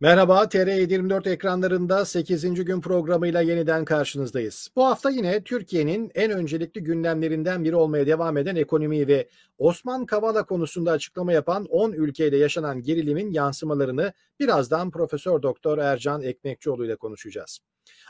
Merhaba, 0.00 0.42
TR24 0.44 1.28
ekranlarında 1.28 2.04
8. 2.04 2.64
gün 2.64 2.80
programıyla 2.80 3.40
yeniden 3.40 3.84
karşınızdayız. 3.84 4.68
Bu 4.76 4.84
hafta 4.86 5.10
yine 5.10 5.44
Türkiye'nin 5.44 6.10
en 6.14 6.30
öncelikli 6.30 6.82
gündemlerinden 6.82 7.64
biri 7.64 7.76
olmaya 7.76 8.06
devam 8.06 8.36
eden 8.36 8.56
ekonomiyi 8.56 9.08
ve 9.08 9.28
Osman 9.58 10.06
Kavala 10.06 10.46
konusunda 10.46 10.90
açıklama 10.90 11.32
yapan 11.32 11.64
10 11.64 11.92
ülkeyle 11.92 12.36
yaşanan 12.36 12.82
gerilimin 12.82 13.32
yansımalarını 13.32 14.12
birazdan 14.40 14.90
Profesör 14.90 15.42
Doktor 15.42 15.78
Ercan 15.78 16.22
Ekmekçioğlu 16.22 16.86
ile 16.86 16.96
konuşacağız. 16.96 17.58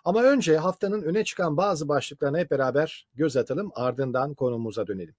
Ama 0.04 0.22
önce 0.22 0.56
haftanın 0.56 1.02
öne 1.02 1.24
çıkan 1.24 1.56
bazı 1.56 1.88
başlıklarına 1.88 2.38
hep 2.38 2.50
beraber 2.50 3.06
göz 3.14 3.36
atalım 3.36 3.70
ardından 3.74 4.34
konumuza 4.34 4.86
dönelim. 4.86 5.14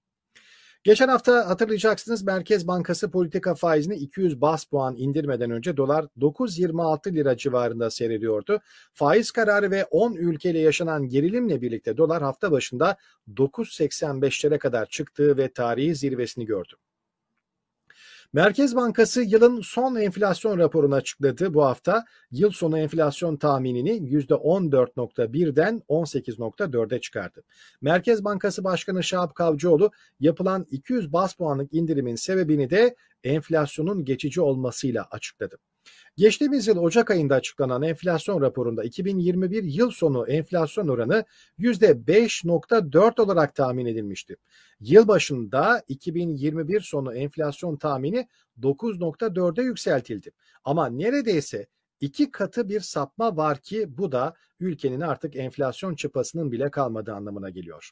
Geçen 0.87 1.07
hafta 1.07 1.49
hatırlayacaksınız 1.49 2.23
Merkez 2.23 2.67
Bankası 2.67 3.11
politika 3.11 3.55
faizini 3.55 3.95
200 3.95 4.41
bas 4.41 4.65
puan 4.65 4.95
indirmeden 4.97 5.51
önce 5.51 5.77
dolar 5.77 6.05
9.26 6.19 7.15
lira 7.15 7.37
civarında 7.37 7.89
seyrediyordu. 7.89 8.61
Faiz 8.93 9.31
kararı 9.31 9.71
ve 9.71 9.85
10 9.85 10.13
ülkeyle 10.13 10.59
yaşanan 10.59 11.07
gerilimle 11.07 11.61
birlikte 11.61 11.97
dolar 11.97 12.23
hafta 12.23 12.51
başında 12.51 12.97
9.85'lere 13.33 14.57
kadar 14.57 14.85
çıktığı 14.85 15.37
ve 15.37 15.53
tarihi 15.53 15.95
zirvesini 15.95 16.45
gördü. 16.45 16.73
Merkez 18.33 18.75
Bankası 18.75 19.21
yılın 19.21 19.61
son 19.61 19.95
enflasyon 19.95 20.57
raporunu 20.57 20.95
açıkladı 20.95 21.53
bu 21.53 21.65
hafta. 21.65 22.05
Yıl 22.31 22.51
sonu 22.51 22.79
enflasyon 22.79 23.37
tahminini 23.37 23.91
%14.1'den 23.91 25.81
18.4'e 25.89 27.01
çıkardı. 27.01 27.43
Merkez 27.81 28.23
Bankası 28.23 28.63
Başkanı 28.63 29.03
Şahap 29.03 29.35
Kavcıoğlu 29.35 29.91
yapılan 30.19 30.65
200 30.71 31.13
bas 31.13 31.33
puanlık 31.33 31.73
indirimin 31.73 32.15
sebebini 32.15 32.69
de 32.69 32.95
enflasyonun 33.23 34.05
geçici 34.05 34.41
olmasıyla 34.41 35.07
açıkladı. 35.11 35.57
Geçtiğimiz 36.17 36.67
yıl 36.67 36.77
Ocak 36.77 37.11
ayında 37.11 37.35
açıklanan 37.35 37.81
enflasyon 37.81 38.41
raporunda 38.41 38.83
2021 38.83 39.63
yıl 39.63 39.91
sonu 39.91 40.27
enflasyon 40.27 40.87
oranı 40.87 41.25
%5.4 41.59 43.21
olarak 43.21 43.55
tahmin 43.55 43.85
edilmişti. 43.85 44.35
Yıl 44.79 45.07
başında 45.07 45.83
2021 45.87 46.81
sonu 46.81 47.15
enflasyon 47.15 47.75
tahmini 47.75 48.27
9.4'e 48.61 49.63
yükseltildi. 49.63 50.31
Ama 50.63 50.89
neredeyse 50.89 51.67
iki 52.01 52.31
katı 52.31 52.69
bir 52.69 52.79
sapma 52.79 53.37
var 53.37 53.57
ki 53.57 53.97
bu 53.97 54.11
da 54.11 54.33
ülkenin 54.59 55.01
artık 55.01 55.35
enflasyon 55.35 55.95
çıpasının 55.95 56.51
bile 56.51 56.71
kalmadığı 56.71 57.13
anlamına 57.13 57.49
geliyor. 57.49 57.91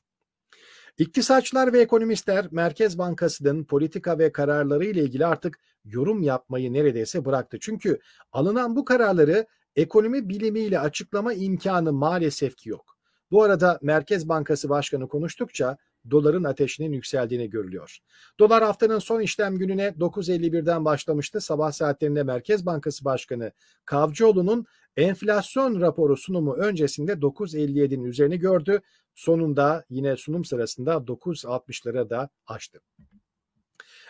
İktisatçılar 0.97 1.73
ve 1.73 1.79
ekonomistler 1.81 2.47
Merkez 2.51 2.97
Bankası'nın 2.97 3.63
politika 3.63 4.19
ve 4.19 4.31
kararları 4.31 4.85
ile 4.85 5.03
ilgili 5.03 5.25
artık 5.25 5.59
yorum 5.85 6.21
yapmayı 6.21 6.73
neredeyse 6.73 7.25
bıraktı. 7.25 7.57
Çünkü 7.61 7.99
alınan 8.31 8.75
bu 8.75 8.85
kararları 8.85 9.45
ekonomi 9.75 10.29
bilimiyle 10.29 10.79
açıklama 10.79 11.33
imkanı 11.33 11.93
maalesef 11.93 12.55
ki 12.55 12.69
yok. 12.69 12.97
Bu 13.31 13.43
arada 13.43 13.79
Merkez 13.81 14.29
Bankası 14.29 14.69
Başkanı 14.69 15.07
konuştukça 15.07 15.77
doların 16.11 16.43
ateşinin 16.43 16.91
yükseldiğini 16.91 17.49
görülüyor. 17.49 17.97
Dolar 18.39 18.63
haftanın 18.63 18.99
son 18.99 19.19
işlem 19.21 19.57
gününe 19.57 19.87
9.51'den 19.87 20.85
başlamıştı. 20.85 21.41
Sabah 21.41 21.71
saatlerinde 21.71 22.23
Merkez 22.23 22.65
Bankası 22.65 23.05
Başkanı 23.05 23.52
Kavcıoğlu'nun 23.85 24.65
enflasyon 24.97 25.81
raporu 25.81 26.17
sunumu 26.17 26.53
öncesinde 26.53 27.11
9.57'nin 27.11 28.03
üzerini 28.03 28.39
gördü. 28.39 28.81
Sonunda 29.16 29.85
yine 29.89 30.17
sunum 30.17 30.45
sırasında 30.45 30.94
9.60'lara 30.94 32.09
da 32.09 32.30
aştı. 32.47 32.81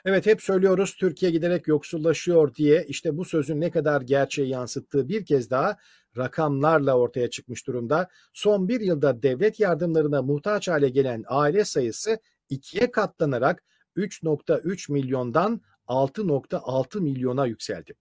Evet 0.05 0.25
hep 0.25 0.41
söylüyoruz 0.41 0.95
Türkiye 0.95 1.31
giderek 1.31 1.67
yoksullaşıyor 1.67 2.55
diye 2.55 2.85
işte 2.87 3.17
bu 3.17 3.25
sözün 3.25 3.61
ne 3.61 3.71
kadar 3.71 4.01
gerçeği 4.01 4.49
yansıttığı 4.49 5.09
bir 5.09 5.25
kez 5.25 5.49
daha 5.49 5.77
rakamlarla 6.17 6.97
ortaya 6.97 7.29
çıkmış 7.29 7.67
durumda. 7.67 8.09
Son 8.33 8.67
bir 8.67 8.81
yılda 8.81 9.23
devlet 9.23 9.59
yardımlarına 9.59 10.21
muhtaç 10.21 10.67
hale 10.67 10.89
gelen 10.89 11.23
aile 11.27 11.65
sayısı 11.65 12.19
ikiye 12.49 12.91
katlanarak 12.91 13.63
3.3 13.97 14.91
milyondan 14.91 15.61
6.6 15.87 17.01
milyona 17.01 17.45
yükseldi. 17.45 17.93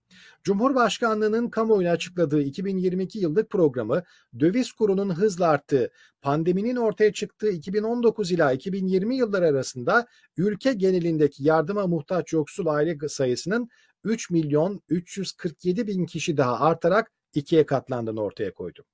Cumhurbaşkanlığının 0.43 1.51
kamuoyuna 1.51 1.91
açıkladığı 1.91 2.43
2022 2.43 3.19
yıllık 3.19 3.51
programı 3.51 4.03
döviz 4.41 4.73
kurunun 4.73 5.11
hızla 5.11 5.49
arttığı, 5.49 5.91
pandeminin 6.23 6.77
ortaya 6.77 7.13
çıktığı 7.13 7.51
2019 7.51 8.33
ila 8.33 8.53
2020 8.53 9.17
yılları 9.17 9.47
arasında 9.47 10.07
ülke 10.37 10.73
genelindeki 10.73 11.45
yardıma 11.45 11.87
muhtaç 11.87 12.33
yoksul 12.33 12.67
aile 12.67 13.09
sayısının 13.09 13.69
3 14.05 14.31
milyon 14.31 14.83
347 14.89 15.87
bin 15.87 16.07
kişi 16.07 16.37
daha 16.37 16.61
artarak 16.61 17.13
ikiye 17.35 17.67
katlandığını 17.67 18.21
ortaya 18.23 18.55
koydu. 18.55 18.85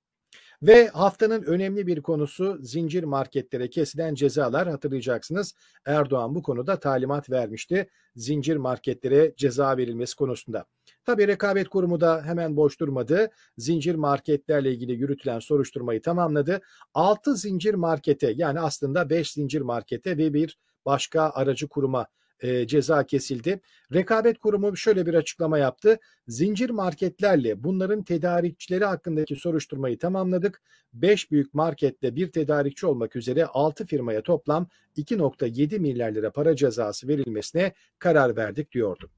Ve 0.62 0.88
haftanın 0.88 1.42
önemli 1.42 1.86
bir 1.86 2.02
konusu 2.02 2.58
zincir 2.62 3.04
marketlere 3.04 3.70
kesilen 3.70 4.14
cezalar 4.14 4.68
hatırlayacaksınız. 4.68 5.54
Erdoğan 5.86 6.34
bu 6.34 6.42
konuda 6.42 6.80
talimat 6.80 7.30
vermişti. 7.30 7.90
Zincir 8.16 8.56
marketlere 8.56 9.34
ceza 9.36 9.76
verilmesi 9.76 10.16
konusunda. 10.16 10.64
Tabii 11.04 11.28
rekabet 11.28 11.68
kurumu 11.68 12.00
da 12.00 12.22
hemen 12.24 12.56
boş 12.56 12.80
durmadı. 12.80 13.30
Zincir 13.58 13.94
marketlerle 13.94 14.72
ilgili 14.72 14.92
yürütülen 14.92 15.38
soruşturmayı 15.38 16.02
tamamladı. 16.02 16.60
6 16.94 17.36
zincir 17.36 17.74
markete 17.74 18.32
yani 18.36 18.60
aslında 18.60 19.10
5 19.10 19.32
zincir 19.32 19.60
markete 19.60 20.18
ve 20.18 20.34
bir 20.34 20.58
başka 20.86 21.30
aracı 21.30 21.68
kuruma 21.68 22.06
e, 22.40 22.66
ceza 22.66 23.06
kesildi. 23.06 23.60
Rekabet 23.94 24.38
Kurumu 24.38 24.76
şöyle 24.76 25.06
bir 25.06 25.14
açıklama 25.14 25.58
yaptı. 25.58 25.98
Zincir 26.28 26.70
marketlerle 26.70 27.64
bunların 27.64 28.02
tedarikçileri 28.02 28.84
hakkındaki 28.84 29.36
soruşturmayı 29.36 29.98
tamamladık. 29.98 30.62
5 30.92 31.30
büyük 31.30 31.54
markette 31.54 32.16
bir 32.16 32.32
tedarikçi 32.32 32.86
olmak 32.86 33.16
üzere 33.16 33.46
6 33.46 33.86
firmaya 33.86 34.22
toplam 34.22 34.68
2.7 34.96 35.78
milyar 35.78 36.12
lira 36.12 36.32
para 36.32 36.56
cezası 36.56 37.08
verilmesine 37.08 37.72
karar 37.98 38.36
verdik 38.36 38.72
diyordu. 38.72 39.10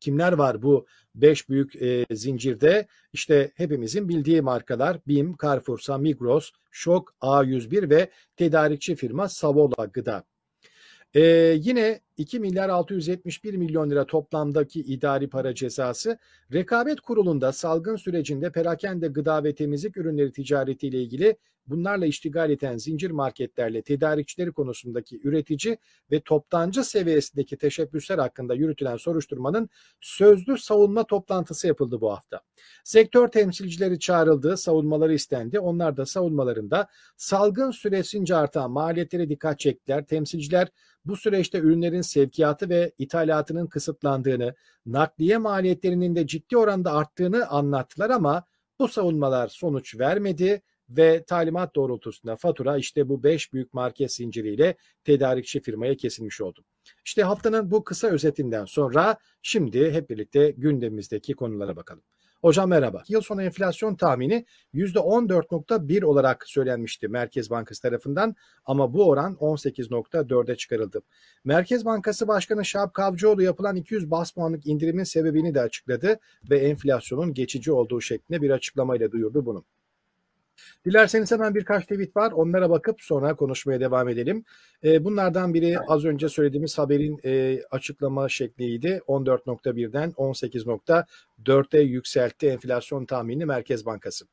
Kimler 0.00 0.32
var 0.32 0.62
bu 0.62 0.86
5 1.14 1.48
büyük 1.48 1.82
e, 1.82 2.06
zincirde? 2.10 2.86
İşte 3.12 3.52
hepimizin 3.54 4.08
bildiği 4.08 4.42
markalar 4.42 4.98
BİM, 5.06 5.36
Carrefour, 5.42 5.98
Migros, 5.98 6.50
Şok, 6.70 7.14
A101 7.20 7.90
ve 7.90 8.10
tedarikçi 8.36 8.96
firma 8.96 9.28
Savola 9.28 9.84
Gıda. 9.84 10.24
Ee, 11.14 11.20
yine 11.60 12.00
2 12.16 12.40
milyar 12.40 12.68
671 12.68 13.54
milyon 13.54 13.90
lira 13.90 14.06
toplamdaki 14.06 14.80
idari 14.80 15.28
para 15.30 15.54
cezası 15.54 16.18
rekabet 16.52 17.00
kurulunda 17.00 17.52
salgın 17.52 17.96
sürecinde 17.96 18.52
perakende 18.52 19.08
gıda 19.08 19.44
ve 19.44 19.54
temizlik 19.54 19.96
ürünleri 19.96 20.32
ticaretiyle 20.32 21.02
ilgili 21.02 21.36
bunlarla 21.70 22.06
iştigal 22.06 22.50
eden 22.50 22.76
zincir 22.76 23.10
marketlerle 23.10 23.82
tedarikçileri 23.82 24.52
konusundaki 24.52 25.20
üretici 25.24 25.78
ve 26.10 26.20
toptancı 26.20 26.84
seviyesindeki 26.84 27.56
teşebbüsler 27.56 28.18
hakkında 28.18 28.54
yürütülen 28.54 28.96
soruşturmanın 28.96 29.68
sözlü 30.00 30.58
savunma 30.58 31.04
toplantısı 31.04 31.66
yapıldı 31.66 32.00
bu 32.00 32.12
hafta. 32.12 32.40
Sektör 32.84 33.28
temsilcileri 33.28 33.98
çağrıldı, 33.98 34.56
savunmaları 34.56 35.14
istendi. 35.14 35.60
Onlar 35.60 35.96
da 35.96 36.06
savunmalarında 36.06 36.88
salgın 37.16 37.70
süresince 37.70 38.36
artan 38.36 38.70
maliyetlere 38.70 39.28
dikkat 39.28 39.58
çektiler. 39.58 40.06
Temsilciler 40.06 40.68
bu 41.04 41.16
süreçte 41.16 41.58
ürünlerin 41.58 42.00
sevkiyatı 42.00 42.68
ve 42.68 42.92
ithalatının 42.98 43.66
kısıtlandığını, 43.66 44.54
nakliye 44.86 45.38
maliyetlerinin 45.38 46.16
de 46.16 46.26
ciddi 46.26 46.56
oranda 46.56 46.92
arttığını 46.92 47.46
anlattılar 47.46 48.10
ama 48.10 48.44
bu 48.78 48.88
savunmalar 48.88 49.48
sonuç 49.48 49.98
vermedi 49.98 50.62
ve 50.90 51.24
talimat 51.24 51.74
doğrultusunda 51.74 52.36
fatura 52.36 52.76
işte 52.76 53.08
bu 53.08 53.22
5 53.22 53.52
büyük 53.52 53.74
market 53.74 54.12
zinciriyle 54.12 54.76
tedarikçi 55.04 55.60
firmaya 55.60 55.96
kesilmiş 55.96 56.40
oldu. 56.40 56.64
İşte 57.04 57.22
haftanın 57.22 57.70
bu 57.70 57.84
kısa 57.84 58.08
özetinden 58.08 58.64
sonra 58.64 59.16
şimdi 59.42 59.92
hep 59.92 60.10
birlikte 60.10 60.50
gündemimizdeki 60.50 61.34
konulara 61.34 61.76
bakalım. 61.76 62.02
Hocam 62.40 62.68
merhaba. 62.68 63.02
Yıl 63.08 63.20
sonu 63.20 63.42
enflasyon 63.42 63.94
tahmini 63.94 64.44
%14.1 64.74 66.04
olarak 66.04 66.48
söylenmişti 66.48 67.08
Merkez 67.08 67.50
Bankası 67.50 67.82
tarafından 67.82 68.34
ama 68.64 68.92
bu 68.92 69.08
oran 69.08 69.34
18.4'e 69.34 70.56
çıkarıldı. 70.56 71.02
Merkez 71.44 71.84
Bankası 71.84 72.28
Başkanı 72.28 72.64
Şahap 72.64 72.94
Kavcıoğlu 72.94 73.42
yapılan 73.42 73.76
200 73.76 74.10
bas 74.10 74.30
puanlık 74.30 74.66
indirimin 74.66 75.04
sebebini 75.04 75.54
de 75.54 75.60
açıkladı 75.60 76.18
ve 76.50 76.58
enflasyonun 76.58 77.34
geçici 77.34 77.72
olduğu 77.72 78.00
şeklinde 78.00 78.42
bir 78.42 78.50
açıklamayla 78.50 79.12
duyurdu 79.12 79.46
bunu. 79.46 79.64
Dilerseniz 80.86 81.32
hemen 81.32 81.54
birkaç 81.54 81.82
tweet 81.82 82.16
var. 82.16 82.32
Onlara 82.32 82.70
bakıp 82.70 83.00
sonra 83.00 83.36
konuşmaya 83.36 83.80
devam 83.80 84.08
edelim. 84.08 84.44
E, 84.84 85.04
bunlardan 85.04 85.54
biri 85.54 85.78
az 85.88 86.04
önce 86.04 86.28
söylediğimiz 86.28 86.78
haberin 86.78 87.20
e, 87.24 87.62
açıklama 87.70 88.28
şekliydi. 88.28 89.00
14.1'den 89.08 90.10
18.4'e 90.10 91.80
yükseltti 91.80 92.46
enflasyon 92.46 93.06
tahmini 93.06 93.44
Merkez 93.44 93.86
Bankası. 93.86 94.26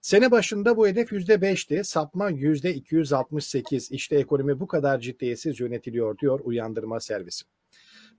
Sene 0.00 0.30
başında 0.30 0.76
bu 0.76 0.86
hedef 0.86 1.12
%5'ti, 1.12 1.84
sapma 1.84 2.30
%268. 2.30 3.94
İşte 3.94 4.16
ekonomi 4.16 4.60
bu 4.60 4.66
kadar 4.66 5.00
ciddiyetsiz 5.00 5.60
yönetiliyor 5.60 6.18
diyor 6.18 6.40
uyandırma 6.44 7.00
servisi. 7.00 7.44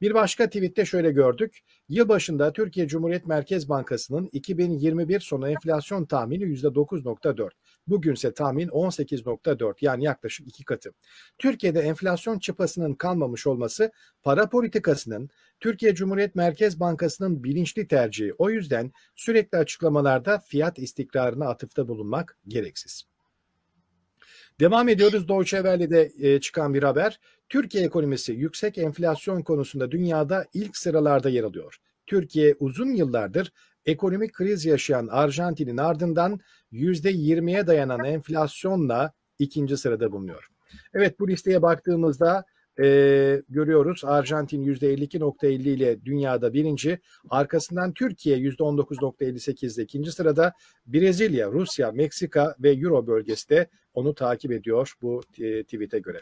Bir 0.01 0.13
başka 0.13 0.47
tweette 0.47 0.85
şöyle 0.85 1.11
gördük. 1.11 1.59
Yılbaşında 1.89 2.53
Türkiye 2.53 2.87
Cumhuriyet 2.87 3.25
Merkez 3.25 3.69
Bankası'nın 3.69 4.29
2021 4.31 5.19
sonu 5.19 5.49
enflasyon 5.49 6.05
tahmini 6.05 6.43
%9.4. 6.43 7.49
Bugünse 7.87 8.33
tahmin 8.33 8.67
18.4 8.67 9.73
yani 9.81 10.03
yaklaşık 10.03 10.47
iki 10.47 10.65
katı. 10.65 10.93
Türkiye'de 11.39 11.79
enflasyon 11.79 12.39
çıpasının 12.39 12.93
kalmamış 12.93 13.47
olması 13.47 13.91
para 14.23 14.49
politikasının 14.49 15.29
Türkiye 15.59 15.95
Cumhuriyet 15.95 16.35
Merkez 16.35 16.79
Bankası'nın 16.79 17.43
bilinçli 17.43 17.87
tercihi. 17.87 18.33
O 18.37 18.49
yüzden 18.49 18.91
sürekli 19.15 19.57
açıklamalarda 19.57 20.39
fiyat 20.39 20.79
istikrarına 20.79 21.49
atıfta 21.49 21.87
bulunmak 21.87 22.37
gereksiz. 22.47 23.12
Devam 24.59 24.89
ediyoruz 24.89 25.27
Deutsche 25.27 25.57
Welle'de 25.57 26.11
e, 26.19 26.39
çıkan 26.39 26.73
bir 26.73 26.83
haber. 26.83 27.19
Türkiye 27.49 27.83
ekonomisi 27.83 28.33
yüksek 28.33 28.77
enflasyon 28.77 29.41
konusunda 29.41 29.91
dünyada 29.91 30.45
ilk 30.53 30.77
sıralarda 30.77 31.29
yer 31.29 31.43
alıyor. 31.43 31.77
Türkiye 32.07 32.55
uzun 32.59 32.93
yıllardır 32.93 33.51
ekonomik 33.85 34.33
kriz 34.33 34.65
yaşayan 34.65 35.07
Arjantin'in 35.07 35.77
ardından 35.77 36.39
%20'ye 36.71 37.67
dayanan 37.67 38.05
enflasyonla 38.05 39.13
ikinci 39.39 39.77
sırada 39.77 40.11
bulunuyor. 40.11 40.47
Evet 40.93 41.19
bu 41.19 41.27
listeye 41.27 41.61
baktığımızda 41.61 42.45
e, 42.79 43.41
görüyoruz 43.49 44.05
Arjantin 44.05 44.65
%52.50 44.65 45.49
ile 45.49 46.05
dünyada 46.05 46.53
birinci, 46.53 46.99
arkasından 47.29 47.93
Türkiye 47.93 48.37
%19.58 48.37 49.75
ile 49.75 49.83
ikinci 49.83 50.11
sırada, 50.11 50.53
Brezilya, 50.85 51.51
Rusya, 51.51 51.91
Meksika 51.91 52.55
ve 52.59 52.71
Euro 52.71 53.07
bölgesi 53.07 53.49
de 53.49 53.69
onu 53.93 54.15
takip 54.15 54.51
ediyor 54.51 54.93
bu 55.01 55.21
e, 55.39 55.63
tweet'e 55.63 55.99
göre. 55.99 56.21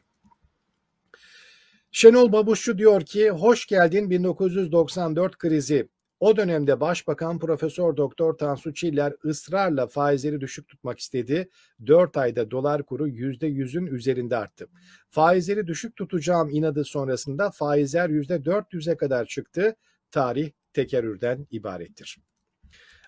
Şenol 1.92 2.32
Babuşçu 2.32 2.78
diyor 2.78 3.02
ki 3.02 3.30
hoş 3.30 3.66
geldin 3.66 4.10
1994 4.10 5.38
krizi. 5.38 5.88
O 6.22 6.38
dönemde 6.38 6.80
Başbakan 6.80 7.40
Profesör 7.40 7.98
Doktor 7.98 8.34
Tansu 8.38 8.74
Çiller 8.74 9.14
ısrarla 9.26 9.88
faizleri 9.88 10.42
düşük 10.42 10.68
tutmak 10.68 11.00
istedi. 11.00 11.50
4 11.88 12.18
ayda 12.18 12.52
dolar 12.52 12.84
kuru 12.84 13.08
%100'ün 13.08 13.86
üzerinde 13.86 14.38
arttı. 14.38 14.68
Faizleri 15.10 15.68
düşük 15.68 15.96
tutacağım 15.96 16.50
inadı 16.50 16.84
sonrasında 16.84 17.52
faizler 17.52 18.10
%400'e 18.10 18.98
kadar 18.98 19.26
çıktı. 19.26 19.76
Tarih 20.12 20.52
tekerrürden 20.74 21.48
ibarettir. 21.52 22.18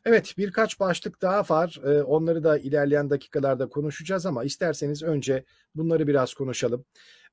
Evet 0.06 0.34
birkaç 0.38 0.80
başlık 0.80 1.22
daha 1.22 1.56
var. 1.56 1.82
Ee, 1.86 2.04
onları 2.04 2.44
da 2.44 2.58
ilerleyen 2.58 3.10
dakikalarda 3.10 3.70
konuşacağız 3.70 4.26
ama 4.26 4.44
isterseniz 4.44 5.04
önce 5.04 5.44
bunları 5.76 6.08
biraz 6.08 6.34
konuşalım. 6.34 6.86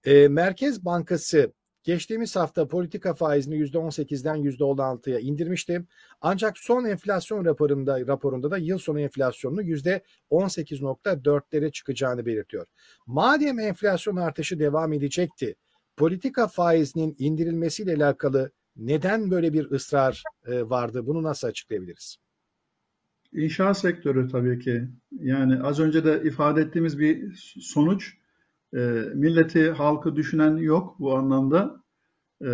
Ee, 0.05 0.29
Merkez 0.29 0.85
Bankası 0.85 1.53
geçtiğimiz 1.83 2.37
hafta 2.37 2.69
politika 2.69 3.15
faizini 3.15 3.55
%18'den 3.55 4.37
%16'ya 4.37 5.19
indirmişti. 5.19 5.85
Ancak 6.21 6.59
son 6.59 6.85
enflasyon 6.85 7.45
raporunda, 7.45 8.07
raporunda 8.07 8.51
da 8.51 8.59
yıl 8.59 8.79
sonu 8.79 9.01
enflasyonunu 9.01 9.63
%18.4'lere 9.63 11.73
çıkacağını 11.73 12.27
belirtiyor. 12.27 12.67
Madem 13.07 13.59
enflasyon 13.59 14.17
artışı 14.17 14.59
devam 14.59 14.93
edecekti, 14.93 15.55
politika 15.97 16.49
faizinin 16.49 17.17
indirilmesiyle 17.19 17.95
alakalı 17.95 18.51
neden 18.77 19.31
böyle 19.31 19.53
bir 19.53 19.71
ısrar 19.71 20.23
e, 20.47 20.71
vardı? 20.71 21.07
Bunu 21.07 21.23
nasıl 21.23 21.49
açıklayabiliriz? 21.49 22.17
İnşaat 23.33 23.79
sektörü 23.79 24.29
tabii 24.29 24.59
ki. 24.59 24.89
Yani 25.13 25.63
az 25.63 25.81
önce 25.81 26.05
de 26.05 26.23
ifade 26.25 26.61
ettiğimiz 26.61 26.99
bir 26.99 27.35
sonuç. 27.61 28.20
E, 28.75 28.79
milleti, 29.15 29.71
halkı 29.71 30.17
düşünen 30.17 30.57
yok 30.57 30.97
bu 30.99 31.17
anlamda. 31.17 31.83
E, 32.43 32.49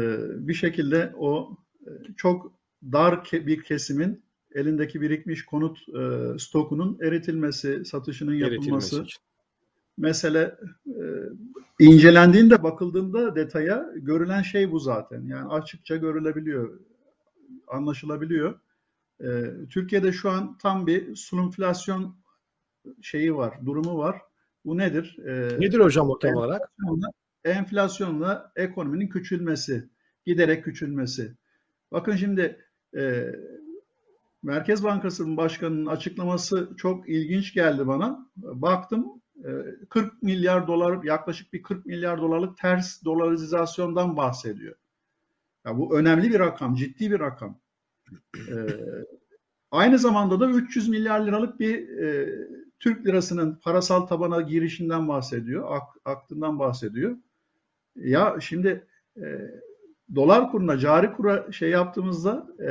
bir 0.49 0.55
şekilde 0.55 1.13
o 1.19 1.57
e, 1.87 1.91
çok 2.17 2.53
dar 2.83 3.13
ke- 3.13 3.47
bir 3.47 3.63
kesimin 3.63 4.23
elindeki 4.55 5.01
birikmiş 5.01 5.45
konut 5.45 5.79
e, 5.89 6.39
stokunun 6.39 6.99
eritilmesi, 7.03 7.85
satışının 7.85 8.35
yapılması. 8.35 9.07
Mesele 9.99 10.57
e, 10.87 11.05
incelendiğinde, 11.79 12.63
bakıldığında 12.63 13.37
detaya 13.37 13.91
görülen 13.97 14.43
şey 14.43 14.73
bu 14.73 14.79
zaten. 14.79 15.23
Yani 15.23 15.49
açıkça 15.49 15.97
görülebiliyor, 15.97 16.81
anlaşılabiliyor. 17.69 18.61
E, 19.21 19.53
Türkiye'de 19.71 20.13
şu 20.13 20.31
an 20.31 20.59
tam 20.59 20.87
bir 20.87 21.17
sulumflasyon 21.17 22.17
şeyi 23.03 23.37
var, 23.37 23.55
durumu 23.67 23.99
var. 23.99 24.21
Bu 24.67 24.79
nedir? 24.79 25.17
E, 25.27 25.61
nedir 25.61 25.79
hocam 25.81 26.11
o 26.11 26.19
tam 26.19 26.35
olarak? 26.35 26.73
Enflasyonla 27.45 28.53
ekonominin 28.57 29.09
küçülmesi, 29.09 29.89
giderek 30.25 30.65
küçülmesi. 30.65 31.37
Bakın 31.93 32.17
şimdi 32.17 32.65
e, 32.97 33.33
Merkez 34.43 34.85
Bankası'nın 34.85 35.37
başkanının 35.37 35.87
açıklaması 35.87 36.71
çok 36.77 37.09
ilginç 37.09 37.55
geldi 37.55 37.87
bana. 37.87 38.31
Baktım 38.37 39.23
40 39.91 40.07
e, 40.07 40.11
milyar 40.23 40.67
dolar 40.67 41.05
yaklaşık 41.05 41.53
bir 41.53 41.63
40 41.63 41.87
milyar 41.87 42.21
dolarlık 42.21 42.59
ters 42.59 43.05
dolarizasyondan 43.05 44.17
bahsediyor. 44.17 44.75
Ya 45.67 45.79
bu 45.79 45.99
önemli 45.99 46.31
bir 46.31 46.39
rakam, 46.39 46.75
ciddi 46.75 47.11
bir 47.11 47.21
rakam. 47.21 47.59
Ee, 48.37 48.67
aynı 49.71 49.99
zamanda 49.99 50.41
da 50.41 50.51
300 50.51 50.89
milyar 50.89 51.27
liralık 51.27 51.61
bir 51.61 51.99
e, 51.99 52.29
Türk 52.81 53.07
lirasının 53.07 53.55
parasal 53.63 54.01
tabana 54.01 54.41
girişinden 54.41 55.09
bahsediyor, 55.09 55.67
ak, 55.71 55.83
aklından 56.05 56.59
bahsediyor. 56.59 57.17
Ya 57.97 58.37
şimdi 58.41 58.87
e, 59.17 59.25
dolar 60.15 60.51
kuruna, 60.51 60.79
cari 60.79 61.13
kura 61.13 61.53
şey 61.53 61.71
yaptığımızda 61.71 62.47
e, 62.61 62.71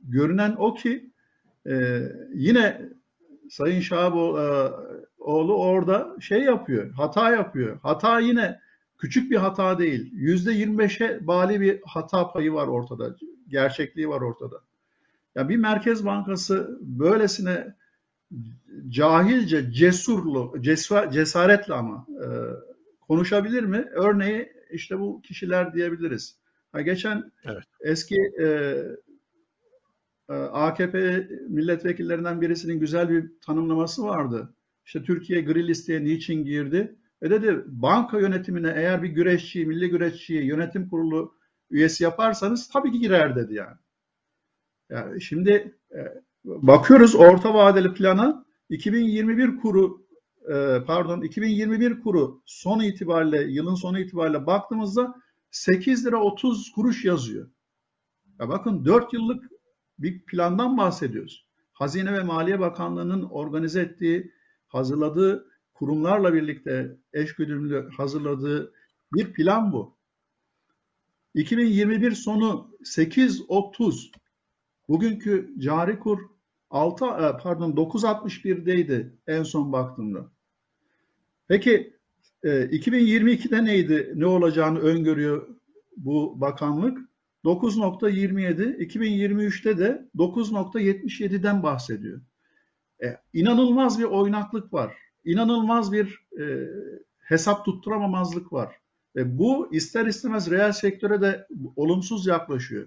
görünen 0.00 0.56
o 0.58 0.74
ki 0.74 1.10
e, 1.66 2.02
yine 2.34 2.88
Sayın 3.50 3.80
Şahaboğlu 3.80 5.56
orada 5.56 6.16
şey 6.20 6.40
yapıyor, 6.40 6.92
hata 6.92 7.30
yapıyor. 7.30 7.78
Hata 7.82 8.20
yine 8.20 8.60
küçük 8.98 9.30
bir 9.30 9.36
hata 9.36 9.78
değil. 9.78 10.10
Yüzde 10.12 10.52
25'e 10.52 11.26
bali 11.26 11.60
bir 11.60 11.80
hata 11.84 12.32
payı 12.32 12.52
var 12.52 12.66
ortada 12.66 13.16
gerçekliği 13.48 14.08
var 14.08 14.20
ortada. 14.20 14.56
Ya 15.34 15.48
bir 15.48 15.56
merkez 15.56 16.04
bankası 16.04 16.78
böylesine 16.80 17.74
cahilce, 18.88 19.72
cesurlu, 19.72 20.54
cesaretle 21.12 21.74
ama 21.74 22.06
e, 22.10 22.26
konuşabilir 23.00 23.62
mi? 23.62 23.88
Örneği 23.92 24.52
işte 24.70 24.98
bu 24.98 25.22
kişiler 25.22 25.74
diyebiliriz. 25.74 26.38
Ha, 26.72 26.80
geçen 26.80 27.32
evet. 27.44 27.64
eski 27.80 28.16
e, 28.40 28.46
e 30.28 30.34
AKP 30.34 31.28
milletvekillerinden 31.48 32.40
birisinin 32.40 32.80
güzel 32.80 33.08
bir 33.08 33.32
tanımlaması 33.46 34.04
vardı. 34.04 34.54
İşte 34.86 35.02
Türkiye 35.02 35.40
gri 35.40 35.68
listeye 35.68 36.04
niçin 36.04 36.44
girdi? 36.44 36.96
Ve 37.22 37.30
dedi 37.30 37.62
banka 37.66 38.20
yönetimine 38.20 38.72
eğer 38.76 39.02
bir 39.02 39.08
güreşçiyi, 39.08 39.66
milli 39.66 39.90
güreşçiyi 39.90 40.44
yönetim 40.44 40.88
kurulu 40.88 41.38
üyesi 41.70 42.04
yaparsanız 42.04 42.68
tabii 42.68 42.92
ki 42.92 42.98
girer 42.98 43.36
dedi 43.36 43.54
yani. 43.54 43.76
yani 44.90 45.22
şimdi 45.22 45.74
e, 45.94 45.98
bakıyoruz 46.48 47.14
orta 47.14 47.54
vadeli 47.54 47.94
plana 47.94 48.44
2021 48.70 49.56
kuru 49.56 50.06
e, 50.48 50.84
pardon 50.86 51.20
2021 51.20 52.00
kuru 52.00 52.42
son 52.46 52.80
itibariyle 52.80 53.42
yılın 53.52 53.74
sonu 53.74 54.00
itibariyle 54.00 54.46
baktığımızda 54.46 55.14
8 55.50 56.06
lira 56.06 56.22
30 56.22 56.72
kuruş 56.72 57.04
yazıyor. 57.04 57.50
Ya 58.40 58.48
bakın 58.48 58.84
4 58.84 59.12
yıllık 59.12 59.44
bir 59.98 60.24
plandan 60.24 60.78
bahsediyoruz. 60.78 61.46
Hazine 61.72 62.12
ve 62.12 62.22
Maliye 62.22 62.60
Bakanlığı'nın 62.60 63.22
organize 63.22 63.80
ettiği, 63.80 64.32
hazırladığı 64.68 65.48
kurumlarla 65.74 66.34
birlikte 66.34 66.96
eşgüdümlü 67.12 67.90
hazırladığı 67.90 68.72
bir 69.12 69.32
plan 69.32 69.72
bu. 69.72 69.96
2021 71.34 72.12
sonu 72.12 72.70
8.30 72.84 74.12
bugünkü 74.88 75.54
cari 75.58 75.98
kur 75.98 76.37
6 76.70 77.04
e, 77.04 77.08
pardon 77.42 77.72
9.61'deydi 77.72 79.10
en 79.26 79.42
son 79.42 79.72
baktığımda. 79.72 80.30
Peki 81.48 81.98
2022'de 82.44 83.56
e, 83.56 83.64
neydi? 83.64 84.12
Ne 84.16 84.26
olacağını 84.26 84.78
öngörüyor 84.78 85.48
bu 85.96 86.40
bakanlık? 86.40 86.98
9.27, 87.44 88.76
2023'te 88.78 89.78
de 89.78 90.08
9.77'den 90.16 91.62
bahsediyor. 91.62 92.20
E, 93.02 93.16
inanılmaz 93.32 93.98
bir 93.98 94.04
oynaklık 94.04 94.72
var. 94.72 94.96
İnanılmaz 95.24 95.92
bir 95.92 96.26
e, 96.40 96.68
hesap 97.18 97.64
tutturamamazlık 97.64 98.52
var. 98.52 98.76
Ve 99.16 99.38
bu 99.38 99.68
ister 99.72 100.06
istemez 100.06 100.50
reel 100.50 100.72
sektöre 100.72 101.20
de 101.20 101.46
olumsuz 101.76 102.26
yaklaşıyor. 102.26 102.86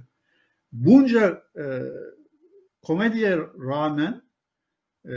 Bunca 0.72 1.44
e, 1.58 1.64
komediye 2.82 3.38
rağmen 3.38 4.22
e, 5.10 5.16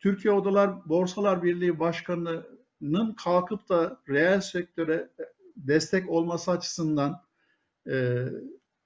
Türkiye 0.00 0.34
Odalar 0.34 0.88
Borsalar 0.88 1.42
Birliği 1.42 1.78
Başkanı'nın 1.78 3.12
kalkıp 3.12 3.68
da 3.68 4.00
reel 4.08 4.40
sektöre 4.40 5.10
destek 5.56 6.10
olması 6.10 6.50
açısından 6.50 7.22
e, 7.90 8.26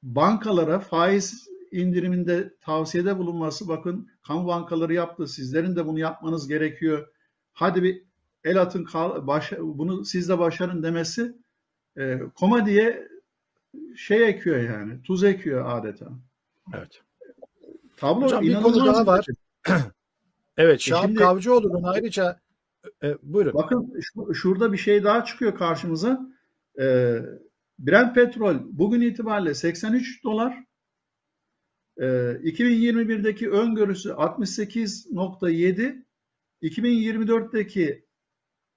bankalara 0.03 0.79
faiz 0.79 1.49
indiriminde 1.73 2.55
tavsiyede 2.61 3.19
bulunması 3.19 3.69
bakın 3.69 4.11
kamu 4.27 4.47
bankaları 4.47 4.95
yaptı. 4.95 5.27
Sizlerin 5.27 5.77
de 5.77 5.87
bunu 5.87 5.99
yapmanız 5.99 6.49
gerekiyor. 6.49 7.09
Hadi 7.53 7.83
bir 7.83 8.03
el 8.45 8.63
atın 8.63 8.87
baş, 9.27 9.53
bunu 9.59 10.05
siz 10.05 10.29
de 10.29 10.39
başarın 10.39 10.83
demesi 10.83 11.37
e, 11.99 12.21
koma 12.35 12.67
diye 12.67 13.09
şey 13.97 14.29
ekiyor 14.29 14.59
yani. 14.59 15.03
Tuz 15.03 15.25
ekiyor 15.25 15.79
adeta. 15.79 16.09
Evet. 16.75 17.03
Tablo 18.01 18.25
Hocam 18.25 18.43
bir 18.43 18.55
konu 18.55 18.87
daha 18.87 19.07
var. 19.07 19.27
evet, 20.57 20.77
e 20.77 20.79
Şahap 20.79 21.05
şimdi, 21.05 21.19
Kavcıoğlu'nun 21.19 21.83
ayrıca 21.83 22.41
e, 23.03 23.17
buyurun. 23.23 23.55
Bakın 23.55 24.01
şu, 24.01 24.35
şurada 24.35 24.73
bir 24.73 24.79
şey 24.79 25.05
daha 25.05 25.25
çıkıyor 25.25 25.57
karşımıza. 25.57 26.21
E, 26.81 27.19
Brent 27.79 28.15
petrol 28.15 28.57
bugün 28.65 29.01
itibariyle 29.01 29.55
83 29.55 30.25
dolar. 30.25 30.65
E, 31.97 32.05
2021'deki 32.05 33.51
öngörüsü 33.51 34.09
68.7. 34.09 36.05
2024'teki 36.63 38.05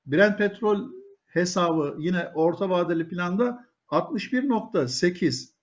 Brent 0.05 0.37
petrol 0.37 0.89
hesabı 1.25 1.95
yine 1.99 2.27
orta 2.35 2.69
vadeli 2.69 3.07
planda 3.07 3.67
61.8. 3.89 5.53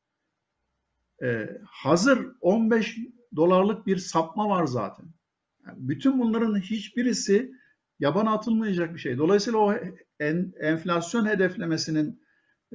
Ee, 1.22 1.60
hazır 1.66 2.26
15 2.40 2.98
dolarlık 3.36 3.86
bir 3.86 3.96
sapma 3.96 4.48
var 4.48 4.66
zaten. 4.66 5.06
Yani 5.66 5.76
bütün 5.78 6.20
bunların 6.20 6.60
hiçbirisi 6.60 7.52
yaban 7.98 8.26
atılmayacak 8.26 8.94
bir 8.94 9.00
şey. 9.00 9.18
Dolayısıyla 9.18 9.58
o 9.58 9.74
en, 10.20 10.52
enflasyon 10.60 11.26
hedeflemesinin 11.26 12.22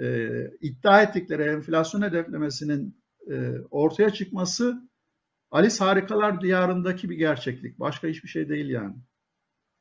e, 0.02 0.30
iddia 0.62 1.02
ettikleri 1.02 1.44
enflasyon 1.44 2.02
hedeflemesinin 2.02 3.04
e, 3.32 3.52
ortaya 3.72 4.10
çıkması 4.10 4.90
Alice 5.52 5.78
Harikalar 5.78 6.42
Diyarı'ndaki 6.42 7.10
bir 7.10 7.16
gerçeklik. 7.16 7.80
Başka 7.80 8.08
hiçbir 8.08 8.30
şey 8.30 8.50
değil 8.50 8.70
yani. 8.70 8.96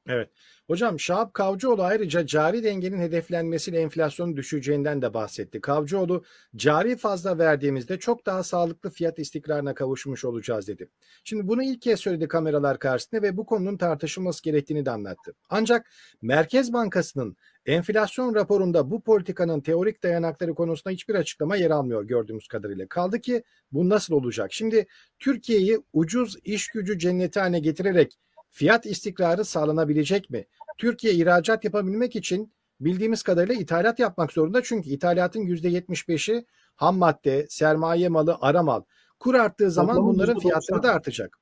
Evet. 0.08 0.30
Hocam 0.66 1.00
Şahap 1.00 1.34
Kavcıoğlu 1.34 1.82
ayrıca 1.82 2.26
cari 2.26 2.64
dengenin 2.64 2.99
hedeflenmesiyle 2.99 3.80
enflasyonun 3.80 4.37
düşeceğinden 4.37 5.02
de 5.02 5.14
bahsetti. 5.14 5.61
Kavcıoğlu 5.61 6.25
cari 6.56 6.96
fazla 6.96 7.38
verdiğimizde 7.38 7.99
çok 7.99 8.26
daha 8.26 8.42
sağlıklı 8.42 8.90
fiyat 8.90 9.18
istikrarına 9.18 9.75
kavuşmuş 9.75 10.25
olacağız 10.25 10.68
dedi. 10.68 10.88
Şimdi 11.25 11.49
bunu 11.49 11.62
ilk 11.62 11.82
kez 11.82 12.00
söyledi 12.00 12.28
kameralar 12.28 12.78
karşısında 12.78 13.23
ve 13.23 13.37
bu 13.37 13.46
konunun 13.46 13.76
tartışılması 13.76 14.42
gerektiğini 14.42 14.87
de 14.87 14.90
anlattı. 14.90 15.34
Ancak 15.50 15.90
Merkez 16.23 16.73
Bankası'nın 16.73 17.37
enflasyon 17.66 18.34
raporunda 18.34 18.90
bu 18.90 19.02
politikanın 19.02 19.61
teorik 19.61 20.02
dayanakları 20.02 20.54
konusunda 20.54 20.92
hiçbir 20.92 21.14
açıklama 21.14 21.56
yer 21.56 21.70
almıyor 21.70 22.04
gördüğümüz 22.04 22.49
kadarıyla. 22.49 22.87
Kaldı 22.88 23.20
ki 23.20 23.42
bu 23.73 23.88
nasıl 23.88 24.14
olacak? 24.14 24.52
Şimdi 24.52 24.87
Türkiye'yi 25.18 25.80
ucuz 25.92 26.37
iş 26.44 26.68
gücü 26.68 26.99
cenneti 26.99 27.40
haline 27.40 27.58
getirerek 27.58 28.18
fiyat 28.54 28.87
istikrarı 28.87 29.44
sağlanabilecek 29.44 30.30
mi? 30.30 30.44
Türkiye 30.78 31.12
ihracat 31.12 31.64
yapabilmek 31.64 32.16
için 32.16 32.52
bildiğimiz 32.80 33.23
kadarıyla 33.23 33.54
ithalat 33.54 33.99
yapmak 33.99 34.32
zorunda. 34.32 34.62
Çünkü 34.62 34.88
ithalatın 34.88 35.40
%75'i 35.40 36.44
ham 36.76 36.96
madde, 36.96 37.46
sermaye 37.49 38.08
malı, 38.08 38.38
ara 38.40 38.62
mal. 38.62 38.82
Kur 39.18 39.34
arttığı 39.34 39.70
zaman 39.70 39.96
toplamı 39.96 40.14
bunların 40.14 40.37
%90. 40.37 40.40
fiyatları 40.42 40.82
da 40.82 40.92
artacak. 40.94 41.38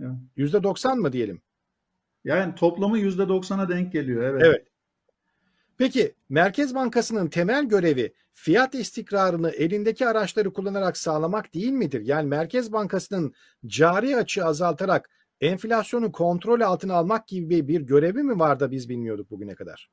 Evet. 0.00 0.14
%90 0.36 0.98
mı 0.98 1.12
diyelim? 1.12 1.42
Yani 2.24 2.54
toplamı 2.54 2.98
%90'a 2.98 3.68
denk 3.68 3.92
geliyor. 3.92 4.22
Evet. 4.22 4.42
Evet. 4.44 4.66
Peki 5.78 6.14
Merkez 6.28 6.74
Bankası'nın 6.74 7.28
temel 7.28 7.64
görevi 7.64 8.14
fiyat 8.32 8.74
istikrarını 8.74 9.50
elindeki 9.50 10.06
araçları 10.06 10.52
kullanarak 10.52 10.96
sağlamak 10.96 11.54
değil 11.54 11.72
midir? 11.72 12.00
Yani 12.00 12.28
Merkez 12.28 12.72
Bankası'nın 12.72 13.34
cari 13.66 14.16
açığı 14.16 14.44
azaltarak 14.44 15.10
enflasyonu 15.40 16.12
kontrol 16.12 16.60
altına 16.60 16.94
almak 16.94 17.28
gibi 17.28 17.68
bir 17.68 17.80
görevi 17.80 18.22
mi 18.22 18.38
var 18.38 18.60
da 18.60 18.70
biz 18.70 18.88
bilmiyorduk 18.88 19.30
bugüne 19.30 19.54
kadar? 19.54 19.90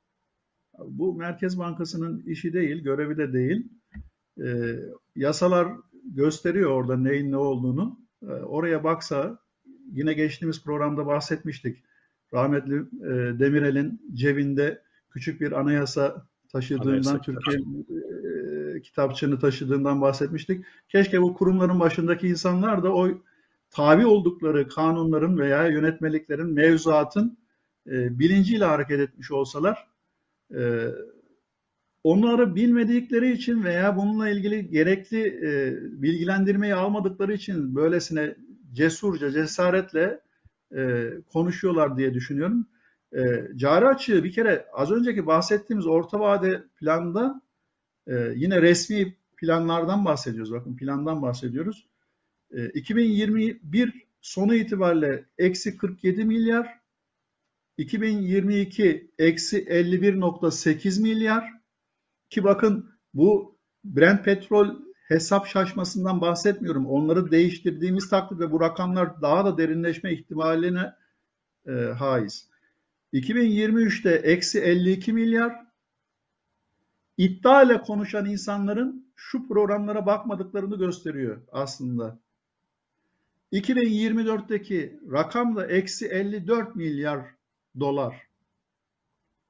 Bu 0.87 1.15
Merkez 1.15 1.59
Bankası'nın 1.59 2.23
işi 2.25 2.53
değil, 2.53 2.83
görevi 2.83 3.17
de 3.17 3.33
değil. 3.33 3.69
E, 4.43 4.75
yasalar 5.15 5.67
gösteriyor 6.03 6.71
orada 6.71 6.97
neyin 6.97 7.31
ne 7.31 7.37
olduğunu. 7.37 7.99
E, 8.23 8.25
oraya 8.25 8.83
baksa 8.83 9.39
yine 9.91 10.13
geçtiğimiz 10.13 10.63
programda 10.63 11.05
bahsetmiştik. 11.05 11.83
Rahmetli 12.33 12.75
e, 12.75 13.39
Demirel'in 13.39 14.01
cebinde 14.13 14.81
küçük 15.09 15.41
bir 15.41 15.51
anayasa 15.51 16.25
taşıdığından, 16.51 16.87
anayasa 16.87 17.21
Türkiye 17.21 17.57
e, 17.57 18.81
kitapçığını 18.81 19.39
taşıdığından 19.39 20.01
bahsetmiştik. 20.01 20.65
Keşke 20.89 21.21
bu 21.21 21.33
kurumların 21.33 21.79
başındaki 21.79 22.27
insanlar 22.27 22.83
da 22.83 22.93
o 22.93 23.09
tabi 23.71 24.05
oldukları 24.05 24.67
kanunların 24.67 25.37
veya 25.37 25.67
yönetmeliklerin, 25.67 26.53
mevzuatın 26.53 27.37
e, 27.87 28.19
bilinciyle 28.19 28.65
hareket 28.65 28.99
etmiş 28.99 29.31
olsalar 29.31 29.87
e, 30.55 30.87
onları 32.03 32.55
bilmedikleri 32.55 33.31
için 33.31 33.63
veya 33.63 33.97
bununla 33.97 34.29
ilgili 34.29 34.69
gerekli 34.69 35.27
e, 35.27 35.77
bilgilendirmeyi 36.01 36.75
almadıkları 36.75 37.33
için 37.33 37.75
böylesine 37.75 38.35
cesurca, 38.73 39.31
cesaretle 39.31 40.19
e, 40.75 41.09
konuşuyorlar 41.33 41.97
diye 41.97 42.13
düşünüyorum. 42.13 42.67
E, 43.15 43.47
cari 43.55 43.87
açığı 43.87 44.23
bir 44.23 44.31
kere 44.31 44.65
az 44.73 44.91
önceki 44.91 45.27
bahsettiğimiz 45.27 45.87
orta 45.87 46.19
vade 46.19 46.63
planda 46.79 47.41
e, 48.07 48.13
yine 48.35 48.61
resmi 48.61 49.15
planlardan 49.37 50.05
bahsediyoruz. 50.05 50.53
Bakın 50.53 50.75
plandan 50.75 51.21
bahsediyoruz. 51.21 51.87
2021 52.73 53.87
ee, 53.87 53.91
sonu 54.21 54.55
itibariyle 54.55 55.25
eksi 55.37 55.77
47 55.77 56.25
milyar, 56.25 56.79
2022 57.77 59.11
eksi 59.19 59.65
51.8 59.65 61.01
milyar 61.01 61.53
ki 62.29 62.43
bakın 62.43 62.89
bu 63.13 63.57
Brent 63.83 64.25
petrol 64.25 64.75
hesap 65.07 65.47
şaşmasından 65.47 66.21
bahsetmiyorum. 66.21 66.85
Onları 66.85 67.31
değiştirdiğimiz 67.31 68.09
takdirde 68.09 68.51
bu 68.51 68.61
rakamlar 68.61 69.21
daha 69.21 69.45
da 69.45 69.57
derinleşme 69.57 70.13
ihtimaline 70.13 70.93
e, 71.67 71.71
haiz. 71.71 72.49
2023'te 73.13 74.09
eksi 74.09 74.59
52 74.59 75.13
milyar 75.13 75.71
iddia 77.17 77.63
ile 77.63 77.81
konuşan 77.81 78.25
insanların 78.25 79.13
şu 79.15 79.47
programlara 79.47 80.05
bakmadıklarını 80.05 80.77
gösteriyor 80.77 81.41
aslında. 81.51 82.19
2024'teki 83.51 84.99
rakam 85.11 85.55
da 85.55 85.67
eksi 85.67 86.07
54 86.07 86.75
milyar 86.75 87.25
dolar. 87.79 88.27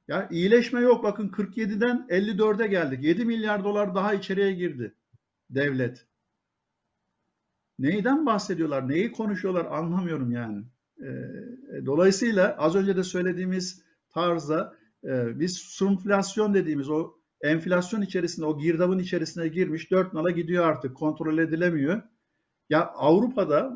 Ya 0.08 0.27
iyileşme 0.31 0.81
yok. 0.81 1.03
Bakın 1.03 1.29
47'den 1.29 2.08
54'e 2.10 2.67
geldik. 2.67 3.03
7 3.03 3.25
milyar 3.25 3.63
dolar 3.63 3.96
daha 3.96 4.13
içeriye 4.13 4.51
girdi 4.53 4.96
devlet. 5.50 6.05
Neyden 7.79 8.25
bahsediyorlar? 8.25 8.89
Neyi 8.89 9.12
konuşuyorlar? 9.12 9.65
Anlamıyorum 9.65 10.31
yani. 10.31 10.63
Ee, 11.01 11.86
dolayısıyla 11.86 12.55
az 12.58 12.75
önce 12.75 12.98
de 12.98 13.03
söylediğimiz 13.03 13.84
tarzda 14.10 14.75
e, 15.03 15.39
biz 15.39 15.58
sunflasyon 15.58 16.53
dediğimiz 16.53 16.89
o 16.89 17.13
enflasyon 17.41 18.01
içerisinde, 18.01 18.46
o 18.46 18.60
girdabın 18.60 19.00
içerisine 19.00 19.48
girmiş 19.48 19.91
dört 19.91 20.13
nala 20.13 20.31
gidiyor 20.31 20.65
artık. 20.65 20.96
Kontrol 20.96 21.38
edilemiyor. 21.38 22.01
Ya 22.70 22.86
Avrupa'da 22.86 23.74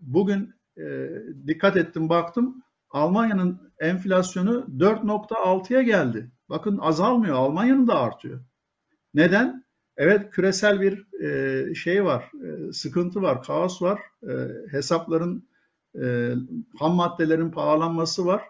bugün 0.00 0.54
e, 0.78 1.08
dikkat 1.46 1.76
ettim 1.76 2.08
baktım 2.08 2.62
Almanya'nın 2.90 3.72
enflasyonu 3.78 4.66
4.6'ya 4.78 5.82
geldi. 5.82 6.30
Bakın 6.48 6.78
azalmıyor. 6.78 7.34
Almanya'nın 7.34 7.86
da 7.86 8.00
artıyor. 8.00 8.40
Neden? 9.14 9.64
Evet 9.96 10.30
küresel 10.30 10.80
bir 10.80 11.20
e, 11.22 11.74
şey 11.74 12.04
var, 12.04 12.30
e, 12.44 12.72
sıkıntı 12.72 13.22
var, 13.22 13.42
kaos 13.42 13.82
var. 13.82 14.00
E, 14.22 14.32
hesapların, 14.70 15.48
e, 16.02 16.34
ham 16.78 16.94
maddelerin 16.94 17.50
pahalanması 17.50 18.26
var. 18.26 18.42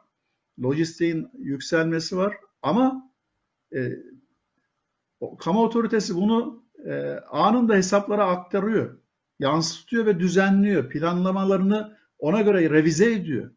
Lojistiğin 0.59 1.31
yükselmesi 1.39 2.17
var. 2.17 2.37
Ama 2.63 3.11
e, 3.75 3.93
kamu 5.39 5.63
otoritesi 5.63 6.15
bunu 6.15 6.65
e, 6.87 7.21
anında 7.31 7.75
hesaplara 7.75 8.27
aktarıyor 8.27 8.99
yansıtıyor 9.39 10.07
ve 10.07 10.21
düzenliyor. 10.21 10.91
Planlamalarını 10.91 11.97
ona 12.19 12.41
göre 12.41 12.71
revize 12.71 13.13
ediyor. 13.13 13.51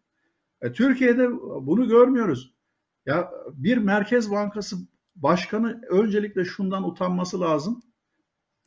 E, 0.62 0.72
Türkiye'de 0.72 1.32
bunu 1.66 1.88
görmüyoruz. 1.88 2.54
Ya 3.06 3.32
bir 3.54 3.78
Merkez 3.78 4.32
Bankası 4.32 4.76
başkanı 5.16 5.82
öncelikle 5.90 6.46
şundan 6.46 6.90
utanması 6.90 7.42
lazım. 7.42 7.82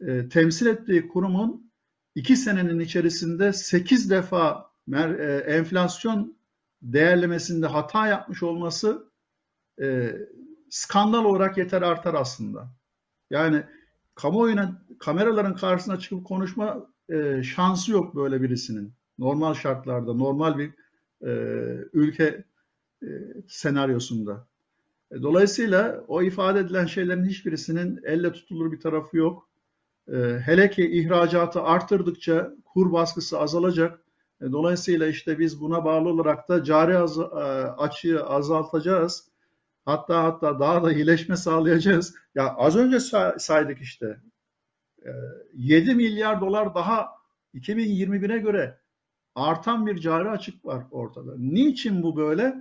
E, 0.01 0.29
temsil 0.29 0.67
ettiği 0.67 1.09
kurumun 1.09 1.73
iki 2.15 2.37
senenin 2.37 2.81
içerisinde 2.81 3.53
sekiz 3.53 4.11
defa 4.11 4.71
mer, 4.87 5.11
e, 5.11 5.37
enflasyon 5.39 6.37
değerlemesinde 6.83 7.67
hata 7.67 8.07
yapmış 8.07 8.43
olması 8.43 9.13
e, 9.83 10.17
skandal 10.71 11.25
olarak 11.25 11.59
yeter 11.59 11.83
artar 11.83 12.15
aslında. 12.15 12.69
Yani 13.31 13.65
kamuoyuna 14.15 14.83
kameraların 14.99 15.57
karşısına 15.57 15.99
çıkıp 15.99 16.27
konuşma 16.27 16.92
e, 17.09 17.43
şansı 17.43 17.93
yok 17.93 18.17
böyle 18.17 18.43
birisinin. 18.43 18.93
Normal 19.19 19.55
şartlarda, 19.55 20.15
normal 20.15 20.59
bir 20.59 20.71
e, 21.27 21.33
ülke 21.93 22.45
e, 23.03 23.07
senaryosunda. 23.49 24.47
E, 25.11 25.23
dolayısıyla 25.23 26.05
o 26.09 26.23
ifade 26.23 26.61
edilen 26.61 26.87
şeylerin 26.87 27.25
hiçbirisinin 27.25 28.01
elle 28.05 28.33
tutulur 28.33 28.73
bir 28.73 28.81
tarafı 28.81 29.17
yok. 29.17 29.49
E, 30.13 30.39
hele 30.45 30.71
ki 30.71 30.91
ihracatı 30.91 31.63
arttırdıkça 31.63 32.53
kur 32.65 32.93
baskısı 32.93 33.39
azalacak. 33.39 34.01
E, 34.41 34.53
dolayısıyla 34.53 35.07
işte 35.07 35.39
biz 35.39 35.61
buna 35.61 35.85
bağlı 35.85 36.09
olarak 36.09 36.49
da 36.49 36.65
cari 36.65 36.99
az, 36.99 37.19
e, 37.19 37.23
açığı 37.79 38.27
azaltacağız. 38.27 39.29
Hatta 39.85 40.25
hatta 40.25 40.61
daha 40.61 40.83
da 40.83 40.93
iyileşme 40.93 41.37
sağlayacağız. 41.37 42.15
Ya 42.35 42.55
az 42.55 42.77
önce 42.77 43.01
saydık 43.39 43.81
işte. 43.81 44.21
E, 45.07 45.11
7 45.55 45.95
milyar 45.95 46.41
dolar 46.41 46.75
daha 46.75 47.09
2021'e 47.55 48.39
göre 48.39 48.79
artan 49.35 49.87
bir 49.87 50.01
cari 50.01 50.29
açık 50.29 50.65
var 50.65 50.85
ortada. 50.91 51.35
Niçin 51.39 52.03
bu 52.03 52.17
böyle? 52.17 52.55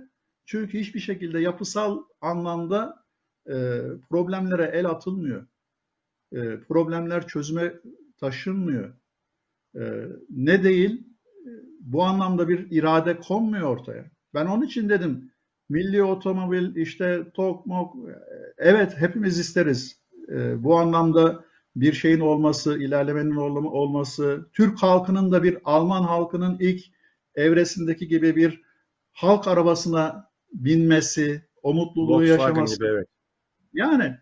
Çünkü 0.46 0.78
hiçbir 0.78 1.00
şekilde 1.00 1.40
yapısal 1.40 2.02
anlamda 2.20 3.04
e, 3.46 3.80
problemlere 4.10 4.70
el 4.74 4.86
atılmıyor. 4.86 5.46
E, 6.32 6.60
problemler 6.60 7.26
çözüme 7.26 7.74
taşınmıyor. 8.18 8.94
E, 9.76 9.82
ne 10.30 10.64
değil, 10.64 11.12
bu 11.80 12.04
anlamda 12.04 12.48
bir 12.48 12.70
irade 12.70 13.16
konmuyor 13.16 13.68
ortaya. 13.68 14.10
Ben 14.34 14.46
onun 14.46 14.66
için 14.66 14.88
dedim, 14.88 15.32
milli 15.68 16.02
otomobil, 16.02 16.76
işte 16.76 17.30
TOK, 17.34 17.66
MOK, 17.66 17.96
evet 18.58 18.94
hepimiz 18.96 19.38
isteriz. 19.38 20.00
E, 20.28 20.64
bu 20.64 20.78
anlamda 20.78 21.44
bir 21.76 21.92
şeyin 21.92 22.20
olması, 22.20 22.78
ilerlemenin 22.78 23.36
olması, 23.36 24.48
Türk 24.52 24.82
halkının 24.82 25.32
da 25.32 25.42
bir 25.42 25.58
Alman 25.64 26.02
halkının 26.02 26.56
ilk 26.60 26.84
evresindeki 27.34 28.08
gibi 28.08 28.36
bir 28.36 28.62
halk 29.12 29.48
arabasına 29.48 30.30
binmesi, 30.52 31.48
o 31.62 31.74
mutluluğu 31.74 32.12
Volkswagen 32.12 32.48
yaşaması. 32.48 32.76
Gibi, 32.76 32.86
evet. 32.86 33.06
Yani 33.72 34.16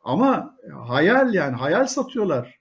ama 0.00 0.56
hayal 0.72 1.34
yani 1.34 1.56
hayal 1.56 1.86
satıyorlar. 1.86 2.58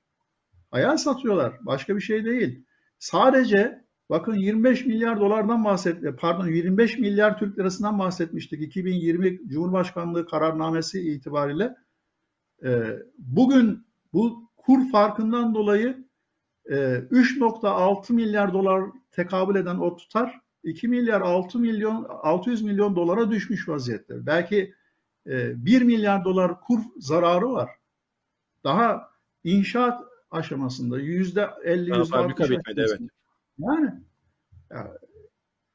Hayal 0.72 0.98
satıyorlar. 0.98 1.54
Başka 1.62 1.96
bir 1.96 2.02
şey 2.02 2.26
değil. 2.26 2.66
Sadece 3.00 3.86
bakın 4.10 4.36
25 4.36 4.86
milyar 4.86 5.20
dolardan 5.20 5.66
bahsetti. 5.66 6.16
Pardon 6.20 6.48
25 6.48 6.98
milyar 6.98 7.40
Türk 7.40 7.60
lirasından 7.60 8.00
bahsetmiştik. 8.00 8.62
2020 8.62 9.48
Cumhurbaşkanlığı 9.48 10.28
kararnamesi 10.28 11.02
itibariyle. 11.02 11.76
Ee, 12.64 13.00
bugün 13.18 13.86
bu 14.16 14.50
kur 14.58 14.92
farkından 14.92 15.56
dolayı 15.56 16.06
3.6 16.68 18.12
e, 18.12 18.16
milyar 18.16 18.54
dolar 18.54 18.84
tekabül 19.12 19.56
eden 19.56 19.78
o 19.78 19.96
tutar 19.96 20.42
2 20.64 20.88
milyar 20.88 21.22
6 21.22 21.60
milyon 21.60 22.04
600 22.10 22.62
milyon 22.62 22.96
dolara 22.96 23.32
düşmüş 23.32 23.70
vaziyette. 23.70 24.26
Belki 24.26 24.74
1 25.26 25.82
e, 25.82 25.84
milyar 25.84 26.26
dolar 26.26 26.62
kur 26.62 26.82
zararı 26.98 27.52
var. 27.52 27.70
Daha 28.64 29.10
inşaat 29.44 30.04
aşamasında 30.32 31.00
yüzde 31.00 31.50
50 31.64 31.90
yüzde 31.90 32.06
fabrika 32.06 32.44
bitmedi 32.44 32.86
evet. 32.90 33.00
Yani 33.60 33.92
ya, 34.72 34.98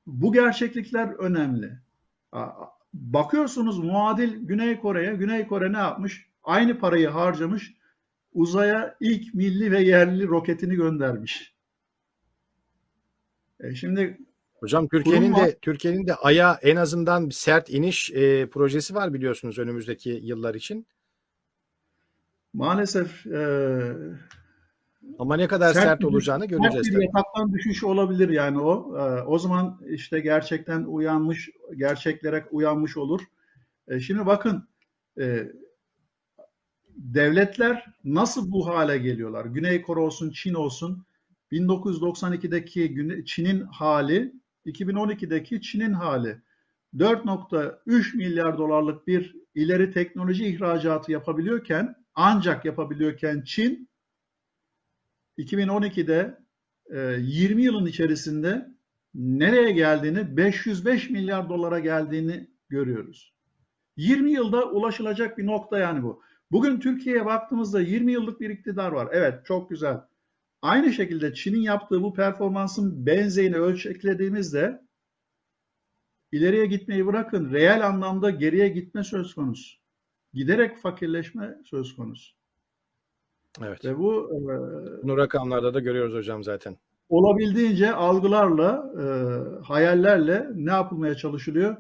bu 0.07 0.33
gerçeklikler 0.33 1.09
önemli. 1.09 1.79
Bakıyorsunuz 2.95 3.79
muadil 3.79 4.47
Güney 4.47 4.81
Kore'ye. 4.81 5.15
Güney 5.15 5.47
Kore 5.47 5.73
ne 5.73 5.79
yapmış? 5.79 6.27
Aynı 6.43 6.79
parayı 6.79 7.09
harcamış. 7.09 7.80
Uzaya 8.35 8.97
ilk 9.01 9.35
milli 9.35 9.73
ve 9.73 9.83
yerli 9.83 10.29
roketini 10.29 10.75
göndermiş. 10.75 11.55
E 13.61 13.75
şimdi 13.75 14.19
Hocam 14.55 14.89
Türkiye'nin 14.89 15.35
de 15.35 15.59
Türkiye'nin 15.63 16.07
de 16.07 16.15
aya 16.15 16.59
en 16.63 16.77
azından 16.77 17.29
bir 17.29 17.35
sert 17.35 17.71
iniş 17.71 18.11
e, 18.11 18.47
projesi 18.51 18.95
var 18.95 19.15
biliyorsunuz 19.15 19.59
önümüzdeki 19.59 20.21
yıllar 20.23 20.55
için. 20.55 20.87
Maalesef 22.53 23.27
e, 23.27 23.93
ama 25.19 25.37
ne 25.37 25.49
kadar 25.49 25.73
sert, 25.73 25.85
sert 25.85 26.05
olacağını 26.05 26.47
göreceğiz. 26.47 26.87
Sert 26.87 26.97
bir 26.97 27.05
yataktan 27.05 27.53
düşüş 27.53 27.85
olabilir 27.85 28.29
yani 28.29 28.61
o. 28.61 28.99
E, 28.99 29.23
o 29.23 29.39
zaman 29.39 29.81
işte 29.89 30.21
gerçekten 30.21 30.85
uyanmış, 30.85 31.51
gerçeklere 31.77 32.47
uyanmış 32.51 32.97
olur. 32.97 33.21
E, 33.89 34.01
şimdi 34.01 34.27
bakın 34.27 34.69
e, 35.21 35.53
devletler 36.97 37.87
nasıl 38.05 38.53
bu 38.53 38.67
hale 38.67 38.99
geliyorlar? 38.99 39.45
Güney 39.45 39.83
Kore 39.83 40.01
olsun, 40.01 40.31
Çin 40.31 40.55
olsun. 40.55 41.05
1992'deki 41.53 43.25
Çin'in 43.27 43.61
hali 43.61 44.33
2012'deki 44.67 45.63
Çin'in 45.63 45.93
hali 45.93 46.39
4.3 46.97 48.17
milyar 48.17 48.59
dolarlık 48.59 49.07
bir 49.07 49.37
ileri 49.55 49.93
teknoloji 49.93 50.47
ihracatı 50.47 51.13
yapabiliyorken 51.13 51.95
ancak 52.15 52.65
yapabiliyorken 52.65 53.43
Çin 53.47 53.89
2012'de 55.39 56.39
20 57.19 57.63
e, 57.63 57.65
yılın 57.65 57.87
içerisinde 57.87 58.69
nereye 59.15 59.71
geldiğini 59.71 60.37
505 60.37 61.11
milyar 61.11 61.49
dolara 61.49 61.79
geldiğini 61.79 62.51
görüyoruz. 62.69 63.35
20 63.97 64.33
yılda 64.33 64.71
ulaşılacak 64.71 65.39
bir 65.39 65.47
nokta 65.47 65.79
yani 65.79 66.03
bu. 66.03 66.23
Bugün 66.53 66.81
Türkiye'ye 66.81 67.27
baktığımızda 67.27 67.81
20 67.81 68.13
yıllık 68.13 68.41
bir 68.41 68.51
iktidar 68.51 68.93
var. 68.93 69.09
Evet 69.13 69.47
çok 69.47 69.71
güzel. 69.71 70.01
Aynı 70.63 70.93
şekilde 70.93 71.35
Çin'in 71.35 71.61
yaptığı 71.61 72.03
bu 72.03 72.15
performansın 72.15 73.07
benzerini 73.07 73.57
ölçeklediğimizde 73.57 74.83
ileriye 76.33 76.67
gitmeyi 76.67 77.07
bırakın 77.07 77.53
reel 77.53 77.87
anlamda 77.87 78.31
geriye 78.31 78.69
gitme 78.69 79.05
söz 79.05 79.35
konusu. 79.35 79.79
Giderek 80.35 80.79
fakirleşme 80.79 81.59
söz 81.65 81.97
konusu. 81.97 82.35
Evet. 83.63 83.85
Ve 83.85 83.99
bu 83.99 84.31
e, 84.33 84.43
bunu 85.03 85.17
rakamlarda 85.17 85.75
da 85.75 85.81
görüyoruz 85.81 86.15
hocam 86.15 86.45
zaten. 86.45 86.77
Olabildiğince 87.09 87.93
algılarla, 87.93 88.93
e, 89.01 89.05
hayallerle 89.63 90.47
ne 90.55 90.71
yapılmaya 90.71 91.15
çalışılıyor? 91.15 91.77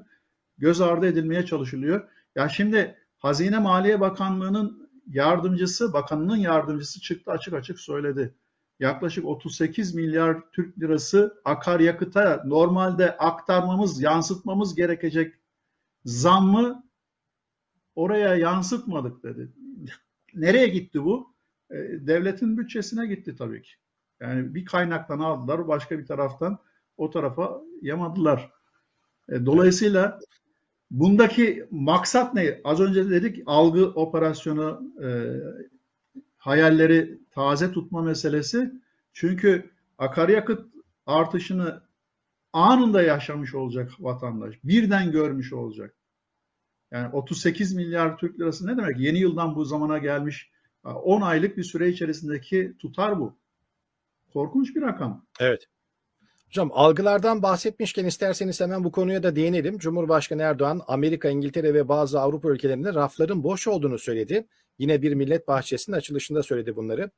Göz 0.58 0.80
ardı 0.80 1.06
edilmeye 1.06 1.46
çalışılıyor. 1.46 2.08
Ya 2.36 2.48
şimdi 2.48 2.99
Hazine 3.20 3.58
Maliye 3.58 4.00
Bakanlığı'nın 4.00 4.90
yardımcısı, 5.06 5.92
bakanının 5.92 6.36
yardımcısı 6.36 7.00
çıktı 7.00 7.30
açık 7.30 7.54
açık 7.54 7.80
söyledi 7.80 8.34
yaklaşık 8.80 9.24
38 9.24 9.94
milyar 9.94 10.50
Türk 10.52 10.78
lirası 10.80 11.40
akaryakıta 11.44 12.42
normalde 12.46 13.16
aktarmamız, 13.16 14.02
yansıtmamız 14.02 14.74
gerekecek 14.74 15.34
zammı 16.04 16.90
oraya 17.94 18.34
yansıtmadık 18.34 19.22
dedi. 19.22 19.52
Nereye 20.34 20.68
gitti 20.68 21.04
bu? 21.04 21.34
E, 21.70 21.76
devletin 22.06 22.58
bütçesine 22.58 23.06
gitti 23.06 23.36
tabii 23.36 23.62
ki. 23.62 23.70
Yani 24.20 24.54
bir 24.54 24.64
kaynaktan 24.64 25.18
aldılar, 25.18 25.68
başka 25.68 25.98
bir 25.98 26.06
taraftan 26.06 26.58
o 26.96 27.10
tarafa 27.10 27.60
yamadılar. 27.82 28.50
E, 29.28 29.46
dolayısıyla 29.46 30.18
bundaki 30.90 31.66
maksat 31.70 32.34
ne? 32.34 32.60
Az 32.64 32.80
önce 32.80 33.10
dedik 33.10 33.42
algı 33.46 33.86
operasyonu, 33.86 34.82
e, 35.02 35.08
hayalleri 36.36 37.18
taze 37.30 37.72
tutma 37.72 38.02
meselesi. 38.02 38.72
Çünkü 39.12 39.70
akaryakıt 39.98 40.66
artışını 41.06 41.82
anında 42.52 43.02
yaşamış 43.02 43.54
olacak 43.54 43.90
vatandaş. 43.98 44.54
Birden 44.64 45.12
görmüş 45.12 45.52
olacak. 45.52 45.94
Yani 46.90 47.14
38 47.14 47.74
milyar 47.74 48.18
Türk 48.18 48.40
lirası 48.40 48.66
ne 48.66 48.76
demek? 48.76 48.98
Yeni 48.98 49.18
yıldan 49.18 49.54
bu 49.56 49.64
zamana 49.64 49.98
gelmiş 49.98 50.50
10 50.84 51.20
aylık 51.20 51.56
bir 51.56 51.62
süre 51.62 51.88
içerisindeki 51.88 52.74
tutar 52.78 53.20
bu. 53.20 53.36
Korkunç 54.32 54.76
bir 54.76 54.82
rakam. 54.82 55.26
Evet. 55.40 55.66
Hocam 56.50 56.70
algılardan 56.74 57.42
bahsetmişken 57.42 58.04
isterseniz 58.04 58.60
hemen 58.60 58.84
bu 58.84 58.92
konuya 58.92 59.22
da 59.22 59.36
değinelim. 59.36 59.78
Cumhurbaşkanı 59.78 60.42
Erdoğan 60.42 60.82
Amerika, 60.86 61.28
İngiltere 61.28 61.74
ve 61.74 61.88
bazı 61.88 62.20
Avrupa 62.20 62.48
ülkelerinde 62.48 62.94
rafların 62.94 63.44
boş 63.44 63.68
olduğunu 63.68 63.98
söyledi. 63.98 64.46
Yine 64.78 65.02
bir 65.02 65.14
millet 65.14 65.48
bahçesinin 65.48 65.96
açılışında 65.96 66.42
söyledi 66.42 66.76
bunları. 66.76 67.10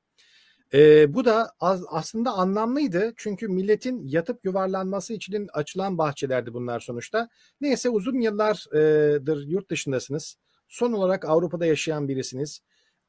Ee, 0.75 1.15
bu 1.15 1.25
da 1.25 1.53
az, 1.61 1.85
aslında 1.89 2.31
anlamlıydı. 2.31 3.13
Çünkü 3.17 3.49
milletin 3.49 4.09
yatıp 4.09 4.45
yuvarlanması 4.45 5.13
için 5.13 5.49
açılan 5.53 5.99
bahçelerdi 5.99 6.55
bunlar 6.55 6.81
sonuçta. 6.81 7.29
Neyse 7.61 7.91
uzun 7.91 8.21
yıllardır 8.21 9.47
yurt 9.47 9.71
dışındasınız. 9.71 10.37
Son 10.69 10.93
olarak 10.93 11.25
Avrupa'da 11.25 11.67
yaşayan 11.67 12.09
birisiniz. 12.09 12.61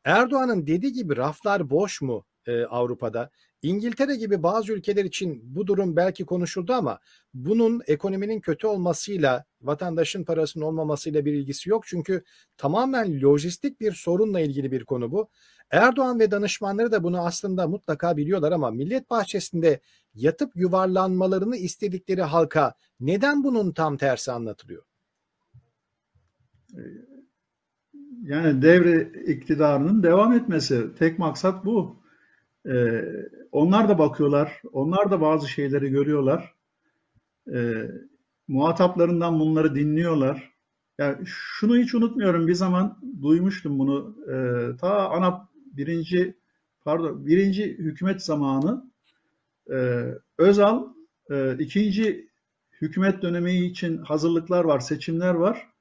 Erdoğan'ın 0.04 0.68
dediği 0.68 0.94
gibi 0.94 1.18
raflar 1.18 1.70
boş 1.70 2.02
mu? 2.02 2.26
e, 2.46 2.64
Avrupa'da. 2.64 3.30
İngiltere 3.64 4.16
gibi 4.16 4.44
bazı 4.44 4.74
ülkeler 4.74 5.06
için 5.06 5.42
bu 5.56 5.68
durum 5.68 5.96
belki 5.96 6.26
konuşuldu 6.26 6.74
ama 6.74 7.00
bunun 7.34 7.82
ekonominin 7.88 8.40
kötü 8.40 8.68
olmasıyla 8.68 9.46
vatandaşın 9.62 10.24
parasının 10.24 10.66
olmamasıyla 10.66 11.26
bir 11.26 11.34
ilgisi 11.34 11.70
yok. 11.70 11.84
Çünkü 11.88 12.24
tamamen 12.58 13.22
lojistik 13.22 13.82
bir 13.82 13.92
sorunla 13.92 14.40
ilgili 14.40 14.72
bir 14.72 14.86
konu 14.86 15.12
bu. 15.12 15.30
Erdoğan 15.72 16.20
ve 16.20 16.32
danışmanları 16.32 16.92
da 16.92 17.04
bunu 17.04 17.26
aslında 17.26 17.68
mutlaka 17.68 18.18
biliyorlar 18.18 18.52
ama 18.52 18.72
Millet 18.72 19.10
Bahçesi'nde 19.10 19.80
yatıp 20.14 20.56
yuvarlanmalarını 20.56 21.58
istedikleri 21.58 22.22
halka 22.22 22.74
neden 23.00 23.44
bunun 23.44 23.72
tam 23.72 23.98
tersi 23.98 24.32
anlatılıyor? 24.32 24.84
Yani 28.24 28.62
devre 28.62 29.22
iktidarının 29.28 30.04
devam 30.04 30.34
etmesi. 30.34 30.96
Tek 31.00 31.20
maksat 31.20 31.66
bu. 31.66 32.03
Ee, 32.68 33.06
onlar 33.52 33.90
da 33.90 33.98
bakıyorlar. 33.98 34.62
Onlar 34.74 35.12
da 35.12 35.22
bazı 35.22 35.50
şeyleri 35.50 35.90
görüyorlar. 35.90 36.54
Ee, 37.54 37.92
muhataplarından 38.48 39.40
bunları 39.40 39.76
dinliyorlar. 39.76 40.54
Yani 40.98 41.18
şunu 41.26 41.78
hiç 41.78 41.96
unutmuyorum. 41.96 42.48
Bir 42.48 42.54
zaman 42.54 43.00
duymuştum 43.22 43.80
bunu. 43.80 44.18
Ee, 44.28 44.78
ta 44.78 45.10
ana 45.10 45.50
birinci 45.78 46.38
pardon 46.86 47.26
birinci 47.26 47.78
hükümet 47.78 48.22
zamanı 48.22 48.92
e, 49.72 50.06
Özal 50.38 50.88
e, 51.30 51.58
ikinci 51.60 52.30
hükümet 52.82 53.22
dönemi 53.22 53.54
için 53.66 53.98
hazırlıklar 53.98 54.64
var, 54.64 54.80
seçimler 54.80 55.34
var. 55.34 55.73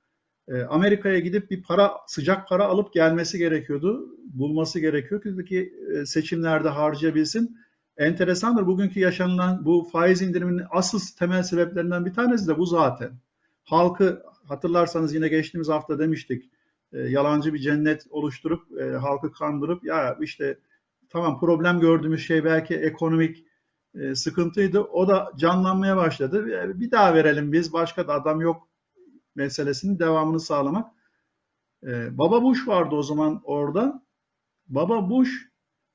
E, 0.49 0.63
Amerika'ya 0.63 1.19
gidip 1.19 1.51
bir 1.51 1.63
para, 1.63 1.93
sıcak 2.07 2.49
para 2.49 2.65
alıp 2.65 2.93
gelmesi 2.93 3.39
gerekiyordu. 3.39 4.17
Bulması 4.25 4.81
gerekiyor 4.81 5.47
ki 5.47 5.75
e, 5.95 6.07
seçimlerde 6.07 6.69
harcayabilsin. 6.69 7.59
Enteresandır 7.97 8.67
bugünkü 8.67 9.01
yaşanılan 9.01 9.65
bu 9.65 9.89
faiz 9.93 10.23
indiriminin 10.23 10.65
asıl 10.71 11.01
temel 11.19 11.43
sebeplerinden 11.43 12.07
bir 12.07 12.13
tanesi 12.15 12.49
de 12.49 12.59
bu 12.59 12.67
zaten. 12.67 13.11
Halkı 13.65 14.23
hatırlarsanız 14.49 15.15
yine 15.15 15.29
geçtiğimiz 15.29 15.69
hafta 15.69 15.99
demiştik 15.99 16.51
e, 16.93 17.01
yalancı 17.01 17.55
bir 17.55 17.59
cennet 17.59 18.07
oluşturup 18.11 18.81
e, 18.81 18.85
halkı 18.85 19.33
kandırıp 19.33 19.85
ya 19.85 20.19
işte 20.21 20.59
tamam 21.11 21.41
problem 21.41 21.81
gördüğümüz 21.81 22.27
şey 22.27 22.45
belki 22.45 22.75
ekonomik 22.75 23.45
sıkıntıydı. 24.15 24.81
O 24.81 25.09
da 25.09 25.33
canlanmaya 25.37 25.97
başladı. 25.97 26.47
Bir 26.81 26.91
daha 26.91 27.15
verelim 27.15 27.53
biz 27.53 27.73
başka 27.73 28.09
da 28.09 28.13
adam 28.15 28.41
yok 28.41 28.69
meselesinin 29.35 29.99
devamını 29.99 30.41
sağlamak. 30.41 30.95
E, 31.83 32.19
Baba 32.19 32.43
Bush 32.43 32.69
vardı 32.69 32.95
o 32.95 33.03
zaman 33.03 33.41
orada. 33.45 34.07
Baba 34.67 35.11
Bush 35.11 35.53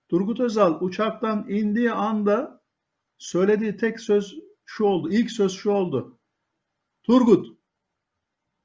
Turgut 0.10 0.40
Özal 0.40 0.82
uçaktan 0.82 1.50
indiği 1.50 1.92
anda 1.92 2.62
söylediği 3.18 3.78
tek 3.78 4.00
söz 4.00 4.36
şu 4.66 4.84
oldu. 4.84 5.10
İlk 5.12 5.32
söz 5.32 5.52
şu 5.52 5.72
oldu. 5.72 6.20
Turgut 7.04 7.58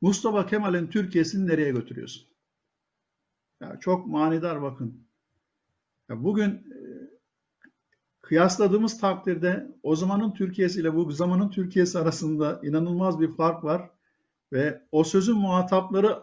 Mustafa 0.00 0.46
Kemal'in 0.46 0.87
Türkiye'sini 0.87 1.46
nereye 1.46 1.70
götürüyorsun? 1.70 2.28
Ya 3.61 3.78
çok 3.80 4.06
manidar 4.06 4.62
bakın. 4.62 5.08
Ya 6.08 6.24
bugün 6.24 6.50
e, 6.50 6.76
kıyasladığımız 8.22 9.00
takdirde 9.00 9.76
o 9.82 9.96
zamanın 9.96 10.35
Türkiye'si 10.35 10.80
ile 10.80 10.94
bu 10.94 11.12
zamanın 11.12 11.50
Türkiye'si 11.50 11.98
arasında 11.98 12.61
inanılmaz 12.62 13.20
bir 13.20 13.37
fark 13.37 13.64
var. 13.64 13.90
Ve 14.53 14.83
o 14.93 15.05
sözün 15.05 15.37
muhatapları 15.37 16.19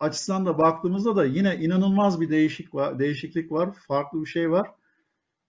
açısından 0.00 0.46
da 0.46 0.58
baktığımızda 0.58 1.16
da 1.16 1.24
yine 1.24 1.56
inanılmaz 1.56 2.20
bir 2.20 2.30
değişik 2.30 2.74
var, 2.74 2.98
değişiklik 2.98 3.52
var, 3.52 3.74
farklı 3.88 4.20
bir 4.20 4.26
şey 4.26 4.50
var. 4.50 4.70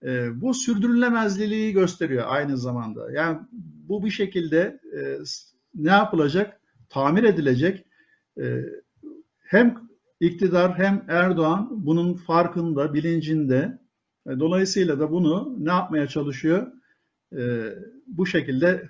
E, 0.02 0.40
bu 0.40 0.54
sürdürülemezliliği 0.54 1.72
gösteriyor 1.72 2.24
aynı 2.26 2.58
zamanda. 2.58 3.12
Yani 3.12 3.38
bu 3.88 4.04
bir 4.04 4.10
şekilde 4.10 4.80
e, 4.96 5.18
ne 5.74 5.90
yapılacak? 5.90 6.60
Tamir 6.88 7.22
edilecek. 7.22 7.86
E, 8.40 8.64
hem 9.38 9.88
iktidar 10.20 10.78
hem 10.78 11.04
Erdoğan 11.08 11.68
bunun 11.70 12.14
farkında, 12.14 12.94
bilincinde. 12.94 13.78
E, 14.26 14.30
dolayısıyla 14.40 15.00
da 15.00 15.10
bunu 15.10 15.56
ne 15.58 15.70
yapmaya 15.70 16.06
çalışıyor? 16.06 16.72
E, 17.36 17.64
bu 18.06 18.26
şekilde 18.26 18.88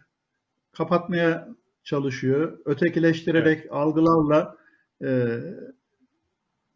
kapatmaya 0.73 1.49
çalışıyor. 1.85 2.59
Ötekileştirerek 2.65 3.59
evet. 3.61 3.73
algılarla 3.73 4.57
e, 5.05 5.39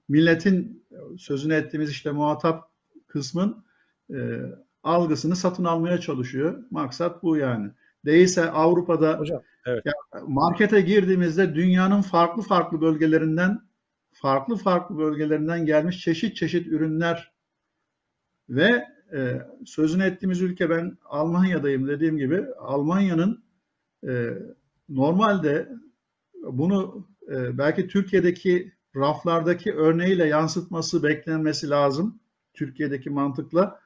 milletin 0.08 0.86
sözünü 1.18 1.54
ettiğimiz 1.54 1.90
işte 1.90 2.10
muhatap 2.10 2.70
kısmın 3.06 3.64
e, 4.10 4.40
algısını 4.82 5.36
satın 5.36 5.64
almaya 5.64 6.00
çalışıyor. 6.00 6.64
Maksat 6.70 7.22
bu 7.22 7.36
yani. 7.36 7.70
Değilse 8.04 8.50
Avrupa'da 8.50 9.18
Hocam, 9.18 9.42
evet. 9.66 9.84
markete 10.26 10.80
girdiğimizde 10.80 11.54
dünyanın 11.54 12.02
farklı 12.02 12.42
farklı 12.42 12.80
bölgelerinden 12.80 13.60
farklı 14.12 14.56
farklı 14.56 14.98
bölgelerinden 14.98 15.66
gelmiş 15.66 16.00
çeşit 16.00 16.36
çeşit 16.36 16.66
ürünler 16.66 17.32
ve 18.48 18.84
e, 19.12 19.42
sözünü 19.66 20.04
ettiğimiz 20.04 20.40
ülke 20.40 20.70
ben 20.70 20.98
Almanya'dayım 21.04 21.88
dediğim 21.88 22.16
gibi 22.18 22.44
Almanya'nın 22.58 23.44
e, 24.08 24.38
normalde 24.88 25.68
bunu 26.42 27.08
e, 27.28 27.58
belki 27.58 27.88
Türkiye'deki 27.88 28.72
raflardaki 28.96 29.74
örneğiyle 29.74 30.26
yansıtması 30.26 31.02
beklenmesi 31.02 31.70
lazım. 31.70 32.20
Türkiye'deki 32.54 33.10
mantıkla. 33.10 33.80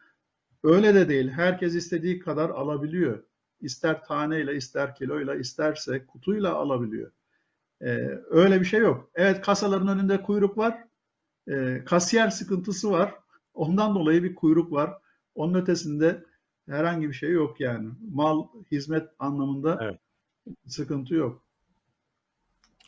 Öyle 0.64 0.94
de 0.94 1.08
değil. 1.08 1.30
Herkes 1.30 1.74
istediği 1.74 2.18
kadar 2.18 2.50
alabiliyor. 2.50 3.22
İster 3.60 4.04
taneyle, 4.04 4.56
ister 4.56 4.94
kiloyla, 4.94 5.34
isterse 5.34 6.06
kutuyla 6.06 6.54
alabiliyor. 6.54 7.10
Ee, 7.80 8.20
öyle 8.30 8.60
bir 8.60 8.64
şey 8.64 8.80
yok. 8.80 9.10
Evet 9.14 9.40
kasaların 9.40 9.88
önünde 9.88 10.22
kuyruk 10.22 10.58
var. 10.58 10.84
Ee, 11.48 11.82
kasiyer 11.86 12.30
sıkıntısı 12.30 12.90
var. 12.90 13.14
Ondan 13.54 13.94
dolayı 13.94 14.22
bir 14.22 14.34
kuyruk 14.34 14.72
var. 14.72 14.92
Onun 15.34 15.54
ötesinde 15.54 16.24
herhangi 16.68 17.08
bir 17.08 17.14
şey 17.14 17.30
yok 17.30 17.60
yani. 17.60 17.90
Mal, 18.12 18.46
hizmet 18.70 19.08
anlamında 19.18 19.78
evet. 19.82 20.00
Sıkıntı 20.66 21.14
yok. 21.14 21.42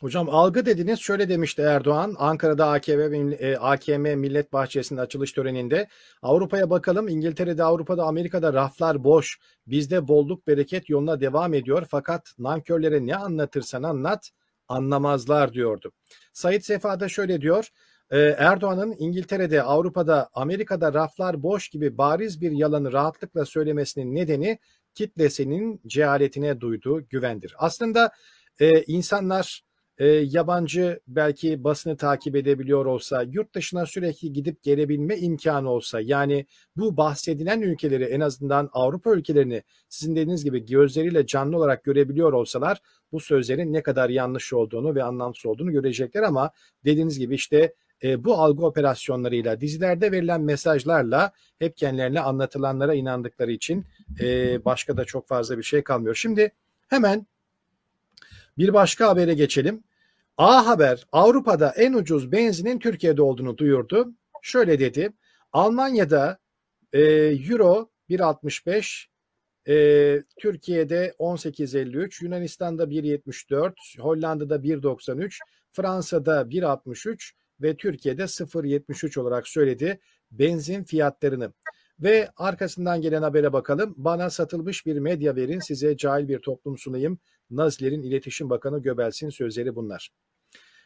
Hocam 0.01 0.29
algı 0.29 0.65
dediniz 0.65 0.99
şöyle 0.99 1.29
demişti 1.29 1.61
Erdoğan 1.61 2.15
Ankara'da 2.17 2.69
AKM, 2.69 3.33
e, 3.39 3.57
AKM 3.57 4.01
Millet 4.01 4.53
Bahçesi'nin 4.53 4.99
açılış 4.99 5.31
töreninde 5.31 5.87
Avrupa'ya 6.21 6.69
bakalım 6.69 7.07
İngiltere'de 7.07 7.63
Avrupa'da 7.63 8.03
Amerika'da 8.03 8.53
raflar 8.53 9.03
boş 9.03 9.39
bizde 9.67 10.07
bolluk 10.07 10.47
bereket 10.47 10.89
yoluna 10.89 11.21
devam 11.21 11.53
ediyor 11.53 11.87
fakat 11.89 12.33
nankörlere 12.39 13.05
ne 13.05 13.15
anlatırsan 13.15 13.83
anlat 13.83 14.29
anlamazlar 14.67 15.53
diyordu. 15.53 15.91
Sayit 16.33 16.65
Sefa 16.65 16.99
da 16.99 17.09
şöyle 17.09 17.41
diyor 17.41 17.69
e, 18.09 18.19
Erdoğan'ın 18.19 18.95
İngiltere'de 18.99 19.63
Avrupa'da 19.63 20.29
Amerika'da 20.33 20.93
raflar 20.93 21.43
boş 21.43 21.69
gibi 21.69 21.97
bariz 21.97 22.41
bir 22.41 22.51
yalanı 22.51 22.93
rahatlıkla 22.93 23.45
söylemesinin 23.45 24.15
nedeni 24.15 24.59
kitlesinin 24.95 25.81
cehaletine 25.87 26.61
duyduğu 26.61 27.07
güvendir. 27.09 27.55
Aslında 27.57 28.11
e, 28.59 28.83
insanlar 28.83 29.65
e, 29.97 30.07
yabancı 30.07 30.99
belki 31.07 31.63
basını 31.63 31.97
takip 31.97 32.35
edebiliyor 32.35 32.85
olsa, 32.85 33.23
yurt 33.23 33.55
dışına 33.55 33.85
sürekli 33.85 34.33
gidip 34.33 34.63
gelebilme 34.63 35.17
imkanı 35.17 35.69
olsa, 35.69 36.01
yani 36.01 36.45
bu 36.75 36.97
bahsedilen 36.97 37.61
ülkeleri 37.61 38.03
en 38.03 38.19
azından 38.19 38.69
Avrupa 38.73 39.13
ülkelerini 39.13 39.63
sizin 39.89 40.15
dediğiniz 40.15 40.43
gibi 40.43 40.65
gözleriyle 40.65 41.25
canlı 41.25 41.57
olarak 41.57 41.83
görebiliyor 41.83 42.33
olsalar 42.33 42.81
bu 43.11 43.19
sözlerin 43.19 43.73
ne 43.73 43.83
kadar 43.83 44.09
yanlış 44.09 44.53
olduğunu 44.53 44.95
ve 44.95 45.03
anlamsız 45.03 45.45
olduğunu 45.45 45.71
görecekler 45.71 46.23
ama 46.23 46.51
dediğiniz 46.85 47.19
gibi 47.19 47.35
işte 47.35 47.73
e, 48.05 48.23
bu 48.23 48.35
algı 48.35 48.65
operasyonlarıyla, 48.65 49.61
dizilerde 49.61 50.11
verilen 50.11 50.41
mesajlarla 50.41 51.31
hep 51.59 51.77
kendilerine 51.77 52.19
anlatılanlara 52.19 52.93
inandıkları 52.93 53.51
için 53.51 53.85
e, 54.19 54.25
başka 54.65 54.97
da 54.97 55.05
çok 55.05 55.27
fazla 55.27 55.57
bir 55.57 55.63
şey 55.63 55.83
kalmıyor. 55.83 56.15
Şimdi 56.15 56.51
hemen 56.87 57.27
bir 58.57 58.73
başka 58.73 59.07
habere 59.07 59.33
geçelim. 59.33 59.83
A 60.37 60.67
Haber 60.67 61.07
Avrupa'da 61.11 61.73
en 61.77 61.93
ucuz 61.93 62.31
benzinin 62.31 62.79
Türkiye'de 62.79 63.21
olduğunu 63.21 63.57
duyurdu. 63.57 64.13
Şöyle 64.41 64.79
dedi. 64.79 65.13
Almanya'da 65.53 66.37
e, 66.93 67.01
Euro 67.49 67.89
1.65, 68.09 69.05
e, 69.67 70.23
Türkiye'de 70.37 71.13
18.53, 71.19 72.23
Yunanistan'da 72.23 72.83
1.74, 72.83 73.99
Hollanda'da 73.99 74.55
1.93, 74.55 75.39
Fransa'da 75.73 76.41
1.63 76.41 77.31
ve 77.61 77.77
Türkiye'de 77.77 78.23
0.73 78.23 79.19
olarak 79.19 79.47
söyledi 79.47 79.99
benzin 80.31 80.83
fiyatlarını. 80.83 81.53
Ve 81.99 82.29
arkasından 82.37 83.01
gelen 83.01 83.21
habere 83.21 83.53
bakalım. 83.53 83.93
Bana 83.97 84.29
satılmış 84.29 84.85
bir 84.85 84.99
medya 84.99 85.35
verin 85.35 85.59
size 85.59 85.97
cahil 85.97 86.27
bir 86.27 86.39
toplum 86.39 86.77
sunayım. 86.77 87.19
Nazilerin 87.49 88.01
İletişim 88.01 88.49
Bakanı 88.49 88.81
Göbels'in 88.81 89.29
sözleri 89.29 89.75
bunlar. 89.75 90.09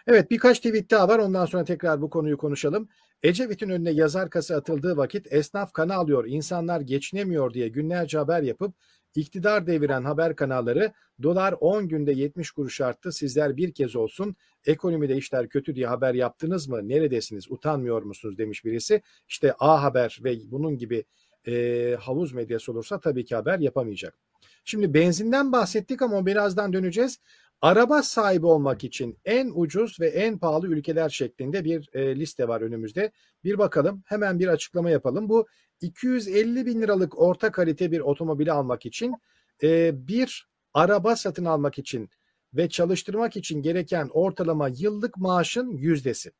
Evet 0.07 0.31
birkaç 0.31 0.59
tweet 0.59 0.91
daha 0.91 1.07
var 1.07 1.19
ondan 1.19 1.45
sonra 1.45 1.63
tekrar 1.63 2.01
bu 2.01 2.09
konuyu 2.09 2.37
konuşalım. 2.37 2.89
Ecevit'in 3.23 3.69
önüne 3.69 3.91
yazar 3.91 4.29
kasa 4.29 4.55
atıldığı 4.55 4.97
vakit 4.97 5.33
esnaf 5.33 5.73
kana 5.73 5.95
alıyor, 5.95 6.25
insanlar 6.27 6.81
geçinemiyor 6.81 7.53
diye 7.53 7.67
günlerce 7.67 8.17
haber 8.17 8.41
yapıp 8.41 8.75
iktidar 9.15 9.67
deviren 9.67 10.03
haber 10.03 10.35
kanalları 10.35 10.93
dolar 11.23 11.55
10 11.59 11.87
günde 11.87 12.11
70 12.11 12.51
kuruş 12.51 12.81
arttı 12.81 13.11
sizler 13.11 13.57
bir 13.57 13.73
kez 13.73 13.95
olsun 13.95 14.35
ekonomide 14.65 15.15
işler 15.15 15.49
kötü 15.49 15.75
diye 15.75 15.87
haber 15.87 16.13
yaptınız 16.13 16.67
mı 16.67 16.87
neredesiniz 16.87 17.51
utanmıyor 17.51 18.01
musunuz 18.01 18.37
demiş 18.37 18.65
birisi. 18.65 19.01
İşte 19.27 19.53
A 19.59 19.83
Haber 19.83 20.19
ve 20.23 20.35
bunun 20.51 20.77
gibi 20.77 21.03
e, 21.47 21.95
havuz 21.99 22.33
medyası 22.33 22.71
olursa 22.71 22.99
tabii 22.99 23.25
ki 23.25 23.35
haber 23.35 23.59
yapamayacak. 23.59 24.17
Şimdi 24.65 24.93
benzinden 24.93 25.51
bahsettik 25.51 26.01
ama 26.01 26.25
birazdan 26.25 26.73
döneceğiz. 26.73 27.19
Araba 27.61 28.03
sahibi 28.03 28.45
olmak 28.45 28.83
için 28.83 29.17
en 29.25 29.51
ucuz 29.55 29.99
ve 29.99 30.07
en 30.07 30.37
pahalı 30.37 30.67
ülkeler 30.67 31.09
şeklinde 31.09 31.63
bir 31.63 31.89
e, 31.93 32.15
liste 32.15 32.47
var 32.47 32.61
önümüzde. 32.61 33.11
Bir 33.43 33.57
bakalım 33.57 34.03
hemen 34.05 34.39
bir 34.39 34.47
açıklama 34.47 34.89
yapalım. 34.89 35.29
Bu 35.29 35.47
250 35.81 36.65
bin 36.65 36.81
liralık 36.81 37.19
orta 37.19 37.51
kalite 37.51 37.91
bir 37.91 37.99
otomobili 37.99 38.51
almak 38.51 38.85
için 38.85 39.15
e, 39.63 39.91
bir 40.07 40.47
araba 40.73 41.15
satın 41.15 41.45
almak 41.45 41.79
için 41.79 42.09
ve 42.53 42.69
çalıştırmak 42.69 43.37
için 43.37 43.61
gereken 43.61 44.09
ortalama 44.13 44.67
yıllık 44.67 45.17
maaşın 45.17 45.77
yüzdesi. 45.77 46.31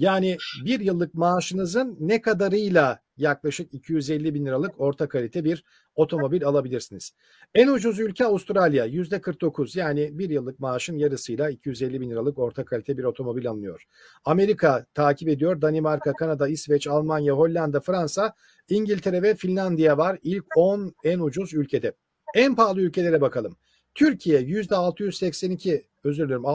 Yani 0.00 0.36
bir 0.64 0.80
yıllık 0.80 1.14
maaşınızın 1.14 1.96
ne 2.00 2.20
kadarıyla 2.20 3.00
yaklaşık 3.16 3.74
250 3.74 4.34
bin 4.34 4.46
liralık 4.46 4.80
orta 4.80 5.08
kalite 5.08 5.44
bir 5.44 5.64
otomobil 5.94 6.44
alabilirsiniz. 6.44 7.12
En 7.54 7.68
ucuz 7.68 7.98
ülke 7.98 8.24
Avustralya 8.24 8.84
yüzde 8.84 9.20
49 9.20 9.76
yani 9.76 10.18
bir 10.18 10.30
yıllık 10.30 10.60
maaşın 10.60 10.96
yarısıyla 10.96 11.50
250 11.50 12.00
bin 12.00 12.10
liralık 12.10 12.38
orta 12.38 12.64
kalite 12.64 12.98
bir 12.98 13.04
otomobil 13.04 13.48
alınıyor. 13.48 13.84
Amerika 14.24 14.86
takip 14.94 15.28
ediyor. 15.28 15.60
Danimarka, 15.60 16.12
Kanada, 16.12 16.48
İsveç, 16.48 16.86
Almanya, 16.86 17.34
Hollanda, 17.34 17.80
Fransa, 17.80 18.34
İngiltere 18.68 19.22
ve 19.22 19.34
Finlandiya 19.34 19.98
var. 19.98 20.18
İlk 20.22 20.44
10 20.56 20.94
en 21.04 21.18
ucuz 21.18 21.54
ülkede. 21.54 21.92
En 22.34 22.56
pahalı 22.56 22.80
ülkelere 22.80 23.20
bakalım. 23.20 23.56
Türkiye 23.94 24.40
yüzde 24.40 24.76
682 24.76 25.86
özür 26.04 26.28
dilerim 26.28 26.46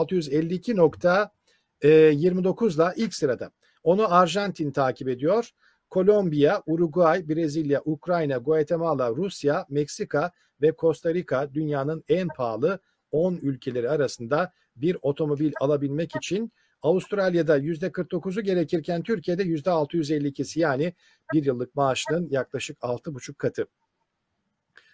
652.29 1.84 2.76
ile 2.76 3.04
ilk 3.04 3.14
sırada. 3.14 3.52
Onu 3.84 4.14
Arjantin 4.14 4.72
takip 4.72 5.08
ediyor. 5.08 5.50
Kolombiya, 5.90 6.64
Uruguay, 6.66 7.30
Brezilya, 7.30 7.82
Ukrayna, 7.86 8.38
Guatemala, 8.38 9.10
Rusya, 9.10 9.66
Meksika 9.70 10.32
ve 10.62 10.74
Costa 10.78 11.14
Rica 11.14 11.54
dünyanın 11.54 12.04
en 12.10 12.28
pahalı 12.28 12.80
10 13.12 13.36
ülkeleri 13.36 13.90
arasında 13.90 14.52
bir 14.76 14.98
otomobil 15.02 15.52
alabilmek 15.60 16.16
için 16.16 16.52
Avustralya'da 16.82 17.58
%49'u 17.58 18.42
gerekirken 18.42 19.04
Türkiye'de 19.04 19.44
%652'si 19.44 20.60
yani 20.60 20.94
bir 21.34 21.46
yıllık 21.46 21.76
maaşının 21.76 22.28
yaklaşık 22.30 22.78
6,5 22.78 23.34
katı. 23.34 23.68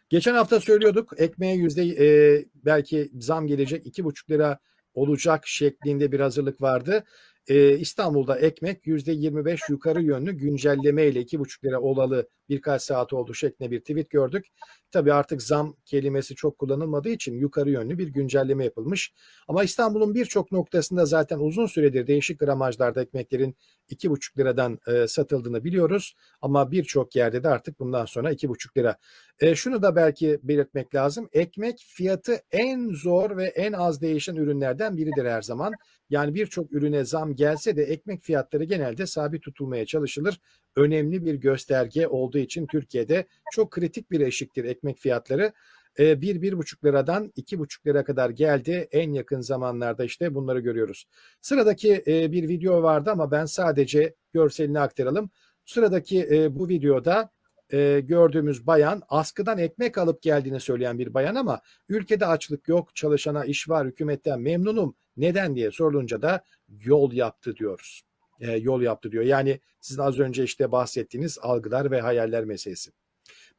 Geçen 0.10 0.34
hafta 0.34 0.60
söylüyorduk 0.60 1.14
ekmeğe 1.18 1.56
yüzde 1.56 1.84
e, 1.84 2.46
belki 2.56 3.12
zam 3.20 3.48
gelecek 3.48 3.86
2,5 3.86 4.30
lira 4.30 4.60
olacak 4.94 5.48
şeklinde 5.48 6.12
bir 6.12 6.20
hazırlık 6.20 6.62
vardı 6.62 7.04
e, 7.48 7.78
İstanbul'da 7.78 8.40
ekmek 8.40 8.88
yüzde 8.88 9.12
25 9.12 9.62
yukarı 9.70 10.04
yönlü 10.04 10.32
güncelleme 10.32 11.06
ile 11.06 11.22
2,5 11.22 11.66
lira 11.66 11.82
olalı 11.82 12.30
birkaç 12.50 12.82
saat 12.82 13.14
oldu 13.14 13.34
şeklinde 13.34 13.72
bir 13.72 13.80
tweet 13.80 14.10
gördük. 14.10 14.46
Tabii 14.92 15.14
artık 15.14 15.42
zam 15.42 15.76
kelimesi 15.86 16.36
çok 16.36 16.58
kullanılmadığı 16.58 17.10
için 17.10 17.34
yukarı 17.34 17.70
yönlü 17.70 17.98
bir 17.98 18.08
güncelleme 18.08 18.66
yapılmış. 18.66 19.14
Ama 19.48 19.64
İstanbul'un 19.64 20.16
birçok 20.16 20.52
noktasında 20.52 21.06
zaten 21.06 21.40
uzun 21.40 21.66
süredir 21.66 22.08
değişik 22.08 22.40
gramajlarda 22.40 23.02
ekmeklerin 23.02 23.56
2,5 23.92 24.38
liradan 24.40 24.80
e, 24.88 25.08
satıldığını 25.08 25.64
biliyoruz. 25.64 26.16
Ama 26.42 26.72
birçok 26.72 27.16
yerde 27.16 27.44
de 27.44 27.50
artık 27.50 27.80
bundan 27.80 28.06
sonra 28.06 28.32
2,5 28.32 28.78
lira. 28.78 28.98
E, 29.40 29.56
şunu 29.56 29.82
da 29.82 29.96
belki 29.96 30.40
belirtmek 30.44 30.96
lazım. 30.96 31.30
Ekmek 31.34 31.86
fiyatı 31.88 32.38
en 32.52 32.90
zor 32.90 33.38
ve 33.38 33.46
en 33.46 33.74
az 33.74 34.02
değişen 34.02 34.36
ürünlerden 34.36 34.98
biridir 34.98 35.26
her 35.26 35.42
zaman. 35.42 35.74
Yani 36.10 36.36
birçok 36.36 36.72
ürüne 36.72 37.06
zam 37.06 37.36
gelse 37.36 37.76
de 37.76 37.84
ekmek 37.84 38.24
fiyatları 38.24 38.64
genelde 38.64 39.06
sabit 39.06 39.44
tutulmaya 39.44 39.86
çalışılır. 39.86 40.40
Önemli 40.76 41.26
bir 41.26 41.36
gösterge 41.36 42.08
olduğu 42.08 42.38
için 42.38 42.68
Türkiye'de 42.68 43.26
çok 43.52 43.72
kritik 43.72 44.12
bir 44.12 44.20
eşiktir 44.20 44.66
ekmek 44.66 45.00
fiyatları. 45.00 45.54
1-1,5 45.98 46.88
ee, 46.88 46.90
liradan 46.90 47.32
2,5 47.38 47.88
lira 47.88 48.04
kadar 48.04 48.30
geldi. 48.30 48.88
En 48.92 49.14
yakın 49.14 49.42
zamanlarda 49.42 50.04
işte 50.04 50.36
bunları 50.36 50.60
görüyoruz. 50.60 51.06
Sıradaki 51.42 52.04
e, 52.08 52.32
bir 52.32 52.48
video 52.48 52.84
vardı 52.84 53.12
ama 53.12 53.32
ben 53.32 53.46
sadece 53.46 54.16
görselini 54.34 54.80
aktaralım. 54.80 55.30
Sıradaki 55.66 56.28
e, 56.32 56.56
bu 56.56 56.70
videoda 56.70 57.30
e, 57.74 58.00
gördüğümüz 58.00 58.68
bayan 58.68 59.02
askıdan 59.10 59.58
ekmek 59.58 59.98
alıp 59.98 60.22
geldiğini 60.22 60.60
söyleyen 60.60 61.00
bir 61.00 61.14
bayan 61.14 61.36
ama 61.36 61.62
ülkede 61.90 62.26
açlık 62.26 62.68
yok, 62.68 62.96
çalışana 62.96 63.46
iş 63.46 63.70
var, 63.70 63.88
hükümetten 63.88 64.42
memnunum. 64.42 64.96
Neden 65.18 65.56
diye 65.56 65.72
sorulunca 65.72 66.22
da 66.22 66.44
yol 66.70 67.12
yaptı 67.12 67.56
diyoruz. 67.56 68.02
Yol 68.60 68.82
yaptı 68.82 69.12
diyor. 69.12 69.24
Yani 69.24 69.60
sizin 69.82 70.02
az 70.02 70.20
önce 70.20 70.44
işte 70.44 70.72
bahsettiğiniz 70.72 71.38
algılar 71.42 71.92
ve 71.92 72.02
hayaller 72.02 72.46
meselesi. 72.46 72.92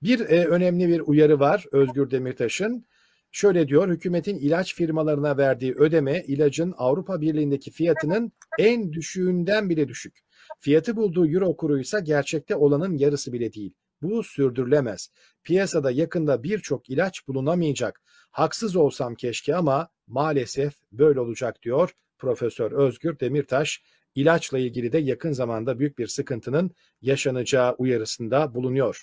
Bir 0.03 0.21
e, 0.21 0.47
önemli 0.47 0.89
bir 0.89 1.01
uyarı 1.01 1.41
var 1.41 1.65
Özgür 1.73 2.11
Demirtaş'ın. 2.11 2.87
Şöyle 3.33 3.69
diyor, 3.69 3.89
hükümetin 3.89 4.37
ilaç 4.37 4.75
firmalarına 4.75 5.37
verdiği 5.37 5.75
ödeme 5.75 6.23
ilacın 6.27 6.75
Avrupa 6.77 7.21
Birliği'ndeki 7.21 7.71
fiyatının 7.71 8.33
en 8.59 8.93
düşüğünden 8.93 9.71
bile 9.71 9.89
düşük. 9.89 10.19
Fiyatı 10.61 10.97
bulduğu 10.97 11.27
euro 11.27 11.57
kuru 11.57 11.81
ise 11.81 12.01
gerçekte 12.01 12.57
olanın 12.57 12.97
yarısı 12.99 13.33
bile 13.33 13.53
değil. 13.53 13.75
Bu 14.03 14.23
sürdürülemez. 14.23 15.09
Piyasada 15.43 15.91
yakında 15.91 16.43
birçok 16.43 16.91
ilaç 16.91 17.29
bulunamayacak. 17.29 18.01
Haksız 18.31 18.77
olsam 18.77 19.15
keşke 19.15 19.57
ama 19.57 19.89
maalesef 20.07 20.75
böyle 20.93 21.21
olacak 21.21 21.63
diyor 21.63 21.91
Profesör 22.19 22.73
Özgür 22.73 23.19
Demirtaş. 23.19 23.83
İlaçla 24.15 24.59
ilgili 24.59 24.93
de 24.93 24.99
yakın 24.99 25.33
zamanda 25.33 25.79
büyük 25.79 25.99
bir 25.99 26.07
sıkıntının 26.07 26.71
yaşanacağı 27.03 27.75
uyarısında 27.79 28.55
bulunuyor. 28.55 29.03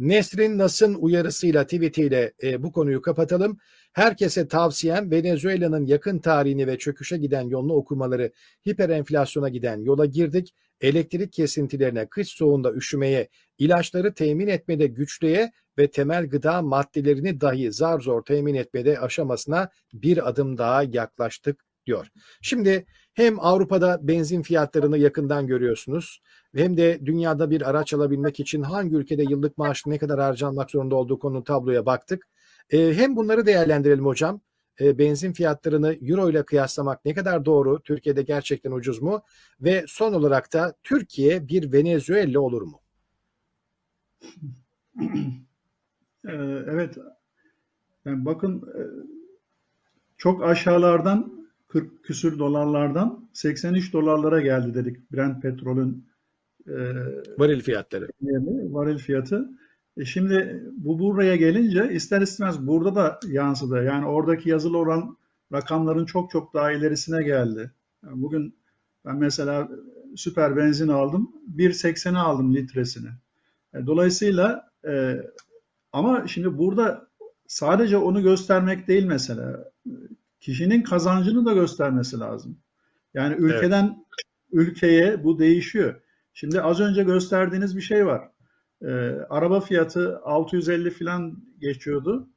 Nesrin 0.00 0.58
Nas'ın 0.58 0.94
uyarısıyla 0.94 1.64
tweetiyle 1.64 2.32
e, 2.42 2.62
bu 2.62 2.72
konuyu 2.72 3.02
kapatalım. 3.02 3.58
Herkese 3.92 4.48
tavsiyem 4.48 5.10
Venezuela'nın 5.10 5.86
yakın 5.86 6.18
tarihini 6.18 6.66
ve 6.66 6.78
çöküşe 6.78 7.16
giden 7.16 7.48
yolunu 7.48 7.72
okumaları. 7.72 8.32
Hiperenflasyona 8.68 9.48
giden 9.48 9.78
yola 9.78 10.06
girdik. 10.06 10.54
Elektrik 10.80 11.32
kesintilerine, 11.32 12.06
kış 12.06 12.28
soğuğunda 12.28 12.72
üşümeye, 12.72 13.28
ilaçları 13.58 14.14
temin 14.14 14.46
etmede 14.46 14.86
güçlüğe 14.86 15.52
ve 15.78 15.90
temel 15.90 16.28
gıda 16.28 16.62
maddelerini 16.62 17.40
dahi 17.40 17.72
zar 17.72 18.00
zor 18.00 18.22
temin 18.22 18.54
etmede 18.54 19.00
aşamasına 19.00 19.70
bir 19.92 20.28
adım 20.28 20.58
daha 20.58 20.82
yaklaştık 20.82 21.64
diyor. 21.90 22.06
Şimdi 22.42 22.86
hem 23.14 23.40
Avrupa'da 23.40 23.98
benzin 24.02 24.42
fiyatlarını 24.42 24.98
yakından 24.98 25.46
görüyorsunuz 25.46 26.22
hem 26.56 26.76
de 26.76 27.00
dünyada 27.04 27.50
bir 27.50 27.70
araç 27.70 27.94
alabilmek 27.94 28.40
için 28.40 28.62
hangi 28.62 28.96
ülkede 28.96 29.22
yıllık 29.22 29.58
maaş 29.58 29.86
ne 29.86 29.98
kadar 29.98 30.20
harcanmak 30.20 30.70
zorunda 30.70 30.96
olduğu 30.96 31.18
konu 31.18 31.44
tabloya 31.44 31.86
baktık. 31.86 32.28
E, 32.70 32.94
hem 32.94 33.16
bunları 33.16 33.46
değerlendirelim 33.46 34.06
hocam. 34.06 34.40
E, 34.80 34.98
benzin 34.98 35.32
fiyatlarını 35.32 35.92
euro 36.02 36.30
ile 36.30 36.42
kıyaslamak 36.42 37.04
ne 37.04 37.14
kadar 37.14 37.44
doğru? 37.44 37.82
Türkiye'de 37.82 38.22
gerçekten 38.22 38.72
ucuz 38.72 39.02
mu? 39.02 39.22
Ve 39.60 39.84
son 39.88 40.12
olarak 40.12 40.52
da 40.52 40.74
Türkiye 40.82 41.48
bir 41.48 41.72
Venezuela 41.72 42.40
olur 42.40 42.62
mu? 42.62 42.80
Ee, 46.28 46.32
evet. 46.70 46.98
Yani 48.04 48.24
bakın 48.24 48.56
e, 48.58 48.82
çok 50.16 50.44
aşağılardan 50.44 51.39
40 51.70 52.04
küsür 52.04 52.38
dolarlardan 52.38 53.28
83 53.32 53.92
dolarlara 53.92 54.40
geldi 54.40 54.74
dedik 54.74 55.12
Brent 55.12 55.42
petrolün 55.42 56.08
e, 56.68 56.74
varil 57.38 57.60
fiyatları. 57.60 58.08
Varil 58.72 58.98
fiyatı. 58.98 59.48
E 59.96 60.04
şimdi 60.04 60.64
bu 60.76 60.98
buraya 60.98 61.36
gelince 61.36 61.92
ister 61.92 62.20
istemez 62.20 62.66
burada 62.66 62.94
da 62.94 63.20
yansıdı. 63.26 63.84
Yani 63.84 64.06
oradaki 64.06 64.50
yazılı 64.50 64.78
olan 64.78 65.16
rakamların 65.52 66.04
çok 66.04 66.30
çok 66.30 66.54
daha 66.54 66.72
ilerisine 66.72 67.22
geldi. 67.22 67.70
Yani 68.04 68.22
bugün 68.22 68.54
ben 69.04 69.16
mesela 69.16 69.68
süper 70.16 70.56
benzin 70.56 70.88
aldım. 70.88 71.32
1.80'e 71.56 72.18
aldım 72.18 72.54
litresini. 72.54 73.08
E, 73.74 73.86
dolayısıyla 73.86 74.70
e, 74.86 75.16
ama 75.92 76.26
şimdi 76.26 76.58
burada 76.58 77.08
sadece 77.46 77.96
onu 77.96 78.22
göstermek 78.22 78.88
değil 78.88 79.04
mesela. 79.04 79.72
Kişinin 80.40 80.82
kazancını 80.82 81.44
da 81.44 81.52
göstermesi 81.52 82.18
lazım. 82.18 82.58
Yani 83.14 83.34
ülkeden 83.38 83.84
evet. 83.84 83.98
ülkeye 84.52 85.24
bu 85.24 85.38
değişiyor. 85.38 86.00
Şimdi 86.34 86.62
az 86.62 86.80
önce 86.80 87.02
gösterdiğiniz 87.02 87.76
bir 87.76 87.82
şey 87.82 88.06
var. 88.06 88.30
E, 88.82 88.90
araba 89.30 89.60
fiyatı 89.60 90.20
650 90.20 90.90
falan 90.90 91.44
geçiyordu. 91.58 92.28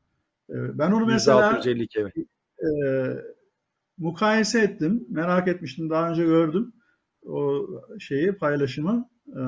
E, 0.49 0.77
ben 0.77 0.91
onu 0.91 1.05
mesela 1.05 1.49
652, 1.49 1.99
evet. 1.99 2.13
e, 2.17 2.67
mukayese 3.97 4.61
ettim. 4.61 5.05
Merak 5.09 5.47
etmiştim. 5.47 5.89
Daha 5.89 6.09
önce 6.09 6.23
gördüm. 6.23 6.73
o 7.25 7.67
şeyi 7.99 8.31
paylaşımı. 8.31 9.09
E, 9.27 9.41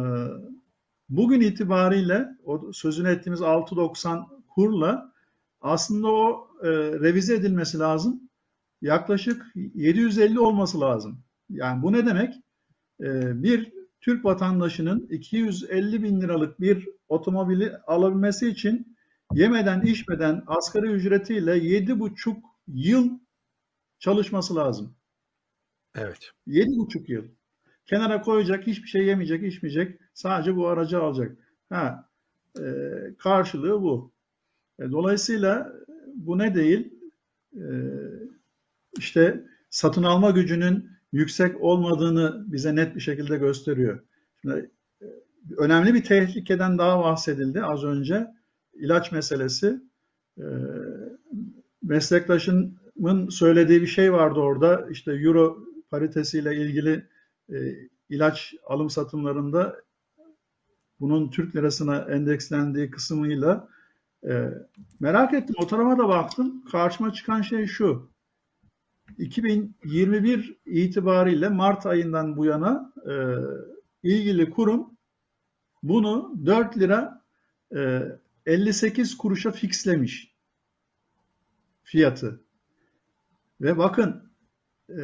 bugün 1.10 1.42
itibariyle 1.42 2.28
o 2.46 2.72
sözünü 2.74 3.10
ettiğimiz 3.10 3.42
6.90 3.42 4.26
kurla 4.48 5.14
aslında 5.62 6.08
o 6.08 6.48
e, 6.64 6.70
revize 6.72 7.36
edilmesi 7.36 7.80
lazım. 7.80 8.30
Yaklaşık 8.86 9.46
750 9.56 10.40
olması 10.40 10.82
lazım. 10.82 11.20
Yani 11.50 11.84
bu 11.84 11.94
ne 11.94 12.06
demek? 12.06 12.34
E, 13.02 13.44
bir 13.44 13.74
Türk 14.02 14.26
vatandaşının 14.26 15.08
250 15.10 16.04
bin 16.04 16.22
liralık 16.22 16.62
bir 16.62 16.90
otomobili 17.10 17.78
alabilmesi 17.78 18.50
için 18.50 18.98
yemeden 19.34 19.82
içmeden 19.82 20.44
asgari 20.48 20.88
ücretiyle 20.88 21.52
7,5 21.52 22.36
yıl 22.68 23.10
çalışması 24.00 24.56
lazım. 24.56 24.96
Evet. 25.96 26.32
7,5 26.48 27.12
yıl. 27.12 27.26
Kenara 27.86 28.22
koyacak, 28.22 28.68
hiçbir 28.68 28.88
şey 28.88 29.06
yemeyecek, 29.06 29.44
içmeyecek. 29.44 30.00
Sadece 30.14 30.56
bu 30.56 30.68
aracı 30.68 31.02
alacak. 31.02 31.38
Ha, 31.70 32.10
e, 32.60 32.64
karşılığı 33.18 33.82
bu. 33.82 34.12
E, 34.80 34.92
dolayısıyla 34.92 35.74
bu 36.16 36.38
ne 36.38 36.56
değil? 36.56 36.94
E, 37.56 37.66
işte 38.98 39.46
satın 39.70 40.04
alma 40.04 40.32
gücünün 40.32 40.90
yüksek 41.12 41.62
olmadığını 41.62 42.46
bize 42.48 42.76
net 42.76 42.96
bir 42.96 43.02
şekilde 43.02 43.38
gösteriyor. 43.38 44.00
Şimdi, 44.42 44.72
e, 45.02 45.06
önemli 45.58 45.94
bir 45.94 46.04
tehlikeden 46.04 46.78
daha 46.78 47.04
bahsedildi 47.04 47.64
az 47.64 47.84
önce. 47.84 48.28
İlaç 48.74 49.12
meselesi. 49.12 49.82
E, 50.38 50.46
meslektaşımın 51.84 53.30
söylediği 53.30 53.82
bir 53.82 53.88
şey 53.88 54.14
vardı 54.14 54.40
orada. 54.40 54.88
İşte 54.92 55.12
euro 55.12 55.58
paritesiyle 55.92 56.56
ilgili 56.56 57.08
e, 57.54 57.56
ilaç 58.10 58.54
alım 58.66 58.90
satımlarında 58.90 59.76
bunun 61.00 61.30
Türk 61.30 61.56
lirasına 61.56 61.98
endekslendiği 61.98 62.92
kısmıyla 62.92 63.68
merak 65.00 65.34
ettim. 65.34 65.56
O 65.60 65.68
tarafa 65.68 65.98
da 65.98 66.08
baktım. 66.08 66.64
Karşıma 66.72 67.14
çıkan 67.14 67.42
şey 67.42 67.68
şu. 67.68 68.15
2021 69.18 70.58
itibariyle 70.66 71.50
Mart 71.50 71.86
ayından 71.86 72.38
bu 72.38 72.46
yana 72.46 72.94
e, 73.10 73.14
ilgili 74.04 74.50
kurum 74.50 74.98
bunu 75.84 76.36
4 76.46 76.78
lira 76.78 77.22
e, 77.76 78.02
58 78.46 79.18
kuruşa 79.18 79.52
fixlemiş 79.52 80.36
fiyatı. 81.84 82.42
Ve 83.62 83.78
bakın 83.78 84.32
e, 84.90 85.00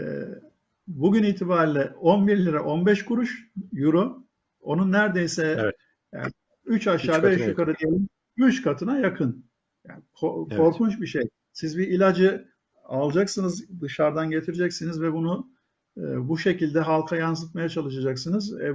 bugün 0.87 1.23
itibariyle 1.23 1.93
11 1.99 2.45
lira 2.45 2.63
15 2.63 3.05
kuruş 3.05 3.51
euro. 3.75 4.23
Onun 4.61 4.91
neredeyse 4.91 5.57
Evet. 5.59 5.75
yani 6.13 6.31
3 6.65 6.87
aşağı 6.87 7.17
Üç 7.17 7.23
5 7.23 7.31
katına 7.31 7.49
yukarı 7.49 7.77
diyelim 7.77 8.09
3 8.37 8.61
katına 8.61 8.99
yakın. 8.99 9.45
Yani 9.87 10.03
ko- 10.15 10.47
Evet. 10.49 10.57
korkunç 10.57 11.01
bir 11.01 11.07
şey. 11.07 11.29
Siz 11.53 11.77
bir 11.77 11.87
ilacı 11.87 12.50
alacaksınız, 12.91 13.81
dışarıdan 13.81 14.29
getireceksiniz 14.29 15.01
ve 15.01 15.13
bunu 15.13 15.47
e, 15.97 16.27
bu 16.27 16.37
şekilde 16.37 16.79
halka 16.79 17.15
yansıtmaya 17.15 17.69
çalışacaksınız. 17.69 18.61
E, 18.61 18.73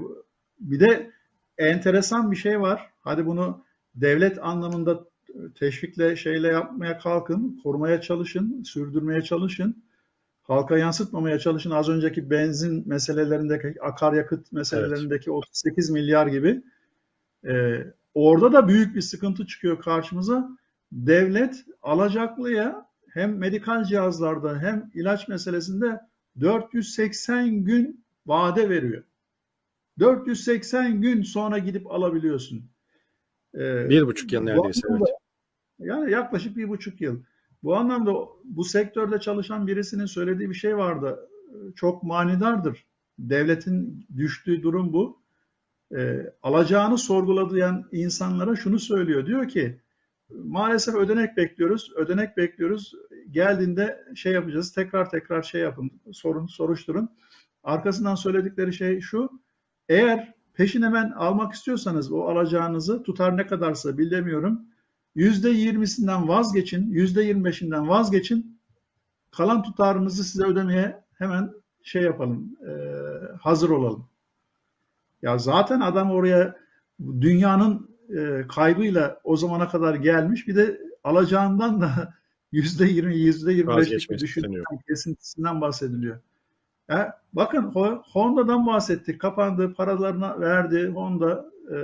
bir 0.61 0.81
de 0.81 1.11
enteresan 1.59 2.31
bir 2.31 2.37
şey 2.37 2.61
var. 2.61 2.91
Hadi 3.01 3.27
bunu 3.27 3.65
devlet 3.95 4.45
anlamında 4.45 5.05
teşvikle 5.55 6.17
şeyle 6.17 6.49
yapmaya 6.49 6.99
kalkın, 6.99 7.61
korumaya 7.63 8.01
çalışın, 8.01 8.63
sürdürmeye 8.63 9.23
çalışın. 9.23 9.85
Halka 10.43 10.79
yansıtmamaya 10.79 11.39
çalışın. 11.39 11.71
Az 11.71 11.89
önceki 11.89 12.31
benzin 12.31 12.89
meselelerindeki, 12.89 13.83
akaryakıt 13.83 14.53
meselelerindeki 14.53 15.31
38 15.31 15.91
milyar 15.91 16.27
gibi. 16.27 16.63
E, 17.49 17.85
orada 18.15 18.53
da 18.53 18.69
büyük 18.69 18.95
bir 18.95 19.01
sıkıntı 19.01 19.47
çıkıyor 19.47 19.81
karşımıza. 19.81 20.49
Devlet 20.93 21.65
alacaklıya 21.83 22.86
hem 23.17 23.37
medikal 23.39 23.85
cihazlarda 23.85 24.59
hem 24.59 24.91
ilaç 24.95 25.29
meselesinde 25.29 26.01
480 26.41 27.65
gün 27.65 28.05
vade 28.27 28.69
veriyor. 28.71 29.05
480 29.99 31.01
gün 31.01 31.23
sonra 31.23 31.59
gidip 31.59 31.91
alabiliyorsun. 31.91 32.71
Ee, 33.55 33.89
Bir 33.89 34.07
buçuk 34.07 34.33
yıl 34.33 34.43
neredeyse. 34.43 34.89
anlamda- 34.89 35.05
Evet. 35.09 35.89
Yani 35.91 36.11
yaklaşık 36.11 36.57
bir 36.57 36.69
buçuk 36.69 37.01
yıl. 37.01 37.23
Bu 37.63 37.77
anlamda 37.77 38.15
bu 38.45 38.65
sektörde 38.65 39.21
çalışan 39.21 39.67
birisinin 39.67 40.07
söylediği 40.07 40.51
bir 40.51 40.55
şey 40.55 40.77
vardı. 40.77 41.29
Çok 41.77 42.03
manidardır. 42.03 42.87
Devletin 43.19 44.07
düştüğü 44.17 44.63
durum 44.63 44.93
bu. 44.93 45.23
Ee, 45.97 46.33
alacağını 46.43 46.99
sorgulayan 46.99 47.89
insanlara 47.93 48.57
şunu 48.57 48.79
söylüyor. 48.79 49.27
Diyor 49.27 49.49
ki 49.49 49.81
maalesef 50.31 50.95
ödenek 50.95 51.37
bekliyoruz. 51.37 51.93
Ödenek 51.97 52.37
bekliyoruz. 52.37 52.93
Geldiğinde 53.31 54.05
şey 54.15 54.33
yapacağız. 54.33 54.73
Tekrar 54.73 55.11
tekrar 55.11 55.43
şey 55.43 55.61
yapın. 55.61 55.91
Sorun, 56.13 56.47
soruşturun. 56.47 57.09
Arkasından 57.65 58.15
söyledikleri 58.15 58.73
şey 58.73 59.01
şu. 59.01 59.31
Eğer 59.89 60.35
peşin 60.55 60.83
hemen 60.83 61.11
almak 61.11 61.53
istiyorsanız 61.53 62.13
o 62.13 62.23
alacağınızı 62.23 63.03
tutar 63.03 63.37
ne 63.37 63.47
kadarsa 63.47 63.99
bilemiyorum. 63.99 64.61
%20'sinden 65.17 66.29
vazgeçin, 66.29 66.91
%25'inden 66.93 67.89
vazgeçin. 67.89 68.61
Kalan 69.31 69.63
tutarınızı 69.63 70.25
size 70.25 70.45
ödemeye 70.45 71.05
hemen 71.19 71.53
şey 71.83 72.03
yapalım, 72.03 72.57
e, 72.69 72.73
hazır 73.41 73.71
olalım. 73.71 74.09
Ya 75.23 75.39
zaten 75.39 75.81
adam 75.81 76.11
oraya 76.11 76.57
dünyanın 77.21 77.86
e, 78.19 78.47
kaybıyla 78.49 79.21
o 79.25 79.37
zamana 79.37 79.69
kadar 79.69 79.95
gelmiş. 79.95 80.49
Bir 80.49 80.57
de 80.57 80.81
alacağından 81.05 81.81
da 81.81 82.15
%20, 82.53 83.13
%25'lik 83.15 83.59
bir 83.59 83.67
Vazgeçmek 83.67 84.21
düşünen 84.21 84.43
isteniyor. 84.45 84.65
kesintisinden 84.89 85.61
bahsediliyor. 85.61 86.21
Ya 86.89 87.21
bakın 87.33 87.63
Ho- 87.63 88.03
Honda'dan 88.13 88.67
bahsettik. 88.67 89.21
Kapandı, 89.21 89.75
paralarını 89.75 90.41
verdi 90.41 90.87
Honda 90.95 91.51
e, 91.71 91.77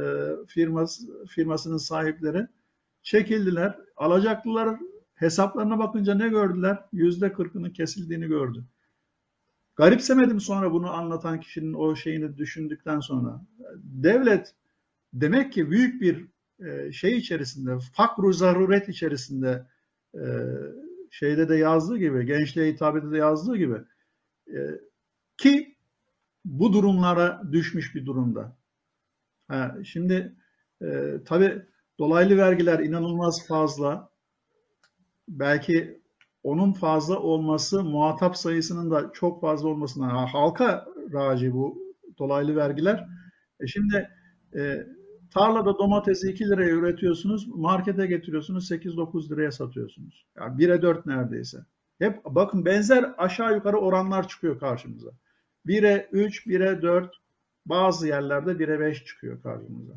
firması 0.46 1.26
firmasının 1.26 1.76
sahipleri. 1.76 2.46
Çekildiler. 3.02 3.78
Alacaklılar 3.96 4.78
hesaplarına 5.14 5.78
bakınca 5.78 6.14
ne 6.14 6.28
gördüler? 6.28 6.78
Yüzde 6.92 7.32
kırkının 7.32 7.70
kesildiğini 7.70 8.26
gördü. 8.26 8.64
Garipsemedim 9.76 10.40
sonra 10.40 10.72
bunu 10.72 10.90
anlatan 10.90 11.40
kişinin 11.40 11.72
o 11.74 11.96
şeyini 11.96 12.38
düşündükten 12.38 13.00
sonra. 13.00 13.40
Devlet 13.76 14.54
demek 15.14 15.52
ki 15.52 15.70
büyük 15.70 16.02
bir 16.02 16.28
e, 16.66 16.92
şey 16.92 17.16
içerisinde, 17.16 17.78
fakru 17.92 18.32
zaruret 18.32 18.88
içerisinde 18.88 19.66
e, 20.14 20.22
şeyde 21.10 21.48
de 21.48 21.56
yazdığı 21.56 21.98
gibi, 21.98 22.26
gençliğe 22.26 22.72
hitabede 22.72 23.10
de 23.10 23.18
yazdığı 23.18 23.56
gibi 23.56 23.76
e, 24.48 24.58
ki 25.36 25.76
bu 26.44 26.72
durumlara 26.72 27.42
düşmüş 27.52 27.94
bir 27.94 28.06
durumda. 28.06 28.56
Ha, 29.48 29.76
şimdi 29.84 30.36
e, 30.82 31.16
tabii 31.26 31.62
dolaylı 31.98 32.36
vergiler 32.36 32.78
inanılmaz 32.78 33.46
fazla. 33.46 34.12
Belki 35.28 36.02
onun 36.42 36.72
fazla 36.72 37.18
olması 37.18 37.84
muhatap 37.84 38.36
sayısının 38.36 38.90
da 38.90 39.10
çok 39.12 39.40
fazla 39.40 39.68
olmasından 39.68 40.08
ha, 40.08 40.26
halka 40.26 40.86
raci 41.12 41.52
bu 41.52 41.94
dolaylı 42.18 42.56
vergiler. 42.56 43.06
E 43.60 43.66
şimdi 43.66 44.10
e, 44.54 44.86
tarlada 45.34 45.78
domatesi 45.78 46.30
2 46.30 46.48
liraya 46.48 46.70
üretiyorsunuz, 46.70 47.48
markete 47.48 48.06
getiriyorsunuz 48.06 48.70
8-9 48.70 49.30
liraya 49.30 49.52
satıyorsunuz. 49.52 50.26
Yani 50.36 50.62
1'e 50.62 50.82
4 50.82 51.06
neredeyse. 51.06 51.58
Hep 51.98 52.24
bakın 52.24 52.64
benzer 52.64 53.14
aşağı 53.18 53.54
yukarı 53.54 53.76
oranlar 53.76 54.28
çıkıyor 54.28 54.60
karşımıza. 54.60 55.10
1'e 55.66 56.08
3, 56.12 56.46
1'e 56.46 56.82
4, 56.82 57.14
bazı 57.66 58.08
yerlerde 58.08 58.50
1'e 58.50 58.80
5 58.80 59.04
çıkıyor 59.04 59.42
karşımıza. 59.42 59.92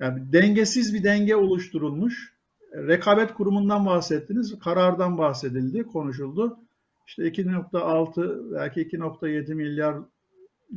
Yani 0.00 0.32
dengesiz 0.32 0.94
bir 0.94 1.04
denge 1.04 1.36
oluşturulmuş. 1.36 2.36
Rekabet 2.74 3.34
kurumundan 3.34 3.86
bahsettiniz, 3.86 4.58
karardan 4.58 5.18
bahsedildi, 5.18 5.82
konuşuldu. 5.82 6.58
İşte 7.06 7.22
2.6 7.22 8.54
belki 8.54 8.80
2.7 8.82 9.54
milyarlık 9.54 10.06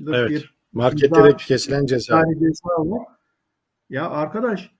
Evet. 0.08 0.30
bir 0.30 0.60
Marketlere 0.74 1.36
kesilen 1.38 1.86
ceza. 1.86 2.20
yani 2.20 2.34
ceza 2.40 2.70
var. 2.70 3.08
Ya 3.90 4.10
arkadaş 4.10 4.72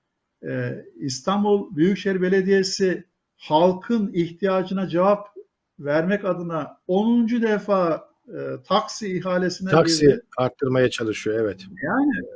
e, 0.48 0.86
İstanbul 0.96 1.76
Büyükşehir 1.76 2.22
Belediyesi 2.22 3.04
halkın 3.38 4.14
ihtiyacına 4.14 4.88
cevap 4.88 5.28
vermek 5.80 6.26
adına 6.26 6.78
10. 6.88 7.28
defa 7.30 8.10
e, 8.28 8.64
taksi 8.68 9.18
ihalesine 9.18 9.70
Taksi 9.70 10.02
girdi. 10.06 10.22
arttırmaya 10.38 10.90
çalışıyor. 10.90 11.40
Evet. 11.40 11.66
Yani 11.84 12.18
e, 12.18 12.32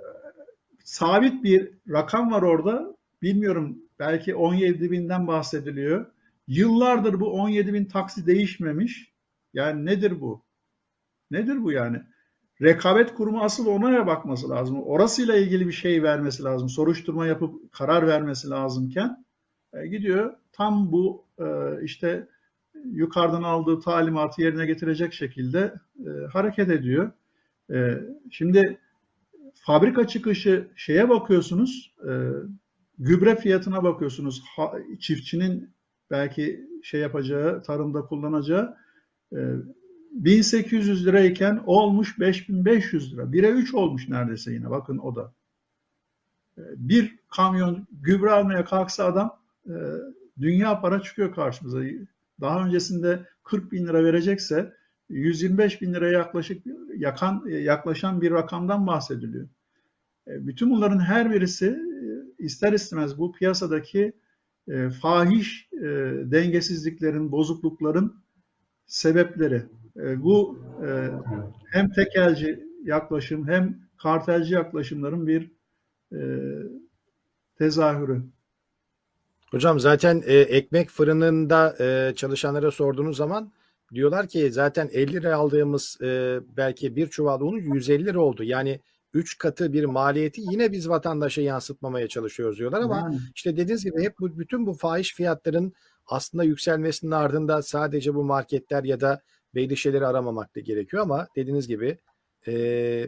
sabit 0.84 1.44
bir 1.44 1.72
rakam 1.90 2.32
var 2.32 2.42
orada. 2.42 2.96
Bilmiyorum 3.22 3.78
belki 4.00 4.36
17 4.36 4.92
binden 4.92 5.28
bahsediliyor. 5.28 6.06
Yıllardır 6.48 7.20
bu 7.20 7.34
17 7.34 7.74
bin 7.74 7.86
taksi 7.86 8.26
değişmemiş. 8.28 9.14
Yani 9.54 9.86
nedir 9.86 10.22
bu? 10.22 10.44
Nedir 11.32 11.64
bu 11.64 11.72
yani? 11.72 12.02
Rekabet 12.64 13.14
kurumu 13.14 13.44
asıl 13.44 13.66
onaya 13.66 14.08
bakması 14.08 14.50
lazım. 14.50 14.84
Orasıyla 14.84 15.36
ilgili 15.36 15.68
bir 15.68 15.74
şey 15.74 16.04
vermesi 16.04 16.44
lazım. 16.44 16.70
Soruşturma 16.70 17.28
yapıp 17.28 17.72
karar 17.72 18.08
vermesi 18.08 18.50
lazımken 18.50 19.26
e, 19.74 19.88
gidiyor 19.88 20.34
tam 20.52 20.92
bu 20.92 21.26
e, 21.40 21.46
işte 21.84 22.28
yukarıdan 22.92 23.44
aldığı 23.44 23.80
talimatı 23.80 24.42
yerine 24.42 24.66
getirecek 24.66 25.14
şekilde 25.14 25.74
e, 26.00 26.10
hareket 26.34 26.70
ediyor. 26.70 27.12
E, 27.72 28.00
şimdi 28.32 28.80
fabrika 29.54 30.08
çıkışı 30.08 30.68
şeye 30.76 31.10
bakıyorsunuz, 31.10 31.96
e, 32.10 32.12
gübre 33.00 33.36
fiyatına 33.36 33.84
bakıyorsunuz. 33.84 34.44
Ha, 34.56 34.74
çiftçinin 35.00 35.70
belki 36.12 36.68
şey 36.84 37.02
yapacağı, 37.02 37.64
tarımda 37.64 38.02
kullanacağı 38.02 38.78
e, 39.34 39.38
1800 40.14 41.06
lirayken 41.06 41.64
olmuş 41.66 42.20
5500 42.20 43.14
lira. 43.14 43.22
1'e 43.22 43.50
3 43.50 43.74
olmuş 43.74 44.10
neredeyse 44.10 44.54
yine 44.54 44.70
bakın 44.70 44.98
o 44.98 45.16
da. 45.16 45.34
E, 46.58 46.62
bir 46.78 47.16
kamyon 47.30 47.88
gübre 47.92 48.32
almaya 48.32 48.66
kalksa 48.66 49.06
adam 49.06 49.40
e, 49.68 49.74
dünya 50.42 50.82
para 50.82 51.02
çıkıyor 51.02 51.36
karşımıza. 51.36 51.80
Daha 52.42 52.66
öncesinde 52.66 53.26
40 53.44 53.72
bin 53.72 53.88
lira 53.88 54.04
verecekse 54.04 54.74
125 55.10 55.82
bin 55.82 55.94
liraya 55.94 56.12
yaklaşık 56.12 56.66
yakan 56.98 57.46
yaklaşan 57.48 58.22
bir 58.22 58.32
rakamdan 58.32 58.88
bahsediliyor. 58.88 59.48
E, 60.28 60.48
bütün 60.48 60.70
bunların 60.70 61.00
her 61.00 61.32
birisi 61.32 61.80
ister 62.40 62.74
istemez 62.74 63.18
bu 63.18 63.32
piyasadaki 63.32 64.14
fahiş 65.02 65.70
dengesizliklerin, 66.32 67.32
bozuklukların 67.32 68.16
sebepleri. 68.86 69.64
Bu 69.96 70.60
hem 71.72 71.90
tekelci 71.92 72.64
yaklaşım 72.84 73.48
hem 73.48 73.80
kartelci 73.98 74.54
yaklaşımların 74.54 75.28
bir 75.28 75.52
tezahürü. 77.58 78.24
Hocam 79.54 79.80
zaten 79.80 80.24
e, 80.26 80.34
ekmek 80.34 80.90
fırınında 80.90 81.76
e, 81.80 82.16
çalışanlara 82.16 82.72
sorduğunuz 82.72 83.18
zaman 83.18 83.52
diyorlar 83.94 84.28
ki 84.28 84.52
zaten 84.52 84.90
50 84.94 85.14
lira 85.14 85.36
aldığımız 85.36 85.98
e, 86.02 86.40
belki 86.58 86.96
bir 86.96 87.08
çuval 87.08 87.42
unu 87.42 87.60
150 87.60 88.06
lira 88.06 88.20
oldu. 88.20 88.44
Yani 88.44 88.80
3 89.14 89.38
katı 89.38 89.74
bir 89.74 89.86
maliyeti 89.86 90.42
yine 90.52 90.72
biz 90.72 90.90
vatandaşa 90.90 91.42
yansıtmamaya 91.42 92.08
çalışıyoruz 92.08 92.60
diyorlar 92.60 92.82
ama 92.82 92.98
yani. 92.98 93.20
işte 93.36 93.58
dediğiniz 93.58 93.84
gibi 93.84 94.04
hep 94.04 94.20
bu, 94.20 94.40
bütün 94.40 94.66
bu 94.66 94.74
fahiş 94.74 95.14
fiyatların 95.14 95.74
aslında 96.06 96.44
yükselmesinin 96.44 97.12
ardında 97.12 97.62
sadece 97.62 98.16
bu 98.16 98.24
marketler 98.24 98.84
ya 98.84 99.00
da 99.00 99.22
belli 99.56 99.78
şeyleri 99.78 100.08
aramamak 100.08 100.56
da 100.56 100.60
gerekiyor 100.60 101.04
ama 101.04 101.28
dediğiniz 101.36 101.68
gibi 101.68 101.98
e, 102.48 103.08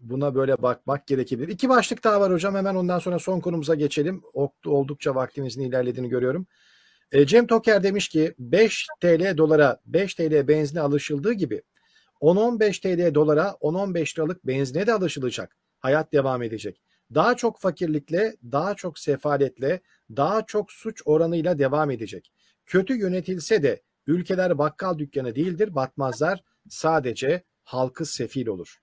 buna 0.00 0.34
böyle 0.34 0.62
bakmak 0.62 1.06
gerekebilir. 1.06 1.48
İki 1.48 1.68
başlık 1.68 2.04
daha 2.04 2.20
var 2.20 2.32
hocam. 2.32 2.54
Hemen 2.54 2.74
ondan 2.74 2.98
sonra 2.98 3.18
son 3.18 3.40
konumuza 3.40 3.74
geçelim. 3.74 4.22
Oldukça 4.66 5.14
vaktimizin 5.14 5.62
ilerlediğini 5.62 6.08
görüyorum. 6.08 6.46
E, 7.12 7.26
Cem 7.26 7.46
Toker 7.46 7.82
demiş 7.82 8.08
ki 8.08 8.34
5 8.38 8.86
TL 9.00 9.36
dolara 9.36 9.80
5 9.86 10.14
TL 10.14 10.48
benzine 10.48 10.80
alışıldığı 10.80 11.32
gibi 11.32 11.62
10-15 12.20 12.80
TL 12.80 13.14
dolara 13.14 13.56
10-15 13.60 14.18
liralık 14.18 14.46
benzine 14.46 14.86
de 14.86 14.92
alışılacak. 14.92 15.56
Hayat 15.78 16.12
devam 16.12 16.42
edecek. 16.42 16.80
Daha 17.14 17.36
çok 17.36 17.60
fakirlikle, 17.60 18.36
daha 18.52 18.74
çok 18.74 18.98
sefaletle, 18.98 19.80
daha 20.16 20.46
çok 20.46 20.72
suç 20.72 21.02
oranıyla 21.04 21.58
devam 21.58 21.90
edecek. 21.90 22.32
Kötü 22.66 22.98
yönetilse 22.98 23.62
de 23.62 23.82
ülkeler 24.06 24.58
bakkal 24.58 24.98
dükkanı 24.98 25.34
değildir, 25.34 25.74
batmazlar. 25.74 26.44
Sadece 26.68 27.42
halkı 27.64 28.06
sefil 28.06 28.46
olur. 28.46 28.76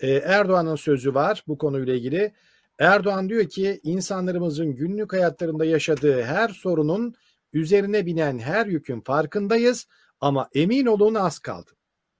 Ee, 0.00 0.10
Erdoğan'ın 0.10 0.76
sözü 0.76 1.14
var 1.14 1.44
bu 1.48 1.58
konuyla 1.58 1.94
ilgili. 1.94 2.32
Erdoğan 2.78 3.28
diyor 3.28 3.48
ki 3.48 3.80
insanlarımızın 3.82 4.74
günlük 4.74 5.12
hayatlarında 5.12 5.64
yaşadığı 5.64 6.22
her 6.22 6.48
sorunun 6.48 7.14
üzerine 7.52 8.06
binen 8.06 8.38
her 8.38 8.66
yükün 8.66 9.00
farkındayız 9.00 9.86
ama 10.20 10.48
emin 10.54 10.86
olun 10.86 11.14
az 11.14 11.38
kaldı. 11.38 11.70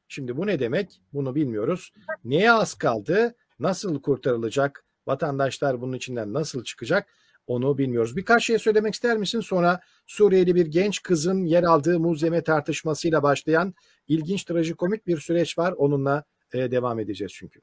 Şimdi 0.09 0.37
bu 0.37 0.47
ne 0.47 0.59
demek? 0.59 1.01
Bunu 1.12 1.35
bilmiyoruz. 1.35 1.93
Neye 2.24 2.53
az 2.53 2.74
kaldı? 2.74 3.35
Nasıl 3.59 4.03
kurtarılacak? 4.03 4.85
Vatandaşlar 5.07 5.81
bunun 5.81 5.93
içinden 5.93 6.33
nasıl 6.33 6.64
çıkacak? 6.64 7.09
Onu 7.47 7.78
bilmiyoruz. 7.78 8.16
Birkaç 8.16 8.44
şey 8.44 8.59
söylemek 8.59 8.94
ister 8.94 9.16
misin? 9.16 9.40
Sonra 9.40 9.80
Suriyeli 10.07 10.55
bir 10.55 10.66
genç 10.66 11.03
kızın 11.03 11.44
yer 11.44 11.62
aldığı 11.62 12.01
muzleme 12.01 12.42
tartışmasıyla 12.42 13.22
başlayan 13.22 13.74
ilginç 14.09 14.44
trajikomik 14.44 15.07
bir 15.07 15.18
süreç 15.18 15.59
var. 15.59 15.72
Onunla 15.72 16.24
e, 16.53 16.70
devam 16.70 17.01
edeceğiz 17.01 17.32
çünkü. 17.32 17.61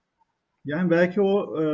Yani 0.65 0.89
belki 0.89 1.21
o 1.21 1.61
e, 1.61 1.65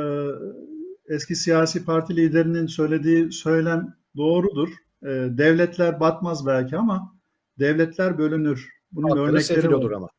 eski 1.10 1.36
siyasi 1.36 1.86
parti 1.86 2.16
liderinin 2.16 2.68
söylediği 2.68 3.32
söylem 3.32 3.96
doğrudur. 4.18 4.70
E, 5.04 5.08
devletler 5.38 6.00
batmaz 6.00 6.46
belki 6.46 6.78
ama 6.78 7.16
devletler 7.60 8.18
bölünür. 8.18 8.70
Bunun 8.92 9.10
Halkları 9.10 9.32
örnekleri 9.32 9.76
olur 9.76 9.92
ama. 9.92 10.10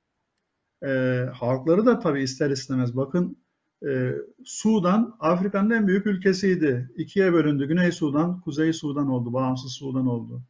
E, 0.87 1.25
halkları 1.35 1.87
da 1.87 1.99
tabii 1.99 2.23
ister 2.23 2.51
istemez. 2.51 2.97
Bakın 2.97 3.37
e, 3.89 4.15
Sudan 4.45 5.17
Afrika'nın 5.21 5.71
en 5.71 5.87
büyük 5.87 6.07
ülkesiydi. 6.07 6.91
İkiye 6.97 7.33
bölündü. 7.33 7.69
Güney 7.69 7.93
Sudan, 7.93 8.41
Kuzey 8.41 8.73
Sudan 8.73 9.09
oldu. 9.09 9.33
Bağımsız 9.33 9.73
Sudan 9.73 10.07
oldu. 10.07 10.43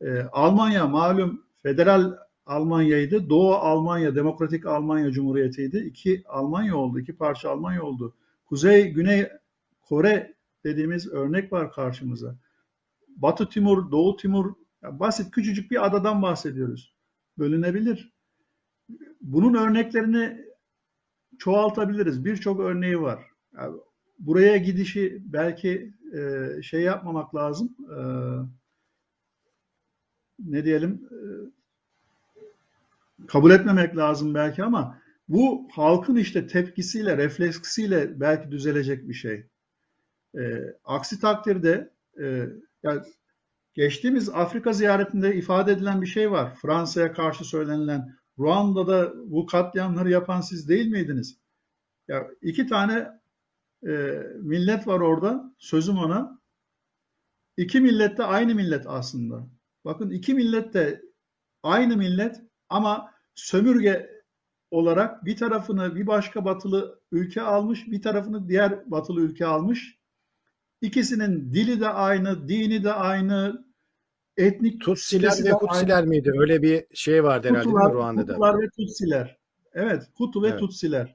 E, 0.00 0.20
Almanya 0.20 0.86
malum 0.86 1.42
federal 1.62 2.16
Almanya'ydı. 2.46 3.30
Doğu 3.30 3.54
Almanya, 3.54 4.14
Demokratik 4.14 4.66
Almanya 4.66 5.10
Cumhuriyeti'ydi. 5.10 5.78
İki 5.78 6.22
Almanya 6.28 6.76
oldu, 6.76 7.00
iki 7.00 7.16
parça 7.16 7.50
Almanya 7.50 7.82
oldu. 7.82 8.14
Kuzey, 8.46 8.90
Güney 8.90 9.28
Kore 9.82 10.34
dediğimiz 10.64 11.12
örnek 11.12 11.52
var 11.52 11.72
karşımıza. 11.72 12.36
Batı 13.08 13.48
Timur, 13.48 13.90
Doğu 13.90 14.16
Timur, 14.16 14.54
basit 14.82 15.30
küçücük 15.30 15.70
bir 15.70 15.86
adadan 15.86 16.22
bahsediyoruz. 16.22 16.94
Bölünebilir. 17.38 18.12
Bunun 19.20 19.54
örneklerini 19.54 20.44
çoğaltabiliriz. 21.42 22.24
Birçok 22.24 22.60
örneği 22.60 23.00
var. 23.00 23.26
Yani 23.56 23.76
buraya 24.18 24.56
gidişi 24.56 25.22
belki 25.24 25.92
e, 26.14 26.48
şey 26.62 26.80
yapmamak 26.80 27.34
lazım. 27.34 27.76
E, 27.90 28.00
ne 30.38 30.64
diyelim? 30.64 31.08
E, 31.10 31.16
kabul 33.26 33.50
etmemek 33.50 33.96
lazım 33.96 34.34
belki 34.34 34.64
ama 34.64 34.98
bu 35.28 35.68
halkın 35.72 36.16
işte 36.16 36.46
tepkisiyle, 36.46 37.16
refleksiyle 37.16 38.20
belki 38.20 38.50
düzelecek 38.50 39.08
bir 39.08 39.14
şey. 39.14 39.46
E, 40.38 40.74
aksi 40.84 41.20
takdirde 41.20 41.90
e, 42.20 42.48
yani 42.82 43.00
geçtiğimiz 43.74 44.28
Afrika 44.28 44.72
ziyaretinde 44.72 45.34
ifade 45.34 45.72
edilen 45.72 46.02
bir 46.02 46.06
şey 46.06 46.30
var. 46.30 46.54
Fransa'ya 46.54 47.12
karşı 47.12 47.44
söylenilen 47.44 48.21
Ruanda'da 48.38 49.12
bu 49.30 49.46
katliamları 49.46 50.10
yapan 50.10 50.40
siz 50.40 50.68
değil 50.68 50.86
miydiniz? 50.86 51.38
Ya 52.08 52.28
iki 52.42 52.66
tane 52.66 53.20
e, 53.86 54.22
millet 54.40 54.86
var 54.86 55.00
orada. 55.00 55.54
Sözüm 55.58 55.98
ona. 55.98 56.40
İki 57.56 57.80
millet 57.80 58.18
de 58.18 58.24
aynı 58.24 58.54
millet 58.54 58.86
aslında. 58.86 59.46
Bakın 59.84 60.10
iki 60.10 60.34
millet 60.34 60.74
de 60.74 61.02
aynı 61.62 61.96
millet 61.96 62.40
ama 62.68 63.10
sömürge 63.34 64.22
olarak 64.70 65.24
bir 65.24 65.36
tarafını 65.36 65.96
bir 65.96 66.06
başka 66.06 66.44
batılı 66.44 67.00
ülke 67.12 67.42
almış, 67.42 67.86
bir 67.86 68.02
tarafını 68.02 68.48
diğer 68.48 68.90
batılı 68.90 69.20
ülke 69.20 69.46
almış. 69.46 69.98
İkisinin 70.80 71.54
dili 71.54 71.80
de 71.80 71.88
aynı, 71.88 72.48
dini 72.48 72.84
de 72.84 72.92
aynı, 72.92 73.66
etnik 74.36 74.80
Tutsiler 74.80 75.44
ve 75.44 75.50
Kutsiler 75.50 76.06
miydi? 76.06 76.32
Öyle 76.38 76.62
bir 76.62 76.84
şey 76.94 77.24
vardı 77.24 77.48
herhalde 77.48 77.64
Kutular, 77.64 77.82
değil 77.82 77.94
mi 77.94 77.98
Ruanda'da? 77.98 78.32
Kutular 78.32 78.62
ve 78.62 78.68
Tutsiler. 78.70 79.38
Evet, 79.74 80.02
Kutu 80.14 80.42
ve 80.42 80.48
evet. 80.48 80.60
Tutsiler. 80.60 81.14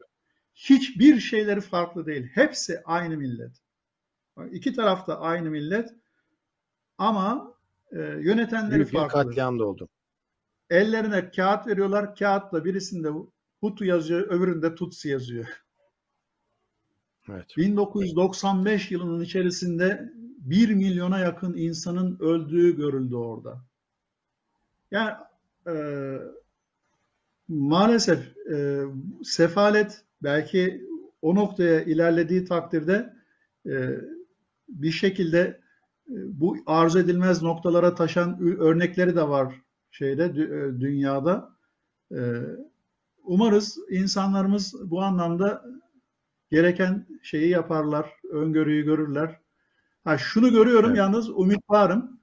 Hiçbir 0.55 1.19
şeyleri 1.19 1.61
farklı 1.61 2.05
değil. 2.05 2.27
Hepsi 2.33 2.81
aynı 2.85 3.17
millet. 3.17 3.51
İki 4.51 4.73
tarafta 4.73 5.19
aynı 5.19 5.49
millet 5.49 5.89
ama 6.97 7.53
e, 7.91 7.97
yönetenleri 7.99 8.75
Büyük 8.75 8.91
farklı. 8.91 9.15
Büyük 9.15 9.27
katliam 9.27 9.59
da 9.59 9.65
oldu. 9.65 9.89
Ellerine 10.69 11.31
kağıt 11.31 11.67
veriyorlar. 11.67 12.15
Kağıtla 12.15 12.65
birisinde 12.65 13.09
Hutu 13.59 13.85
yazıyor, 13.85 14.27
öbüründe 14.27 14.75
Tutsi 14.75 15.09
yazıyor. 15.09 15.47
Evet. 17.29 17.57
1995 17.57 18.91
yılının 18.91 19.23
içerisinde 19.23 20.13
1 20.37 20.69
milyona 20.69 21.19
yakın 21.19 21.53
insanın 21.57 22.17
öldüğü 22.19 22.77
görüldü 22.77 23.15
orada. 23.15 23.61
Yani 24.91 25.15
e, 25.67 25.73
maalesef 27.47 28.37
e, 28.51 28.83
sefalet 29.23 30.03
belki 30.23 30.87
o 31.21 31.35
noktaya 31.35 31.81
ilerlediği 31.81 32.45
takdirde 32.45 33.13
e, 33.65 33.89
bir 34.69 34.91
şekilde 34.91 35.39
e, 36.09 36.15
bu 36.39 36.57
arzu 36.65 36.99
edilmez 36.99 37.41
noktalara 37.41 37.95
taşan 37.95 38.41
örnekleri 38.59 39.15
de 39.15 39.27
var 39.27 39.61
şeyde 39.91 40.23
e, 40.25 40.79
dünyada. 40.79 41.49
E, 42.11 42.19
umarız 43.23 43.77
insanlarımız 43.89 44.91
bu 44.91 45.01
anlamda 45.01 45.65
gereken 46.51 47.07
şeyi 47.23 47.49
yaparlar, 47.49 48.13
öngörüyü 48.31 48.85
görürler. 48.85 49.39
Ha 50.07 50.17
şunu 50.17 50.51
görüyorum 50.51 50.89
Evet. 50.89 50.97
yalnız 50.97 51.29
umut 51.29 51.69
varım. 51.69 52.19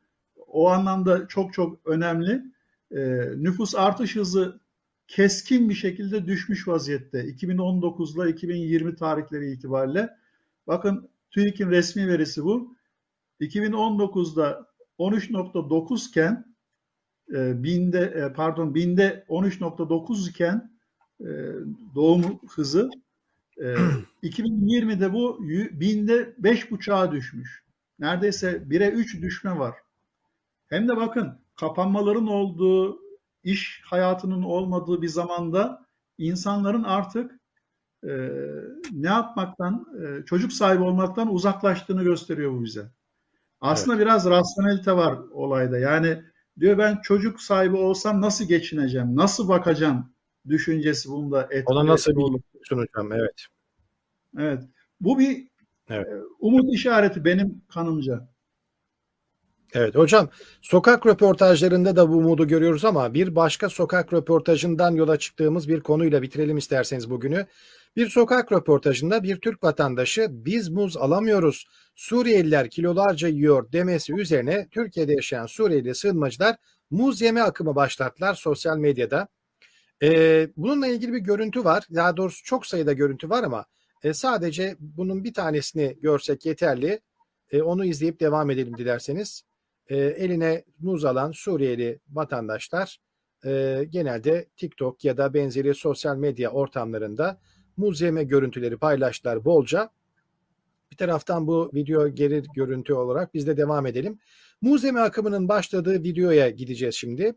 O 0.47 0.69
anlamda 0.69 1.29
çok 1.29 1.53
çok 1.53 1.87
önemli. 1.87 2.43
Ee, 2.91 3.21
nüfus 3.37 3.75
artış 3.75 4.17
hızı 4.17 4.61
keskin 5.09 5.69
bir 5.69 5.75
şekilde 5.75 6.27
düşmüş 6.27 6.69
vaziyette. 6.69 7.25
2019 7.25 8.17
ile 8.17 8.31
2020 8.31 8.97
tarihleri 8.97 9.51
itibariyle. 9.51 10.11
Bakın 10.67 11.09
TÜİK'in 11.31 11.71
resmi 11.71 12.09
verisi 12.09 12.45
bu. 12.45 12.75
2019'da 13.41 14.67
13.9 14.99 16.09
iken 16.09 16.55
e, 17.35 17.63
binde 17.63 18.01
e, 18.01 18.33
pardon 18.33 18.75
binde 18.75 19.25
13.9 19.29 20.31
iken 20.31 20.71
e, 21.21 21.29
doğum 21.95 22.41
hızı 22.49 22.91
e, 23.59 23.65
2020'de 24.23 25.13
bu 25.13 25.39
binde 25.81 26.35
5.5'a 26.43 27.13
düşmüş. 27.13 27.64
Neredeyse 28.05 28.63
1'e 28.69 28.91
3 28.91 29.23
düşme 29.23 29.59
var. 29.59 29.75
Hem 30.67 30.89
de 30.89 30.97
bakın 30.97 31.39
kapanmaların 31.57 32.27
olduğu, 32.27 32.99
iş 33.45 33.83
hayatının 33.85 34.43
olmadığı 34.43 35.03
bir 35.03 35.09
zamanda 35.09 35.87
insanların 36.19 36.83
artık 36.83 37.41
e, 38.05 38.31
ne 38.93 39.07
yapmaktan, 39.07 39.87
e, 40.03 40.25
çocuk 40.25 40.53
sahibi 40.53 40.83
olmaktan 40.83 41.35
uzaklaştığını 41.35 42.03
gösteriyor 42.03 42.53
bu 42.53 42.65
bize. 42.65 42.91
Aslında 43.61 43.99
biraz 43.99 44.31
rasyonelite 44.31 44.93
var 44.93 45.19
olayda. 45.31 45.79
Yani 45.79 46.23
diyor 46.61 46.79
ben 46.79 47.01
çocuk 47.03 47.41
sahibi 47.41 47.77
olsam 47.77 48.21
nasıl 48.21 48.45
geçineceğim, 48.45 49.17
nasıl 49.17 49.49
bakacağım 49.49 50.13
düşüncesi 50.49 51.09
bunda 51.09 51.43
etkili. 51.43 51.65
Ona 51.67 51.87
nasıl 51.87 52.13
bir 52.13 52.41
sunacağım? 52.63 53.13
Evet. 53.13 53.47
Evet. 54.39 54.63
Bu 55.01 55.19
bir 55.19 55.54
Evet. 55.91 56.07
e, 56.07 56.17
umut 56.41 56.75
işareti 56.75 57.25
benim 57.25 57.63
kanımca. 57.75 58.29
Evet 59.75 59.95
hocam 59.95 60.29
sokak 60.63 61.07
röportajlarında 61.07 61.97
da 61.97 62.09
bu 62.09 62.17
umudu 62.17 62.49
görüyoruz 62.49 62.85
ama 62.85 63.15
bir 63.15 63.37
başka 63.37 63.69
sokak 63.69 64.13
röportajından 64.13 64.95
yola 64.95 65.19
çıktığımız 65.19 65.69
bir 65.69 65.81
konuyla 65.81 66.23
bitirelim 66.23 66.57
isterseniz 66.57 67.11
bugünü. 67.11 67.47
Bir 67.97 68.09
sokak 68.09 68.53
röportajında 68.53 69.23
bir 69.23 69.37
Türk 69.37 69.65
vatandaşı 69.65 70.27
biz 70.31 70.69
muz 70.69 70.97
alamıyoruz 70.97 71.67
Suriyeliler 71.95 72.71
kilolarca 72.71 73.29
yiyor 73.29 73.73
demesi 73.73 74.15
üzerine 74.15 74.69
Türkiye'de 74.71 75.13
yaşayan 75.13 75.47
Suriyeli 75.47 75.95
sığınmacılar 75.95 76.57
muz 76.91 77.21
yeme 77.21 77.41
akımı 77.41 77.75
başlattılar 77.75 78.35
sosyal 78.35 78.77
medyada. 78.77 79.29
Ee, 80.03 80.49
bununla 80.57 80.87
ilgili 80.87 81.13
bir 81.13 81.19
görüntü 81.19 81.65
var. 81.65 81.85
Daha 81.95 82.17
doğrusu 82.17 82.45
çok 82.45 82.67
sayıda 82.67 82.93
görüntü 82.93 83.31
var 83.31 83.43
ama 83.43 83.65
e, 84.05 84.15
sadece 84.15 84.77
bunun 84.81 85.25
bir 85.25 85.35
tanesini 85.35 85.97
görsek 86.01 86.47
yeterli. 86.47 87.01
E, 87.53 87.63
onu 87.63 87.85
izleyip 87.85 88.21
devam 88.21 88.51
edelim 88.51 88.77
dilerseniz 88.79 89.45
e, 89.89 89.97
eline 89.97 90.65
muz 90.79 91.05
alan 91.05 91.31
Suriyeli 91.31 92.01
vatandaşlar 92.09 93.01
e, 93.45 93.85
genelde 93.91 94.47
TikTok 94.57 95.05
ya 95.05 95.17
da 95.17 95.35
benzeri 95.35 95.75
sosyal 95.75 96.17
medya 96.17 96.51
ortamlarında 96.51 97.41
muz 97.77 98.01
yeme 98.01 98.25
görüntüleri 98.25 98.77
paylaştılar 98.77 99.45
bolca. 99.45 99.91
Bir 100.91 100.97
taraftan 100.97 101.47
bu 101.47 101.71
video 101.75 102.09
geri 102.09 102.43
görüntü 102.55 102.93
olarak 102.93 103.35
biz 103.35 103.47
de 103.47 103.57
devam 103.57 103.87
edelim. 103.87 104.19
Muz 104.61 104.85
yeme 104.85 105.01
akımının 105.01 105.49
başladığı 105.49 106.03
videoya 106.03 106.51
gideceğiz 106.51 106.95
şimdi. 106.95 107.35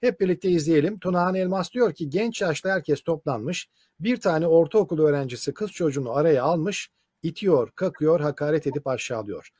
Hep 0.00 0.20
birlikte 0.20 0.50
izleyelim. 0.50 0.98
Tunahan 0.98 1.34
Elmas 1.34 1.72
diyor 1.72 1.94
ki 1.94 2.10
genç 2.10 2.40
yaşta 2.40 2.70
herkes 2.70 3.00
toplanmış. 3.00 3.68
Bir 4.00 4.16
tane 4.16 4.46
ortaokul 4.46 4.98
öğrencisi 4.98 5.54
kız 5.54 5.72
çocuğunu 5.72 6.12
araya 6.12 6.44
almış, 6.44 6.90
itiyor, 7.22 7.70
kakıyor, 7.70 8.20
hakaret 8.20 8.66
edip 8.66 8.86
aşağılıyor. 8.86 9.50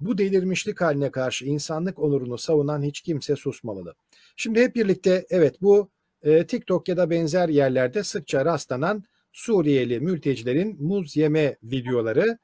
Bu 0.00 0.18
delirmişlik 0.18 0.80
haline 0.80 1.10
karşı 1.10 1.44
insanlık 1.44 1.98
onurunu 1.98 2.38
savunan 2.38 2.82
hiç 2.82 3.00
kimse 3.00 3.36
susmamalı. 3.36 3.94
Şimdi 4.36 4.60
hep 4.60 4.74
birlikte 4.74 5.26
evet 5.30 5.62
bu 5.62 5.90
e, 6.22 6.46
TikTok 6.46 6.88
ya 6.88 6.96
da 6.96 7.10
benzer 7.10 7.48
yerlerde 7.48 8.02
sıkça 8.02 8.44
rastlanan 8.44 9.04
Suriyeli 9.32 10.00
mültecilerin 10.00 10.82
muz 10.82 11.16
yeme 11.16 11.56
videoları 11.62 12.38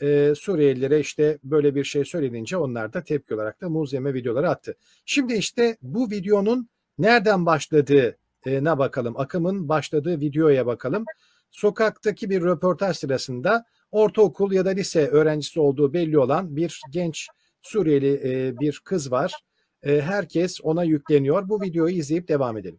e, 0.00 0.32
Suriyelilere 0.36 1.00
işte 1.00 1.38
böyle 1.44 1.74
bir 1.74 1.84
şey 1.84 2.04
söylenince 2.04 2.56
onlar 2.56 2.92
da 2.92 3.04
tepki 3.04 3.34
olarak 3.34 3.60
da 3.60 3.68
muz 3.68 3.92
yeme 3.92 4.14
videoları 4.14 4.50
attı. 4.50 4.76
Şimdi 5.04 5.34
işte 5.34 5.76
bu 5.82 6.10
videonun 6.10 6.68
nereden 6.98 7.46
başladığına 7.46 8.78
bakalım. 8.78 9.20
Akımın 9.20 9.68
başladığı 9.68 10.20
videoya 10.20 10.66
bakalım. 10.66 11.04
Sokaktaki 11.50 12.30
bir 12.30 12.42
röportaj 12.42 12.96
sırasında 12.96 13.64
ortaokul 13.90 14.52
ya 14.52 14.64
da 14.64 14.70
lise 14.70 15.08
öğrencisi 15.08 15.60
olduğu 15.60 15.92
belli 15.92 16.18
olan 16.18 16.56
bir 16.56 16.80
genç 16.90 17.28
Suriyeli 17.62 18.20
e, 18.24 18.58
bir 18.58 18.80
kız 18.84 19.12
var. 19.12 19.34
E, 19.82 20.00
herkes 20.00 20.60
ona 20.62 20.84
yükleniyor. 20.84 21.48
Bu 21.48 21.62
videoyu 21.62 21.94
izleyip 21.94 22.28
devam 22.28 22.56
edelim. 22.56 22.78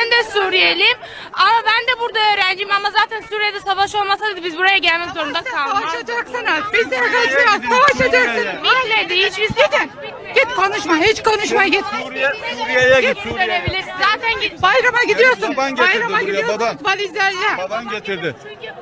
Ben 0.00 0.10
de 0.10 0.24
Suriyeliyim 0.30 0.96
ama 1.32 1.62
ben 1.66 1.86
de 1.96 2.00
burada 2.00 2.18
öğrenciyim 2.34 2.70
ama 2.72 2.90
zaten 2.90 3.20
Suriye'de 3.30 3.60
savaş 3.60 3.94
olmasaydı 3.94 4.44
biz 4.44 4.58
buraya 4.58 4.78
gelmek 4.78 5.10
zorunda 5.10 5.42
kalmazdık. 5.44 5.90
Savaşacaksınız. 5.90 6.72
Biz 6.72 6.90
de 6.90 6.96
kaçacağız. 7.00 7.62
Savaşacaksınız. 7.68 8.54
Bitmedi 8.64 9.26
hiçbir 9.26 9.48
Gidin. 9.48 9.90
Git 10.34 10.54
konuşma. 10.56 10.96
Hiç 10.96 11.22
konuşma 11.22 11.66
git. 11.66 11.84
Suriye, 12.04 12.32
Suriye'ye 12.58 13.00
git 13.00 13.14
Git 13.14 13.22
Suriye. 13.22 13.48
dönebilirsin. 13.48 13.90
Zaten 14.12 14.40
git. 14.40 14.62
Bayrama 14.62 15.02
gidiyorsun. 15.04 15.52
baban 15.56 15.74
getirdi 15.74 15.94
Bayrama 15.94 16.12
buraya, 16.20 16.24
gidiyorsun. 16.24 16.60
baban. 16.60 16.78
Valizlerle. 16.82 17.56
Baban 17.58 17.88
getirdi. 17.88 18.34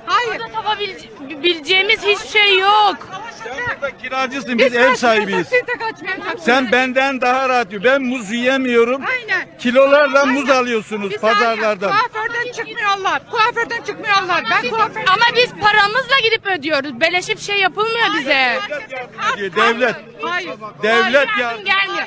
Hayır. 0.07 0.29
Burada 0.41 0.53
tapabileceğimiz 0.53 2.03
hiçbir 2.03 2.29
şey 2.29 2.59
yok. 2.59 2.97
Sen 3.49 3.59
burada 3.69 3.97
kiracısın 3.97 4.59
biz 4.59 4.75
ev 4.75 4.95
sahibiyiz. 4.95 5.49
Sen 6.39 6.73
benden 6.73 7.21
daha 7.21 7.49
rahat 7.49 7.71
yiyor. 7.73 7.85
Ben 7.85 8.03
muz 8.03 8.31
yiyemiyorum. 8.31 9.03
Aynen. 9.07 9.59
Kilolarla 9.59 10.27
muz 10.27 10.51
Aynen. 10.51 10.63
alıyorsunuz 10.63 11.11
Bir 11.11 11.19
saniye, 11.19 11.35
pazarlardan. 11.35 11.91
Kuaförden 11.91 12.53
çıkmıyorlar. 12.53 13.31
Kuaförden 13.31 13.83
çıkmıyorlar. 13.83 14.45
Ben 14.51 14.71
kuaför... 14.71 15.01
Ama 15.01 15.25
biz 15.37 15.51
paramızla 15.51 16.21
gidip 16.25 16.47
ödüyoruz. 16.47 17.01
Beleşe 17.01 17.35
bir 17.35 17.41
şey 17.41 17.59
yapılmıyor 17.61 18.07
bize. 18.19 18.29
Devlet 18.29 18.93
yardım 18.93 19.35
ediyor, 19.35 19.57
devlet. 19.57 19.97
Hayır. 20.23 20.51
Devlet 20.83 21.29
yardım. 21.41 21.65
gelmiyor. 21.65 22.07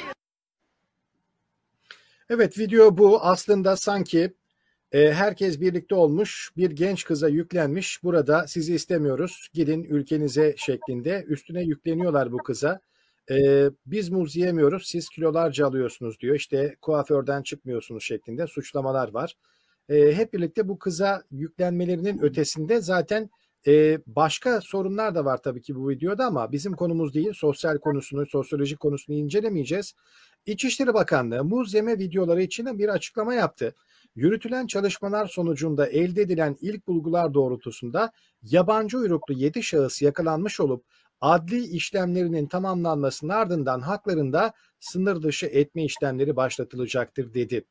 Evet 2.29 2.57
video 2.59 2.97
bu. 2.97 3.21
Aslında 3.23 3.77
sanki 3.77 4.33
e, 4.91 5.13
herkes 5.13 5.61
birlikte 5.61 5.95
olmuş 5.95 6.51
bir 6.57 6.71
genç 6.71 7.05
kıza 7.05 7.27
yüklenmiş. 7.27 8.03
Burada 8.03 8.47
sizi 8.47 8.75
istemiyoruz 8.75 9.49
gidin 9.53 9.83
ülkenize 9.83 10.55
şeklinde 10.57 11.25
üstüne 11.27 11.63
yükleniyorlar 11.63 12.31
bu 12.31 12.37
kıza. 12.37 12.79
E, 13.31 13.65
biz 13.85 14.09
muz 14.09 14.35
yiyemiyoruz 14.35 14.87
siz 14.87 15.09
kilolarca 15.09 15.67
alıyorsunuz 15.67 16.19
diyor. 16.19 16.35
İşte 16.35 16.75
kuaförden 16.81 17.41
çıkmıyorsunuz 17.41 18.03
şeklinde 18.03 18.47
suçlamalar 18.47 19.13
var. 19.13 19.37
E, 19.89 20.13
hep 20.13 20.33
birlikte 20.33 20.67
bu 20.67 20.79
kıza 20.79 21.23
yüklenmelerinin 21.31 22.21
ötesinde 22.21 22.81
zaten 22.81 23.29
e, 23.67 23.99
başka 24.07 24.61
sorunlar 24.61 25.15
da 25.15 25.25
var 25.25 25.41
tabii 25.41 25.61
ki 25.61 25.75
bu 25.75 25.89
videoda 25.89 26.25
ama 26.25 26.51
bizim 26.51 26.73
konumuz 26.73 27.13
değil. 27.13 27.33
Sosyal 27.33 27.77
konusunu, 27.77 28.25
sosyolojik 28.25 28.79
konusunu 28.79 29.15
incelemeyeceğiz. 29.15 29.93
İçişleri 30.45 30.93
Bakanlığı 30.93 31.43
muz 31.43 31.73
yeme 31.73 31.99
videoları 31.99 32.41
için 32.41 32.79
bir 32.79 32.89
açıklama 32.89 33.33
yaptı. 33.33 33.75
Yürütülen 34.15 34.67
çalışmalar 34.67 35.27
sonucunda 35.27 35.87
elde 35.87 36.21
edilen 36.21 36.57
ilk 36.61 36.87
bulgular 36.87 37.33
doğrultusunda 37.33 38.11
yabancı 38.43 38.97
uyruklu 38.97 39.33
7 39.33 39.63
şahıs 39.63 40.01
yakalanmış 40.01 40.59
olup 40.59 40.85
adli 41.21 41.63
işlemlerinin 41.63 42.47
tamamlanmasının 42.47 43.33
ardından 43.33 43.79
haklarında 43.81 44.53
sınır 44.79 45.23
dışı 45.23 45.45
etme 45.45 45.83
işlemleri 45.83 46.35
başlatılacaktır 46.35 47.33
dedi. 47.33 47.65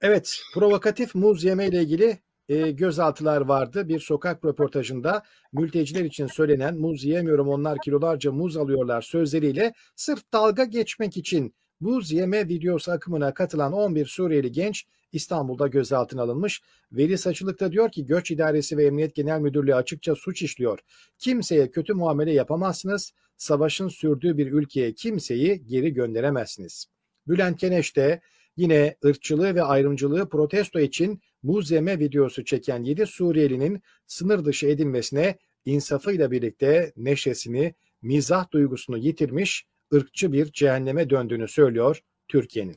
Evet, 0.00 0.36
provokatif 0.54 1.14
muz 1.14 1.44
yeme 1.44 1.66
ile 1.66 1.82
ilgili 1.82 2.18
e, 2.48 2.70
gözaltılar 2.70 3.40
vardı. 3.40 3.88
Bir 3.88 4.00
sokak 4.00 4.44
röportajında 4.44 5.22
mülteciler 5.52 6.04
için 6.04 6.26
söylenen 6.26 6.78
muz 6.78 7.04
yiyemiyorum 7.04 7.48
onlar 7.48 7.78
kilolarca 7.84 8.32
muz 8.32 8.56
alıyorlar 8.56 9.02
sözleriyle 9.02 9.72
sırf 9.96 10.32
dalga 10.32 10.64
geçmek 10.64 11.16
için 11.16 11.54
muz 11.80 12.12
yeme 12.12 12.48
videosu 12.48 12.92
akımına 12.92 13.34
katılan 13.34 13.72
11 13.72 14.06
Suriyeli 14.06 14.52
genç 14.52 14.84
İstanbul'da 15.12 15.66
gözaltına 15.66 16.22
alınmış. 16.22 16.62
Veli 16.92 17.18
Saçılık 17.18 17.60
da 17.60 17.72
diyor 17.72 17.90
ki 17.90 18.06
Göç 18.06 18.30
İdaresi 18.30 18.76
ve 18.76 18.86
Emniyet 18.86 19.14
Genel 19.14 19.40
Müdürlüğü 19.40 19.74
açıkça 19.74 20.14
suç 20.14 20.42
işliyor. 20.42 20.78
Kimseye 21.18 21.70
kötü 21.70 21.94
muamele 21.94 22.32
yapamazsınız. 22.32 23.12
Savaşın 23.36 23.88
sürdüğü 23.88 24.38
bir 24.38 24.52
ülkeye 24.52 24.94
kimseyi 24.94 25.66
geri 25.66 25.92
gönderemezsiniz. 25.92 26.86
Bülent 27.28 27.60
Keneş 27.60 27.96
de 27.96 28.20
yine 28.56 28.96
ırkçılığı 29.04 29.54
ve 29.54 29.62
ayrımcılığı 29.62 30.28
protesto 30.28 30.80
için 30.80 31.20
muz 31.42 31.70
yeme 31.70 31.98
videosu 31.98 32.44
çeken 32.44 32.84
7 32.84 33.06
Suriyelinin 33.06 33.82
sınır 34.06 34.44
dışı 34.44 34.66
edilmesine 34.66 35.38
insafıyla 35.64 36.30
birlikte 36.30 36.92
neşesini, 36.96 37.74
mizah 38.02 38.50
duygusunu 38.50 38.98
yitirmiş 38.98 39.66
ırkçı 39.94 40.32
bir 40.32 40.52
cehenneme 40.52 41.10
döndüğünü 41.10 41.48
söylüyor 41.48 42.00
Türkiye'nin. 42.28 42.76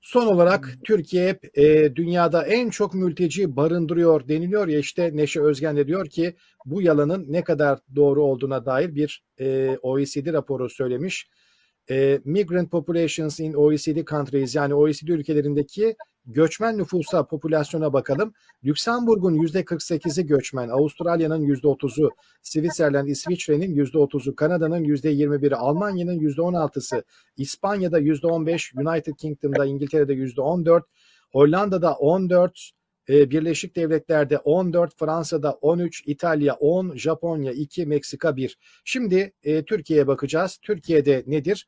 Son 0.00 0.26
olarak 0.26 0.74
Türkiye 0.84 1.28
hep 1.28 1.58
e, 1.58 1.96
dünyada 1.96 2.46
en 2.46 2.70
çok 2.70 2.94
mülteci 2.94 3.56
barındırıyor 3.56 4.28
deniliyor 4.28 4.68
ya 4.68 4.78
işte 4.78 5.10
Neşe 5.14 5.40
Özgen 5.40 5.76
de 5.76 5.86
diyor 5.86 6.06
ki 6.06 6.36
bu 6.64 6.82
yalanın 6.82 7.24
ne 7.28 7.44
kadar 7.44 7.78
doğru 7.96 8.22
olduğuna 8.22 8.66
dair 8.66 8.94
bir 8.94 9.24
e, 9.40 9.78
OECD 9.82 10.32
raporu 10.32 10.70
söylemiş. 10.70 11.28
E, 11.90 12.20
Migrant 12.24 12.70
Populations 12.70 13.40
in 13.40 13.54
OECD 13.54 14.04
Countries 14.04 14.54
yani 14.54 14.74
OECD 14.74 15.08
ülkelerindeki 15.08 15.96
göçmen 16.26 16.78
nüfusa, 16.78 17.26
popülasyona 17.26 17.92
bakalım. 17.92 18.32
Lüksemburg'un 18.64 19.34
%48'i 19.34 20.26
göçmen, 20.26 20.68
Avustralya'nın 20.68 21.46
%30'u, 21.46 22.10
Switzerland, 22.42 23.08
İsviçre'nin 23.08 23.76
%30'u, 23.76 24.36
Kanada'nın 24.36 24.84
%21'i, 24.84 25.54
Almanya'nın 25.54 26.18
%16'sı, 26.18 27.04
İspanya'da 27.36 28.00
%15, 28.00 28.72
United 28.74 29.14
Kingdom'da, 29.14 29.64
İngiltere'de 29.64 30.14
%14, 30.14 30.82
Hollanda'da 31.32 31.94
14, 31.94 32.70
e, 33.08 33.30
Birleşik 33.30 33.76
Devletler'de 33.76 34.38
14, 34.38 34.98
Fransa'da 34.98 35.52
13, 35.52 36.02
İtalya 36.06 36.54
10, 36.54 36.96
Japonya 36.96 37.52
2, 37.52 37.86
Meksika 37.86 38.36
1. 38.36 38.58
Şimdi 38.84 39.32
e, 39.44 39.64
Türkiye'ye 39.64 40.06
bakacağız. 40.06 40.58
Türkiye'de 40.62 41.24
nedir? 41.26 41.66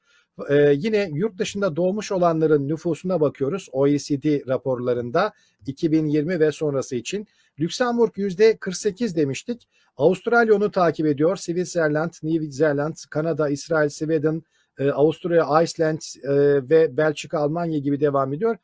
Ee, 0.49 0.73
yine 0.77 1.11
yurt 1.13 1.39
dışında 1.39 1.77
doğmuş 1.77 2.13
olanların 2.13 2.69
nüfusuna 2.69 3.21
bakıyoruz 3.21 3.69
OECD 3.73 4.49
raporlarında 4.49 5.33
2020 5.67 6.41
ve 6.41 6.53
sonrası 6.53 6.97
için. 6.97 7.27
Lüksemburg 7.61 8.17
%48 8.17 9.17
demiştik. 9.17 9.69
Avustralya 9.97 10.55
onu 10.55 10.71
takip 10.71 11.07
ediyor. 11.07 11.37
Switzerland, 11.37 12.11
New 12.23 12.51
Zealand, 12.51 12.95
Kanada, 13.11 13.49
İsrail, 13.49 13.89
Sweden, 13.89 14.43
e, 14.79 14.91
Avusturya, 14.91 15.63
Iceland 15.63 16.01
e, 16.23 16.31
ve 16.71 16.97
Belçika, 16.97 17.39
Almanya 17.39 17.79
gibi 17.79 18.01
devam 18.01 18.35
ediyor. 18.35 18.57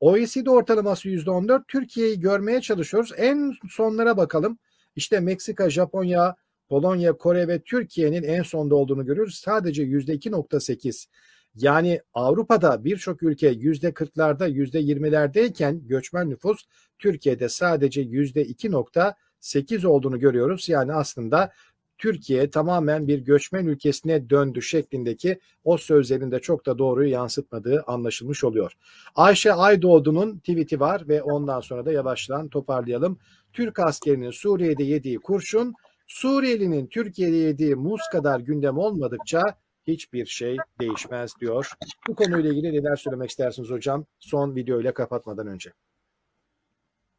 OECD 0.00 0.46
ortalaması 0.46 1.08
%14. 1.08 1.62
Türkiye'yi 1.68 2.20
görmeye 2.20 2.60
çalışıyoruz. 2.60 3.12
En 3.16 3.52
sonlara 3.70 4.16
bakalım. 4.16 4.58
İşte 4.96 5.20
Meksika, 5.20 5.70
Japonya, 5.70 6.36
Polonya, 6.68 7.16
Kore 7.16 7.48
ve 7.48 7.60
Türkiye'nin 7.60 8.22
en 8.22 8.42
sonda 8.42 8.74
olduğunu 8.74 9.06
görüyoruz. 9.06 9.34
Sadece 9.34 9.82
%2.8. 9.82 11.06
Yani 11.54 12.00
Avrupa'da 12.14 12.84
birçok 12.84 13.22
ülke 13.22 13.52
%40'larda, 13.52 14.48
%20'lerdeyken 14.48 15.86
göçmen 15.86 16.30
nüfus 16.30 16.64
Türkiye'de 16.98 17.48
sadece 17.48 18.02
%2.8 18.02 19.86
olduğunu 19.86 20.18
görüyoruz. 20.18 20.68
Yani 20.68 20.92
aslında 20.92 21.52
Türkiye 21.98 22.50
tamamen 22.50 23.08
bir 23.08 23.18
göçmen 23.18 23.66
ülkesine 23.66 24.30
döndü 24.30 24.62
şeklindeki 24.62 25.38
o 25.64 25.76
sözlerin 25.76 26.30
de 26.30 26.40
çok 26.40 26.66
da 26.66 26.78
doğruyu 26.78 27.10
yansıtmadığı 27.10 27.84
anlaşılmış 27.86 28.44
oluyor. 28.44 28.72
Ayşe 29.14 29.52
Aydoğdu'nun 29.52 30.38
tweet'i 30.38 30.80
var 30.80 31.08
ve 31.08 31.22
ondan 31.22 31.60
sonra 31.60 31.84
da 31.84 31.92
yavaştan 31.92 32.48
toparlayalım. 32.48 33.18
Türk 33.52 33.78
askerinin 33.78 34.30
Suriye'de 34.30 34.84
yediği 34.84 35.18
kurşun 35.18 35.74
Suriyelinin 36.06 36.86
Türkiye'de 36.86 37.36
yediği 37.36 37.74
muz 37.74 38.00
kadar 38.12 38.40
gündem 38.40 38.78
olmadıkça 38.78 39.42
hiçbir 39.86 40.26
şey 40.26 40.56
değişmez 40.80 41.32
diyor. 41.40 41.72
Bu 42.08 42.14
konuyla 42.14 42.50
ilgili 42.50 42.72
neler 42.72 42.96
söylemek 42.96 43.30
istersiniz 43.30 43.70
hocam? 43.70 44.06
Son 44.18 44.56
videoyla 44.56 44.94
kapatmadan 44.94 45.46
önce. 45.46 45.72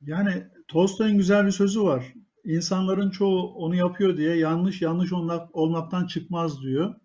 Yani 0.02 0.48
Tolstoy'un 0.68 1.18
güzel 1.18 1.46
bir 1.46 1.52
sözü 1.52 1.84
var. 1.84 2.14
İnsanların 2.46 3.10
çoğu 3.10 3.54
onu 3.54 3.76
yapıyor 3.76 4.18
diye 4.18 4.36
yanlış 4.36 4.82
yanlış 4.82 5.14
olmak, 5.14 5.56
olmaktan 5.56 6.06
çıkmaz 6.06 6.62
diyor. 6.62 6.96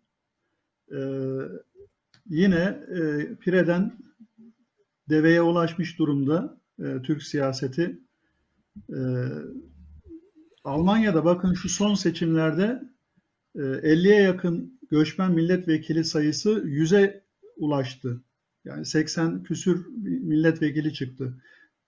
Ee, 0.93 0.99
yine 2.27 2.81
e, 2.97 3.29
Pire'den 3.41 3.99
deveye 5.09 5.43
ulaşmış 5.43 5.99
durumda 5.99 6.61
e, 6.79 7.03
Türk 7.03 7.23
siyaseti. 7.23 7.99
E, 8.91 8.99
Almanya'da 10.65 11.25
bakın 11.25 11.55
şu 11.55 11.69
son 11.69 11.95
seçimlerde 11.95 12.83
50'ye 13.57 14.23
yakın 14.23 14.81
göçmen 14.91 15.33
milletvekili 15.33 16.05
sayısı 16.05 16.51
100'e 16.51 17.25
ulaştı. 17.57 18.21
Yani 18.65 18.87
80 18.87 19.43
küsür 19.43 19.87
milletvekili 20.03 20.95
çıktı. 20.95 21.35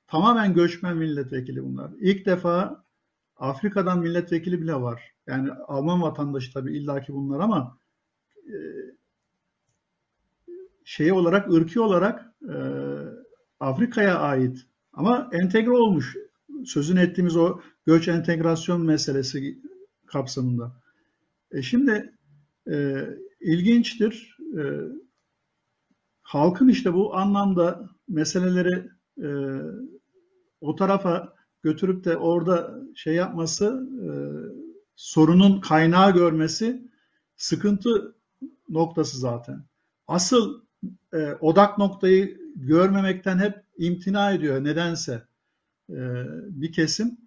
Tamamen 0.07 0.55
göçmen 0.55 0.97
milletvekili 0.97 1.65
bunlar. 1.65 1.91
İlk 2.01 2.27
defa 2.27 2.86
Afrika'dan 3.37 3.99
milletvekili 3.99 4.61
bile 4.61 4.75
var. 4.75 5.13
Yani 5.27 5.51
Alman 5.53 6.03
vatandaşı 6.03 6.53
tabii 6.53 6.79
illaki 6.79 7.13
bunlar 7.13 7.41
ama 7.41 7.79
şey 10.85 11.13
olarak, 11.13 11.53
ırki 11.53 11.81
olarak 11.81 12.35
Afrika'ya 13.61 14.19
ait 14.19 14.67
ama 14.93 15.31
entegre 15.33 15.71
olmuş. 15.71 16.17
Sözünü 16.65 17.01
ettiğimiz 17.01 17.37
o 17.37 17.61
göç 17.87 18.09
entegrasyon 18.09 18.85
meselesi 18.85 19.59
kapsamında. 20.07 20.73
E 21.51 21.63
şimdi 21.63 22.13
e, 22.71 23.07
ilginçtir. 23.41 24.37
E, 24.59 24.63
halkın 26.23 26.69
işte 26.69 26.95
bu 26.95 27.17
anlamda 27.17 27.91
meseleleri 28.09 28.89
e, 29.23 29.29
o 30.61 30.77
tarafa 30.77 31.36
götürüp 31.63 32.05
de 32.05 32.17
orada 32.17 32.75
şey 32.95 33.15
yapması, 33.15 33.89
e, 34.03 34.09
sorunun 34.97 35.61
kaynağı 35.61 36.15
görmesi 36.15 36.83
sıkıntı 37.37 38.15
noktası 38.69 39.19
zaten. 39.19 39.65
Asıl 40.09 40.61
e, 41.13 41.33
odak 41.41 41.79
noktayı 41.79 42.39
görmemekten 42.57 43.39
hep 43.39 43.65
imtina 43.79 44.33
ediyor 44.33 44.65
nedense 44.65 45.23
e, 45.91 45.97
bir 46.49 46.73
kesim 46.73 47.19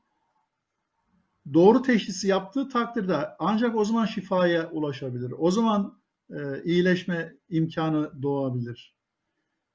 doğru 1.53 1.81
teşhisi 1.81 2.27
yaptığı 2.27 2.69
takdirde 2.69 3.15
ancak 3.39 3.75
o 3.75 3.85
zaman 3.85 4.05
şifaya 4.05 4.69
ulaşabilir. 4.71 5.33
O 5.37 5.51
zaman 5.51 5.99
e, 6.29 6.63
iyileşme 6.63 7.35
imkanı 7.49 8.11
doğabilir. 8.21 8.95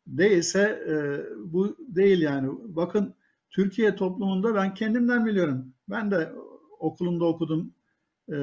Değilse 0.06 0.60
e, 0.88 0.94
bu 1.52 1.76
değil 1.78 2.20
yani. 2.20 2.48
Bakın 2.64 3.14
Türkiye 3.54 3.96
toplumunda 3.96 4.54
ben 4.54 4.74
kendimden 4.74 5.26
biliyorum. 5.26 5.74
Ben 5.88 6.10
de 6.10 6.32
okulunda 6.78 7.24
okudum. 7.24 7.74
E, 8.28 8.36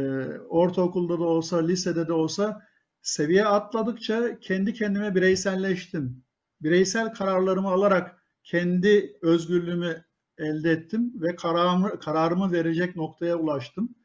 ortaokulda 0.49 1.19
da 1.19 1.23
olsa, 1.23 1.57
lisede 1.57 2.07
de 2.07 2.13
olsa 2.13 2.61
seviye 3.01 3.45
atladıkça 3.45 4.39
kendi 4.39 4.73
kendime 4.73 5.15
bireyselleştim. 5.15 6.23
Bireysel 6.61 7.13
kararlarımı 7.13 7.67
alarak 7.67 8.23
kendi 8.43 9.17
özgürlüğümü 9.21 10.05
elde 10.37 10.71
ettim 10.71 11.13
ve 11.15 11.35
kararımı, 11.35 11.99
kararımı 11.99 12.51
verecek 12.51 12.95
noktaya 12.95 13.35
ulaştım. 13.35 13.95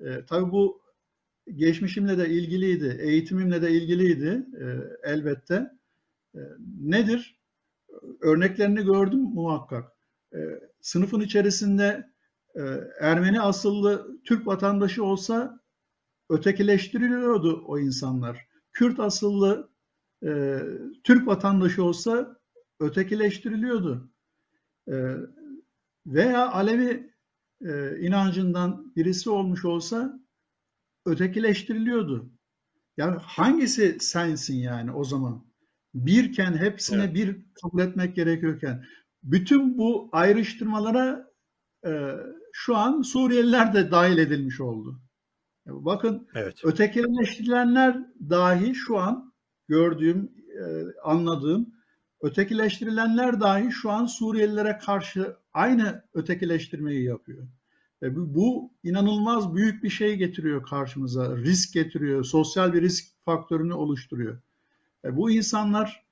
E, 0.00 0.24
tabii 0.26 0.52
bu 0.52 0.82
geçmişimle 1.54 2.18
de 2.18 2.28
ilgiliydi, 2.28 2.98
eğitimimle 3.00 3.62
de 3.62 3.70
ilgiliydi 3.70 4.46
e, 4.60 4.66
elbette. 5.10 5.70
E, 6.34 6.40
nedir? 6.80 7.40
Örneklerini 8.20 8.84
gördüm 8.84 9.20
muhakkak. 9.20 9.95
E, 10.36 10.40
sınıfın 10.80 11.20
içerisinde 11.20 12.10
e, 12.54 12.60
Ermeni 13.00 13.40
asıllı 13.40 14.20
Türk 14.24 14.46
vatandaşı 14.46 15.04
olsa 15.04 15.60
ötekileştiriliyordu 16.30 17.64
o 17.66 17.78
insanlar. 17.78 18.46
Kürt 18.72 19.00
asıllı 19.00 19.70
e, 20.24 20.60
Türk 21.04 21.26
vatandaşı 21.26 21.84
olsa 21.84 22.36
ötekileştiriliyordu. 22.80 24.10
E, 24.88 24.94
veya 26.06 26.52
Alevi 26.52 27.12
e, 27.64 27.98
inancından 28.00 28.92
birisi 28.96 29.30
olmuş 29.30 29.64
olsa 29.64 30.20
ötekileştiriliyordu. 31.06 32.30
Yani 32.96 33.16
hangisi 33.22 33.96
sensin 34.00 34.56
yani 34.56 34.92
o 34.92 35.04
zaman? 35.04 35.46
Birken 35.94 36.52
hepsine 36.56 37.04
evet. 37.04 37.14
bir 37.14 37.36
kabul 37.62 37.82
etmek 37.82 38.16
gerekiyorken 38.16 38.84
bütün 39.26 39.78
bu 39.78 40.08
ayrıştırmalara 40.12 41.30
e, 41.86 42.12
şu 42.52 42.76
an 42.76 43.02
Suriyeliler 43.02 43.74
de 43.74 43.90
dahil 43.90 44.18
edilmiş 44.18 44.60
oldu. 44.60 45.00
Bakın 45.66 46.28
evet. 46.34 46.64
ötekileştirilenler 46.64 47.98
dahi 48.30 48.74
şu 48.74 48.98
an 48.98 49.32
gördüğüm, 49.68 50.32
e, 50.60 50.64
anladığım 51.04 51.74
ötekileştirilenler 52.20 53.40
dahi 53.40 53.72
şu 53.72 53.90
an 53.90 54.06
Suriyelilere 54.06 54.78
karşı 54.78 55.36
aynı 55.52 56.04
ötekileştirmeyi 56.14 57.04
yapıyor. 57.04 57.46
Ve 58.02 58.34
bu, 58.34 58.72
inanılmaz 58.82 59.54
büyük 59.54 59.84
bir 59.84 59.90
şey 59.90 60.16
getiriyor 60.16 60.62
karşımıza. 60.62 61.36
Risk 61.36 61.72
getiriyor. 61.72 62.24
Sosyal 62.24 62.72
bir 62.72 62.82
risk 62.82 63.04
faktörünü 63.24 63.72
oluşturuyor. 63.72 64.38
E, 65.04 65.16
bu 65.16 65.30
insanlar 65.30 65.88
e, 65.88 66.05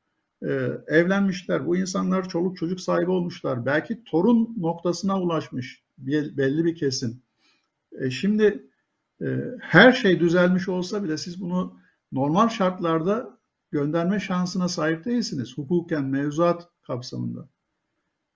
evlenmişler. 0.87 1.67
Bu 1.67 1.77
insanlar 1.77 2.29
çoluk 2.29 2.57
çocuk 2.57 2.81
sahibi 2.81 3.11
olmuşlar. 3.11 3.67
Belki 3.67 4.05
torun 4.05 4.55
noktasına 4.57 5.21
ulaşmış 5.21 5.85
belli 5.99 6.65
bir 6.65 6.75
kesim. 6.75 7.23
E, 8.01 8.11
şimdi 8.11 8.67
e, 9.23 9.27
her 9.61 9.93
şey 9.93 10.21
düzelmiş 10.21 10.69
olsa 10.69 11.05
bile 11.05 11.19
siz 11.19 11.41
bunu 11.41 11.79
normal 12.13 12.49
şartlarda 12.49 13.39
gönderme 13.71 14.21
şansına 14.21 14.69
sahip 14.69 15.05
değilsiniz. 15.05 15.59
Hukuken, 15.59 16.05
mevzuat 16.05 16.69
kapsamında. 16.83 17.49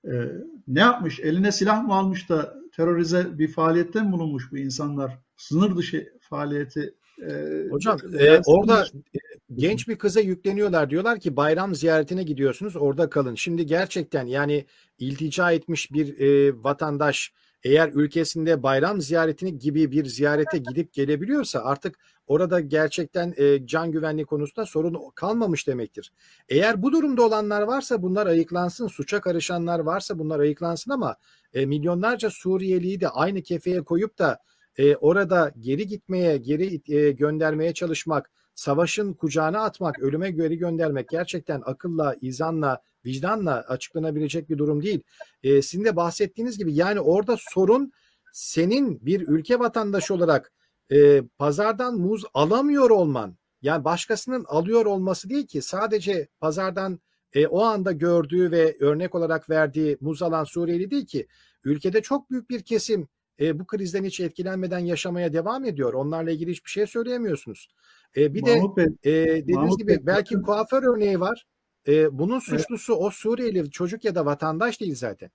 Ee, 0.04 0.32
ne 0.68 0.80
yapmış? 0.80 1.20
Eline 1.20 1.52
silah 1.52 1.84
mı 1.84 1.94
almış 1.94 2.28
da 2.28 2.54
terörize 2.76 3.38
bir 3.38 3.52
faaliyette 3.52 4.02
mi 4.02 4.12
bulunmuş 4.12 4.52
bu 4.52 4.58
insanlar? 4.58 5.18
Sınır 5.36 5.76
dışı 5.76 6.12
faaliyeti. 6.20 6.94
E, 7.22 7.64
Hocam 7.70 7.98
e, 8.18 8.40
orada 8.46 8.84
e, 8.84 9.18
genç 9.54 9.88
bir 9.88 9.96
kıza 9.96 10.20
yükleniyorlar. 10.20 10.90
Diyorlar 10.90 11.20
ki 11.20 11.36
bayram 11.36 11.74
ziyaretine 11.74 12.22
gidiyorsunuz 12.22 12.76
orada 12.76 13.10
kalın. 13.10 13.34
Şimdi 13.34 13.66
gerçekten 13.66 14.26
yani 14.26 14.66
iltica 14.98 15.52
etmiş 15.52 15.92
bir 15.92 16.20
e, 16.20 16.54
vatandaş 16.62 17.32
eğer 17.64 17.90
ülkesinde 17.94 18.62
bayram 18.62 19.00
ziyaretini 19.00 19.58
gibi 19.58 19.90
bir 19.90 20.04
ziyarete 20.04 20.58
gidip 20.58 20.92
gelebiliyorsa 20.92 21.60
artık 21.64 21.98
orada 22.26 22.60
gerçekten 22.60 23.34
e, 23.36 23.66
can 23.66 23.92
güvenliği 23.92 24.26
konusunda 24.26 24.66
sorun 24.66 24.98
kalmamış 25.14 25.66
demektir. 25.66 26.12
Eğer 26.48 26.82
bu 26.82 26.92
durumda 26.92 27.22
olanlar 27.22 27.62
varsa 27.62 28.02
bunlar 28.02 28.26
ayıklansın, 28.26 28.86
suça 28.86 29.20
karışanlar 29.20 29.78
varsa 29.78 30.18
bunlar 30.18 30.40
ayıklansın 30.40 30.90
ama 30.90 31.16
e, 31.54 31.66
milyonlarca 31.66 32.30
Suriyeliyi 32.30 33.00
de 33.00 33.08
aynı 33.08 33.42
kefeye 33.42 33.80
koyup 33.80 34.18
da 34.18 34.38
e, 34.78 34.96
orada 34.96 35.52
geri 35.58 35.86
gitmeye, 35.86 36.36
geri 36.36 36.80
e, 36.96 37.10
göndermeye 37.10 37.74
çalışmak, 37.74 38.30
savaşın 38.54 39.12
kucağına 39.12 39.60
atmak, 39.60 39.98
ölüme 39.98 40.30
geri 40.30 40.58
göndermek 40.58 41.08
gerçekten 41.08 41.62
akılla, 41.64 42.16
izanla, 42.20 42.82
vicdanla 43.04 43.64
açıklanabilecek 43.68 44.50
bir 44.50 44.58
durum 44.58 44.82
değil. 44.82 45.00
E, 45.42 45.62
sizin 45.62 45.84
de 45.84 45.96
bahsettiğiniz 45.96 46.58
gibi 46.58 46.74
yani 46.74 47.00
orada 47.00 47.36
sorun 47.38 47.92
senin 48.32 49.06
bir 49.06 49.28
ülke 49.28 49.58
vatandaşı 49.58 50.14
olarak 50.14 50.52
e, 50.92 51.22
pazardan 51.22 51.98
muz 51.98 52.24
alamıyor 52.34 52.90
olman. 52.90 53.36
Yani 53.62 53.84
başkasının 53.84 54.44
alıyor 54.44 54.86
olması 54.86 55.30
değil 55.30 55.46
ki 55.46 55.62
sadece 55.62 56.28
pazardan 56.40 57.00
e, 57.32 57.46
o 57.46 57.62
anda 57.62 57.92
gördüğü 57.92 58.50
ve 58.50 58.76
örnek 58.80 59.14
olarak 59.14 59.50
verdiği 59.50 59.98
muz 60.00 60.22
alan 60.22 60.44
Suriyeli 60.44 60.90
değil 60.90 61.06
ki 61.06 61.26
ülkede 61.64 62.02
çok 62.02 62.30
büyük 62.30 62.50
bir 62.50 62.62
kesim 62.62 63.08
e, 63.40 63.58
bu 63.58 63.66
krizden 63.66 64.04
hiç 64.04 64.20
etkilenmeden 64.20 64.78
yaşamaya 64.78 65.32
devam 65.32 65.64
ediyor. 65.64 65.92
Onlarla 65.92 66.30
ilgili 66.30 66.50
hiçbir 66.50 66.70
şey 66.70 66.86
söyleyemiyorsunuz. 66.86 67.68
E, 68.16 68.34
bir 68.34 68.46
de 68.46 68.56
Mahmut 68.56 68.76
Bey, 68.76 68.86
e, 69.02 69.12
dediğiniz 69.12 69.56
Mahmut 69.56 69.78
gibi 69.78 69.88
Bey, 69.88 70.06
belki 70.06 70.34
kuaför 70.42 70.82
örneği 70.82 71.20
var. 71.20 71.46
E, 71.88 72.18
bunun 72.18 72.38
suçlusu 72.38 72.94
o 72.94 73.10
Suriyeli 73.10 73.70
çocuk 73.70 74.04
ya 74.04 74.14
da 74.14 74.26
vatandaş 74.26 74.80
değil 74.80 74.94
zaten. 74.94 75.30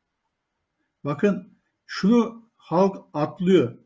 Bakın 1.03 1.57
şunu 1.85 2.49
halk 2.55 3.05
atlıyor. 3.13 3.77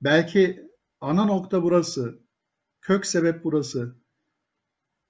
Belki 0.00 0.70
ana 1.00 1.24
nokta 1.24 1.62
burası. 1.62 2.18
Kök 2.80 3.06
sebep 3.06 3.44
burası. 3.44 3.94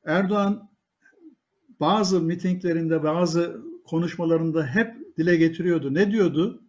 Erdoğan 0.04 0.70
bazı 1.80 2.20
mitinglerinde, 2.20 3.02
bazı 3.02 3.62
konuşmalarında 3.84 4.66
hep 4.66 5.18
dile 5.18 5.36
getiriyordu. 5.36 5.94
Ne 5.94 6.10
diyordu? 6.10 6.63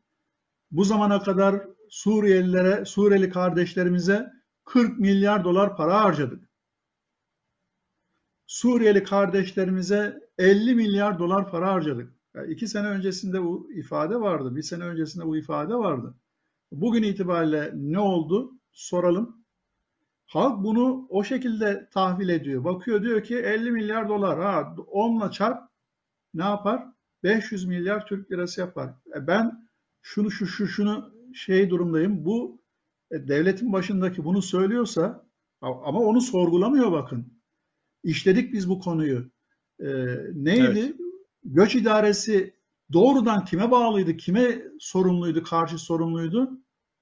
Bu 0.76 0.86
zamana 0.86 1.24
kadar 1.24 1.68
Suriyelilere, 1.90 2.86
Suriyeli 2.86 3.30
kardeşlerimize 3.30 4.32
40 4.66 5.00
milyar 5.00 5.44
dolar 5.44 5.78
para 5.78 6.02
harcadık. 6.04 6.50
Suriyeli 8.48 9.04
kardeşlerimize 9.04 10.20
50 10.38 10.76
milyar 10.76 11.20
dolar 11.20 11.52
para 11.52 11.74
harcadık. 11.74 12.14
Yani 12.34 12.54
iki 12.54 12.68
sene 12.68 12.88
öncesinde 12.88 13.44
bu 13.44 13.72
ifade 13.74 14.16
vardı. 14.16 14.56
Bir 14.56 14.62
sene 14.62 14.84
öncesinde 14.84 15.26
bu 15.26 15.38
ifade 15.38 15.76
vardı. 15.76 16.16
Bugün 16.72 17.04
itibariyle 17.04 17.72
ne 17.76 18.00
oldu? 18.00 18.52
Soralım. 18.72 19.46
Halk 20.26 20.64
bunu 20.64 21.08
o 21.10 21.24
şekilde 21.24 21.90
tahvil 21.94 22.30
ediyor. 22.30 22.64
Bakıyor 22.64 23.04
diyor 23.04 23.24
ki 23.24 23.36
50 23.38 23.72
milyar 23.72 24.10
dolar. 24.10 24.40
Ha, 24.42 24.76
10'la 24.78 25.32
çarp 25.32 25.70
ne 26.34 26.44
yapar? 26.44 26.86
500 27.24 27.66
milyar 27.66 28.08
Türk 28.08 28.32
lirası 28.32 28.62
yapar. 28.62 28.90
E 29.16 29.28
ben 29.28 29.65
şunu 30.06 30.32
şu 30.32 30.48
şu 30.48 30.68
şunu 30.68 31.14
şey 31.34 31.70
durumdayım. 31.70 32.26
Bu 32.26 32.62
e, 33.12 33.28
devletin 33.28 33.74
başındaki 33.74 34.26
bunu 34.26 34.42
söylüyorsa 34.42 35.28
ama 35.62 36.00
onu 36.00 36.22
sorgulamıyor 36.22 36.92
bakın. 36.92 37.42
İşledik 38.04 38.54
biz 38.54 38.70
bu 38.70 38.80
konuyu. 38.80 39.32
E, 39.80 39.88
neydi? 40.34 40.80
Evet. 40.80 40.96
Göç 41.44 41.76
idaresi 41.76 42.56
doğrudan 42.94 43.46
kime 43.46 43.72
bağlıydı? 43.72 44.18
Kime 44.18 44.62
sorumluydu? 44.80 45.44
Karşı 45.44 45.78
sorumluydu? 45.78 46.60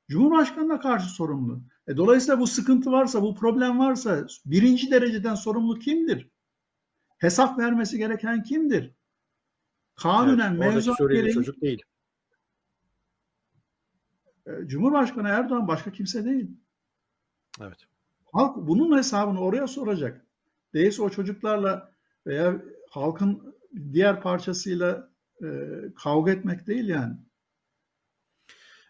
Cumhurbaşkanına 0.10 0.80
karşı 0.80 1.10
sorumlu. 1.10 1.64
E, 1.88 1.98
dolayısıyla 1.98 2.40
bu 2.40 2.48
sıkıntı 2.48 2.92
varsa, 2.92 3.22
bu 3.22 3.36
problem 3.36 3.80
varsa 3.80 4.28
birinci 4.46 4.92
dereceden 4.92 5.36
sorumlu 5.36 5.80
kimdir? 5.80 6.30
Hesap 7.18 7.60
vermesi 7.60 7.98
gereken 7.98 8.44
kimdir? 8.44 8.92
Kanunen 9.96 10.52
Evet, 10.52 10.60
mevzuat 10.60 10.98
gereği 11.00 11.34
çocuk 11.34 11.62
değil. 11.62 11.84
E, 14.48 14.52
Cumhurbaşkanı 14.68 15.30
Erdoğan 15.30 15.68
başka 15.68 15.92
kimse 15.92 16.26
değil. 16.26 16.48
Evet. 17.62 17.78
Halk 18.34 18.58
bunun 18.58 18.98
hesabını 18.98 19.40
oraya 19.40 19.68
soracak. 19.68 20.26
Değilse 20.74 21.02
o 21.02 21.10
çocuklarla 21.10 21.92
veya 22.28 22.62
halkın 22.90 23.56
diğer 23.94 24.22
parçasıyla 24.22 25.10
e, 25.44 25.48
kavga 25.96 26.32
etmek 26.32 26.68
değil 26.68 26.88
yani. 26.88 27.14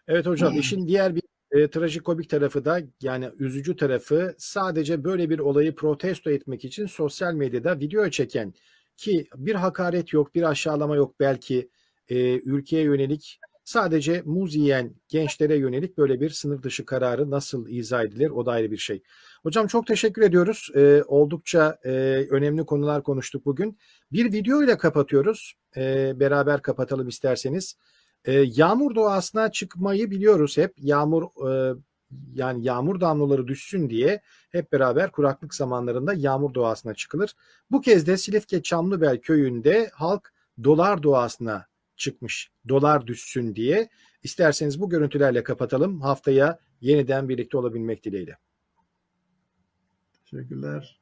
Evet 0.08 0.26
hocam 0.26 0.58
işin 0.58 0.88
diğer 0.88 1.14
bir 1.14 1.22
e, 1.50 1.70
trajikomik 1.70 2.30
tarafı 2.30 2.64
da 2.64 2.80
yani 3.02 3.30
üzücü 3.38 3.76
tarafı 3.76 4.34
sadece 4.38 5.04
böyle 5.04 5.30
bir 5.30 5.38
olayı 5.38 5.74
protesto 5.74 6.30
etmek 6.30 6.64
için 6.64 6.86
sosyal 6.86 7.34
medyada 7.34 7.78
video 7.80 8.10
çeken 8.10 8.54
ki 8.96 9.28
bir 9.36 9.54
hakaret 9.54 10.12
yok 10.12 10.34
bir 10.34 10.42
aşağılama 10.42 10.96
yok 10.96 11.20
belki 11.20 11.70
e, 12.08 12.40
ülkeye 12.40 12.82
yönelik 12.82 13.40
sadece 13.64 14.22
muz 14.24 14.54
yiyen 14.54 14.94
gençlere 15.08 15.56
yönelik 15.56 15.98
böyle 15.98 16.20
bir 16.20 16.30
sınır 16.30 16.62
dışı 16.62 16.86
kararı 16.86 17.30
nasıl 17.30 17.68
izah 17.68 18.02
edilir 18.02 18.30
o 18.30 18.46
da 18.46 18.52
ayrı 18.52 18.70
bir 18.70 18.76
şey. 18.76 19.02
Hocam 19.42 19.66
çok 19.66 19.86
teşekkür 19.86 20.22
ediyoruz. 20.22 20.70
E, 20.74 21.02
oldukça 21.06 21.78
e, 21.84 21.90
önemli 22.30 22.66
konular 22.66 23.02
konuştuk 23.02 23.46
bugün. 23.46 23.78
Bir 24.12 24.32
video 24.32 24.62
ile 24.62 24.78
kapatıyoruz. 24.78 25.54
E, 25.76 26.12
beraber 26.20 26.62
kapatalım 26.62 27.08
isterseniz. 27.08 27.76
E, 28.24 28.32
yağmur 28.32 28.94
doğasına 28.94 29.52
çıkmayı 29.52 30.10
biliyoruz 30.10 30.56
hep. 30.56 30.74
Yağmur 30.78 31.22
e, 31.50 31.74
yani 32.34 32.64
yağmur 32.64 33.00
damlaları 33.00 33.48
düşsün 33.48 33.90
diye 33.90 34.20
hep 34.50 34.72
beraber 34.72 35.10
kuraklık 35.10 35.54
zamanlarında 35.54 36.14
yağmur 36.14 36.54
doğasına 36.54 36.94
çıkılır. 36.94 37.34
Bu 37.70 37.80
kez 37.80 38.06
de 38.06 38.16
Silifke 38.16 38.62
Çamlıbel 38.62 39.18
köyünde 39.20 39.90
halk 39.94 40.32
dolar 40.64 41.02
doğasına 41.02 41.66
çıkmış. 41.97 42.51
Dolar 42.69 43.07
düşsün 43.07 43.55
diye. 43.55 43.89
İsterseniz 44.23 44.81
bu 44.81 44.89
görüntülerle 44.89 45.43
kapatalım. 45.43 46.01
Haftaya 46.01 46.59
yeniden 46.81 47.29
birlikte 47.29 47.57
olabilmek 47.57 48.03
dileğiyle. 48.03 48.37
Teşekkürler. 50.31 50.99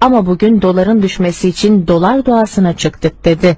ama 0.00 0.26
bugün 0.26 0.62
doların 0.62 1.02
düşmesi 1.02 1.48
için 1.48 1.86
dolar 1.86 2.26
doğasına 2.26 2.76
çıktık 2.76 3.24
dedi. 3.24 3.56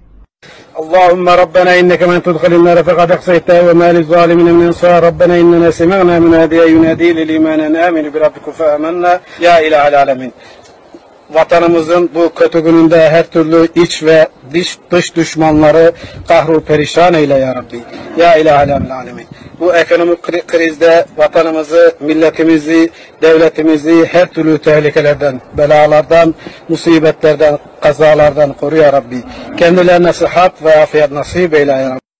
اللهم 0.82 1.26
ربنا 1.42 1.72
إنك 1.80 2.02
من 2.10 2.18
تدخل 2.26 2.52
النار 2.58 2.78
فقد 2.88 3.08
أقصيته 3.16 3.58
وما 3.66 3.88
للظالمين 3.96 4.48
من 4.58 4.64
أنصار 4.70 5.02
ربنا 5.08 5.34
إننا 5.42 5.70
سمعنا 5.80 6.14
مناديا 6.24 6.64
ينادي 6.74 7.08
للإيمان 7.18 7.60
أن 7.60 7.76
آمنوا 7.88 8.10
بربكم 8.14 8.52
فآمنا 8.58 9.12
يا 9.46 9.54
إله 9.66 9.82
العالمين 9.88 10.32
Vatanımızın 11.33 12.09
bu 12.15 12.33
kötü 12.33 12.59
gününde 12.59 13.09
her 13.09 13.23
türlü 13.27 13.67
iç 13.75 14.03
ve 14.03 14.27
dış, 14.53 14.77
dış 14.91 15.15
düşmanları 15.15 15.91
kahrol 16.27 16.59
perişan 16.59 17.13
eyle 17.13 17.33
ya 17.33 17.55
Rabbi. 17.55 17.79
Ya 18.17 18.35
ilahel 18.35 18.71
alemin. 18.91 19.27
Bu 19.59 19.75
ekonomik 19.75 20.19
kri- 20.23 20.47
krizde 20.47 21.05
vatanımızı, 21.17 21.95
milletimizi, 21.99 22.89
devletimizi 23.21 24.05
her 24.05 24.27
türlü 24.29 24.57
tehlikelerden, 24.57 25.41
belalardan, 25.57 26.35
musibetlerden, 26.69 27.59
kazalardan 27.81 28.53
koru 28.53 28.77
ya 28.77 28.93
Rabbi. 28.93 29.23
Kendilerine 29.57 30.13
sıhhat 30.13 30.63
ve 30.63 30.81
afiyet 30.81 31.11
nasip 31.11 31.53
eyle 31.53 31.71
ya 31.71 31.89
Rabbi. 31.89 32.12